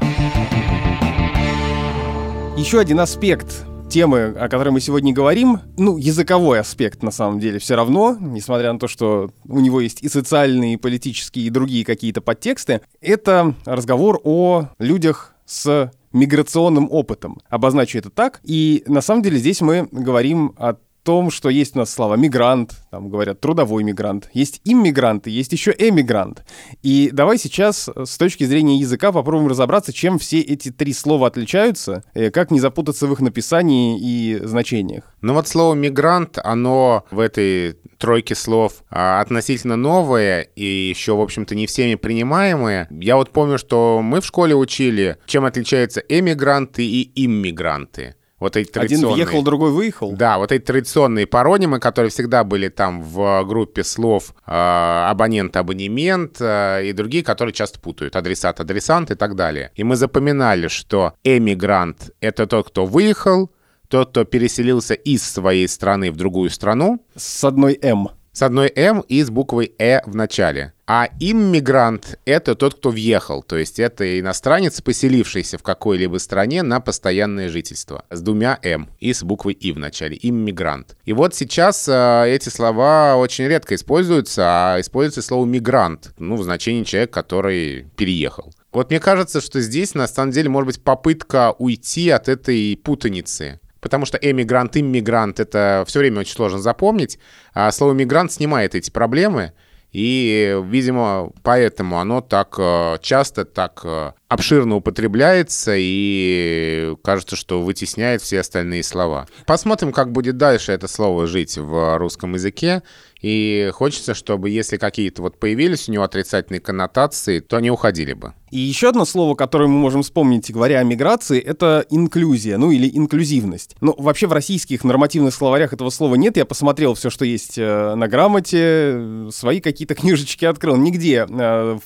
Еще 2.56 2.78
один 2.78 3.00
аспект 3.00 3.64
темы, 3.92 4.34
о 4.38 4.48
которой 4.48 4.70
мы 4.70 4.80
сегодня 4.80 5.12
говорим, 5.12 5.60
ну, 5.76 5.98
языковой 5.98 6.60
аспект 6.60 7.02
на 7.02 7.10
самом 7.10 7.40
деле 7.40 7.58
все 7.58 7.74
равно, 7.76 8.16
несмотря 8.18 8.72
на 8.72 8.78
то, 8.78 8.88
что 8.88 9.30
у 9.46 9.60
него 9.60 9.82
есть 9.82 10.02
и 10.02 10.08
социальные, 10.08 10.74
и 10.74 10.76
политические, 10.78 11.46
и 11.46 11.50
другие 11.50 11.84
какие-то 11.84 12.22
подтексты, 12.22 12.80
это 13.02 13.54
разговор 13.66 14.18
о 14.24 14.68
людях 14.78 15.34
с 15.44 15.92
миграционным 16.14 16.88
опытом. 16.90 17.40
Обозначу 17.50 17.98
это 17.98 18.08
так. 18.08 18.40
И 18.44 18.82
на 18.86 19.02
самом 19.02 19.22
деле 19.22 19.36
здесь 19.36 19.60
мы 19.60 19.86
говорим 19.92 20.54
о 20.56 20.76
том, 21.02 21.30
что 21.30 21.48
есть 21.48 21.76
у 21.76 21.80
нас 21.80 21.92
слова 21.92 22.14
«мигрант», 22.14 22.74
там 22.90 23.08
говорят 23.08 23.40
«трудовой 23.40 23.82
мигрант», 23.82 24.28
есть 24.32 24.60
иммигранты, 24.64 25.30
есть 25.30 25.52
еще 25.52 25.74
эмигрант. 25.76 26.44
И 26.82 27.10
давай 27.12 27.38
сейчас 27.38 27.88
с 27.94 28.18
точки 28.18 28.44
зрения 28.44 28.78
языка 28.78 29.12
попробуем 29.12 29.48
разобраться, 29.48 29.92
чем 29.92 30.18
все 30.18 30.40
эти 30.40 30.70
три 30.70 30.92
слова 30.92 31.26
отличаются, 31.26 32.04
и 32.14 32.30
как 32.30 32.50
не 32.50 32.60
запутаться 32.60 33.06
в 33.06 33.12
их 33.12 33.20
написании 33.20 33.98
и 34.00 34.38
значениях. 34.44 35.04
Ну 35.20 35.34
вот 35.34 35.48
слово 35.48 35.74
«мигрант», 35.74 36.38
оно 36.42 37.04
в 37.10 37.18
этой 37.18 37.76
тройке 37.98 38.34
слов 38.34 38.82
а, 38.90 39.20
относительно 39.20 39.76
новое 39.76 40.40
и 40.40 40.64
еще, 40.64 41.14
в 41.14 41.20
общем-то, 41.20 41.54
не 41.54 41.66
всеми 41.66 41.94
принимаемое. 41.94 42.88
Я 42.90 43.16
вот 43.16 43.30
помню, 43.30 43.58
что 43.58 44.00
мы 44.02 44.20
в 44.20 44.26
школе 44.26 44.54
учили, 44.54 45.18
чем 45.26 45.44
отличаются 45.44 46.00
эмигранты 46.00 46.84
и 46.84 47.24
иммигранты. 47.24 48.16
Вот 48.42 48.56
эти 48.56 48.76
Один 48.76 49.06
въехал, 49.06 49.42
другой 49.42 49.70
выехал? 49.70 50.12
Да, 50.12 50.38
вот 50.38 50.50
эти 50.50 50.64
традиционные 50.64 51.28
паронимы, 51.28 51.78
которые 51.78 52.10
всегда 52.10 52.42
были 52.42 52.68
там 52.68 53.00
в 53.00 53.44
группе 53.44 53.84
слов 53.84 54.34
э, 54.44 54.50
абонент-абонемент 54.50 56.38
э, 56.40 56.86
и 56.86 56.92
другие, 56.92 57.22
которые 57.22 57.54
часто 57.54 57.78
путают. 57.78 58.16
Адресат-адресант 58.16 59.12
и 59.12 59.14
так 59.14 59.36
далее. 59.36 59.70
И 59.76 59.84
мы 59.84 59.94
запоминали, 59.94 60.66
что 60.66 61.12
эмигрант— 61.22 62.10
это 62.20 62.48
тот, 62.48 62.66
кто 62.66 62.84
выехал, 62.84 63.52
тот, 63.86 64.10
кто 64.10 64.24
переселился 64.24 64.94
из 64.94 65.22
своей 65.22 65.68
страны 65.68 66.10
в 66.10 66.16
другую 66.16 66.50
страну. 66.50 67.06
С 67.14 67.44
одной 67.44 67.78
«М». 67.80 68.08
С 68.34 68.40
одной 68.40 68.72
«М» 68.74 69.00
и 69.00 69.22
с 69.22 69.28
буквой 69.28 69.74
«Э» 69.78 70.00
в 70.06 70.16
начале. 70.16 70.72
А 70.86 71.08
иммигрант— 71.20 72.18
это 72.24 72.54
тот, 72.54 72.76
кто 72.76 72.88
въехал, 72.88 73.42
то 73.42 73.58
есть 73.58 73.78
это 73.78 74.18
иностранец, 74.18 74.80
поселившийся 74.80 75.58
в 75.58 75.62
какой-либо 75.62 76.16
стране 76.16 76.62
на 76.62 76.80
постоянное 76.80 77.50
жительство, 77.50 78.06
с 78.08 78.22
двумя 78.22 78.58
«м» 78.62 78.88
и 79.00 79.12
с 79.12 79.22
буквой 79.22 79.52
«и» 79.52 79.70
в 79.72 79.78
начале, 79.78 80.18
иммигрант. 80.20 80.96
И 81.04 81.12
вот 81.12 81.34
сейчас 81.34 81.86
э, 81.86 82.24
эти 82.26 82.48
слова 82.48 83.16
очень 83.18 83.46
редко 83.46 83.74
используются, 83.74 84.44
а 84.46 84.80
используется 84.80 85.20
слово 85.20 85.44
«мигрант», 85.44 86.14
ну, 86.16 86.36
в 86.36 86.42
значении 86.42 86.84
человека, 86.84 87.12
который 87.12 87.86
переехал. 87.96 88.50
Вот 88.72 88.88
мне 88.88 89.00
кажется, 89.00 89.42
что 89.42 89.60
здесь 89.60 89.94
на 89.94 90.08
самом 90.08 90.30
деле 90.30 90.48
может 90.48 90.66
быть 90.68 90.82
попытка 90.82 91.54
уйти 91.58 92.08
от 92.08 92.30
этой 92.30 92.80
путаницы. 92.82 93.60
Потому 93.82 94.06
что 94.06 94.16
эмигрант, 94.16 94.76
иммигрант— 94.78 95.38
это 95.40 95.84
все 95.86 95.98
время 95.98 96.20
очень 96.20 96.34
сложно 96.34 96.60
запомнить, 96.60 97.18
а 97.52 97.70
слово 97.72 97.92
«мигрант» 97.92 98.32
снимает 98.32 98.74
эти 98.74 98.90
проблемы— 98.90 99.52
и, 99.92 100.58
видимо, 100.64 101.32
поэтому 101.42 102.00
оно 102.00 102.22
так 102.22 102.54
э, 102.58 102.96
часто, 103.02 103.44
так 103.44 103.82
э, 103.84 104.12
обширно 104.26 104.76
употребляется 104.76 105.74
и 105.76 106.96
кажется, 107.04 107.36
что 107.36 107.60
вытесняет 107.60 108.22
все 108.22 108.40
остальные 108.40 108.84
слова. 108.84 109.28
Посмотрим, 109.46 109.92
как 109.92 110.10
будет 110.10 110.38
дальше 110.38 110.72
это 110.72 110.88
слово 110.88 111.26
жить 111.26 111.58
в 111.58 111.98
русском 111.98 112.32
языке. 112.32 112.82
И 113.22 113.70
хочется, 113.72 114.14
чтобы 114.14 114.50
если 114.50 114.76
какие-то 114.76 115.22
вот 115.22 115.38
появились 115.38 115.88
у 115.88 115.92
него 115.92 116.02
отрицательные 116.02 116.60
коннотации, 116.60 117.38
то 117.38 117.56
они 117.56 117.70
уходили 117.70 118.12
бы. 118.12 118.34
И 118.50 118.58
еще 118.58 118.88
одно 118.88 119.04
слово, 119.04 119.36
которое 119.36 119.68
мы 119.68 119.78
можем 119.78 120.02
вспомнить, 120.02 120.52
говоря 120.52 120.80
о 120.80 120.82
миграции, 120.82 121.40
это 121.40 121.86
инклюзия, 121.88 122.58
ну 122.58 122.72
или 122.72 122.90
инклюзивность. 122.92 123.76
Но 123.80 123.94
вообще 123.96 124.26
в 124.26 124.32
российских 124.32 124.82
нормативных 124.82 125.34
словарях 125.34 125.72
этого 125.72 125.90
слова 125.90 126.16
нет. 126.16 126.36
Я 126.36 126.44
посмотрел 126.44 126.94
все, 126.94 127.10
что 127.10 127.24
есть 127.24 127.56
э, 127.56 127.94
на 127.94 128.08
грамоте, 128.08 129.28
свои 129.30 129.60
какие-то 129.60 129.94
книжечки 129.94 130.44
открыл. 130.44 130.76
Нигде 130.76 131.24
э, 131.28 131.78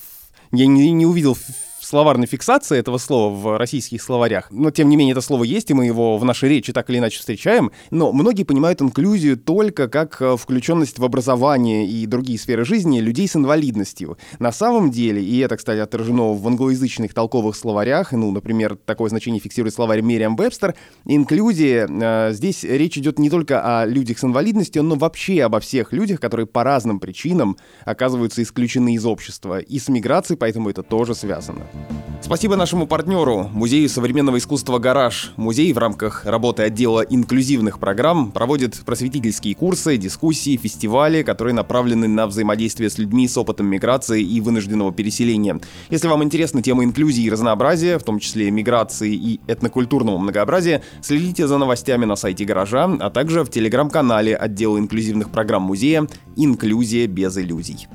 я 0.52 0.66
не, 0.66 0.90
не 0.90 1.04
увидел 1.04 1.36
словарной 1.86 2.26
фиксации 2.26 2.78
этого 2.78 2.98
слова 2.98 3.34
в 3.34 3.58
российских 3.58 4.02
словарях, 4.02 4.48
но 4.50 4.70
тем 4.70 4.88
не 4.88 4.96
менее 4.96 5.12
это 5.12 5.20
слово 5.20 5.44
есть, 5.44 5.70
и 5.70 5.74
мы 5.74 5.86
его 5.86 6.18
в 6.18 6.24
нашей 6.24 6.48
речи 6.48 6.72
так 6.72 6.90
или 6.90 6.98
иначе 6.98 7.18
встречаем, 7.18 7.70
но 7.90 8.12
многие 8.12 8.42
понимают 8.42 8.82
инклюзию 8.82 9.36
только 9.36 9.88
как 9.88 10.20
э, 10.20 10.36
включенность 10.36 10.98
в 10.98 11.04
образование 11.04 11.86
и 11.86 12.06
другие 12.06 12.38
сферы 12.38 12.64
жизни 12.64 13.00
людей 13.00 13.28
с 13.28 13.36
инвалидностью. 13.36 14.18
На 14.38 14.52
самом 14.52 14.90
деле, 14.90 15.22
и 15.22 15.38
это, 15.38 15.56
кстати, 15.56 15.78
отражено 15.78 16.34
в 16.34 16.46
англоязычных 16.46 17.14
толковых 17.14 17.54
словарях, 17.54 18.12
ну, 18.12 18.32
например, 18.32 18.76
такое 18.84 19.08
значение 19.08 19.40
фиксирует 19.40 19.74
словарь 19.74 20.00
Мериам 20.00 20.36
Вебстер, 20.36 20.74
инклюзия, 21.04 21.88
э, 21.88 22.32
здесь 22.32 22.64
речь 22.64 22.98
идет 22.98 23.18
не 23.18 23.30
только 23.30 23.80
о 23.80 23.86
людях 23.86 24.18
с 24.18 24.24
инвалидностью, 24.24 24.82
но 24.82 24.96
вообще 24.96 25.44
обо 25.44 25.60
всех 25.60 25.92
людях, 25.92 26.20
которые 26.20 26.46
по 26.46 26.64
разным 26.64 26.98
причинам 26.98 27.56
оказываются 27.84 28.42
исключены 28.42 28.94
из 28.94 29.06
общества. 29.06 29.60
И 29.60 29.78
с 29.78 29.88
миграцией 29.88 30.36
поэтому 30.36 30.70
это 30.70 30.82
тоже 30.82 31.14
связано. 31.14 31.66
Спасибо 32.26 32.56
нашему 32.56 32.88
партнеру, 32.88 33.48
Музею 33.52 33.88
современного 33.88 34.38
искусства 34.38 34.80
«Гараж». 34.80 35.32
Музей 35.36 35.72
в 35.72 35.78
рамках 35.78 36.24
работы 36.24 36.64
отдела 36.64 37.02
инклюзивных 37.02 37.78
программ 37.78 38.32
проводит 38.32 38.74
просветительские 38.84 39.54
курсы, 39.54 39.96
дискуссии, 39.96 40.56
фестивали, 40.56 41.22
которые 41.22 41.54
направлены 41.54 42.08
на 42.08 42.26
взаимодействие 42.26 42.90
с 42.90 42.98
людьми 42.98 43.28
с 43.28 43.38
опытом 43.38 43.66
миграции 43.66 44.20
и 44.24 44.40
вынужденного 44.40 44.92
переселения. 44.92 45.60
Если 45.88 46.08
вам 46.08 46.24
интересна 46.24 46.62
тема 46.62 46.82
инклюзии 46.82 47.22
и 47.22 47.30
разнообразия, 47.30 47.96
в 47.96 48.02
том 48.02 48.18
числе 48.18 48.50
миграции 48.50 49.14
и 49.14 49.40
этнокультурного 49.46 50.18
многообразия, 50.18 50.82
следите 51.02 51.46
за 51.46 51.58
новостями 51.58 52.06
на 52.06 52.16
сайте 52.16 52.44
«Гаража», 52.44 52.86
а 52.98 53.08
также 53.08 53.44
в 53.44 53.50
телеграм-канале 53.50 54.34
отдела 54.34 54.78
инклюзивных 54.78 55.30
программ 55.30 55.62
музея 55.62 56.08
«Инклюзия 56.34 57.06
без 57.06 57.38
иллюзий». 57.38 57.86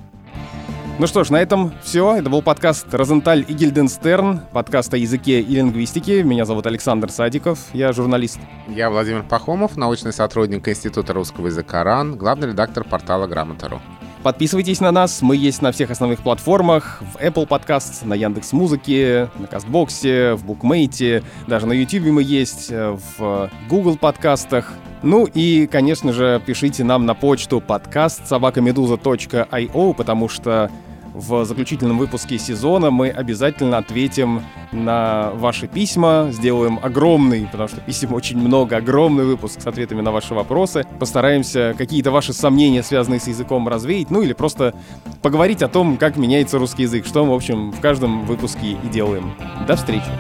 Ну 1.00 1.08
что 1.08 1.24
ж, 1.24 1.32
на 1.32 1.42
этом 1.42 1.74
все. 1.82 2.18
Это 2.18 2.30
был 2.30 2.44
подкаст 2.44 2.94
«Розенталь 2.94 3.44
и 3.48 3.54
Гильденстерн», 3.54 4.42
подкаст 4.52 4.94
о 4.94 4.98
языке 4.98 5.42
и 5.42 5.56
лингвистике. 5.56 6.22
Меня 6.22 6.46
зовут 6.46 6.68
Александр 6.68 7.10
Садиков, 7.10 7.58
я 7.74 7.92
журналист. 7.92 8.40
Я 8.68 8.92
Владимир 8.92 9.24
Пахомов, 9.24 9.78
научный 9.78 10.14
сотрудник 10.14 10.68
Института 10.68 11.14
русского 11.14 11.48
языка 11.48 11.84
РАН, 11.84 12.18
главный 12.18 12.50
редактор 12.50 12.84
портала 12.84 13.26
Грамота.ру. 13.26 13.80
Подписывайтесь 14.22 14.80
на 14.80 14.92
нас, 14.92 15.24
мы 15.24 15.36
есть 15.36 15.64
на 15.64 15.72
всех 15.72 15.90
основных 15.90 16.20
платформах, 16.20 17.02
в 17.14 17.18
Apple 17.18 17.48
Podcast, 17.48 18.06
на 18.06 18.14
Яндекс 18.14 18.54
Музыке, 18.54 19.32
на 19.40 19.48
Кастбоксе, 19.48 20.34
в 20.34 20.46
Букмейте, 20.46 21.24
даже 21.48 21.66
на 21.66 21.74
YouTube 21.74 22.06
мы 22.12 22.22
есть, 22.22 22.70
в 22.70 23.50
Google 23.68 23.98
подкастах. 23.98 24.72
Ну 25.04 25.26
и, 25.26 25.68
конечно 25.68 26.14
же, 26.14 26.42
пишите 26.46 26.84
нам 26.84 27.06
на 27.06 27.16
почту 27.16 27.60
подкаст 27.60 28.28
собакамедуза.io, 28.28 29.94
потому 29.96 30.30
что 30.30 30.70
в 31.14 31.44
заключительном 31.44 31.98
выпуске 31.98 32.38
сезона 32.38 32.90
мы 32.90 33.10
обязательно 33.10 33.78
ответим 33.78 34.44
на 34.72 35.32
ваши 35.32 35.68
письма, 35.68 36.30
сделаем 36.32 36.80
огромный, 36.82 37.48
потому 37.52 37.68
что 37.68 37.82
писем 37.82 38.14
очень 38.14 38.38
много, 38.38 38.78
огромный 38.78 39.26
выпуск 39.26 39.62
с 39.62 39.68
ответами 39.68 40.02
на 40.02 40.12
ваши 40.12 40.34
вопросы. 40.34 40.86
Постараемся 41.00 41.76
какие-то 41.78 42.12
ваши 42.12 42.32
сомнения, 42.34 42.84
связанные 42.84 43.20
с 43.20 43.28
языком, 43.28 43.68
развеять, 43.68 44.10
ну 44.10 44.22
или 44.22 44.34
просто 44.34 44.74
поговорить 45.22 45.62
о 45.62 45.68
том, 45.68 45.98
как 45.98 46.16
меняется 46.16 46.60
русский 46.60 46.84
язык, 46.84 47.06
что 47.06 47.26
мы, 47.26 47.32
в 47.32 47.36
общем, 47.36 47.72
в 47.72 47.82
каждом 47.82 48.26
выпуске 48.26 48.78
и 48.84 48.88
делаем. 48.88 49.34
До 49.68 49.76
встречи! 49.76 50.12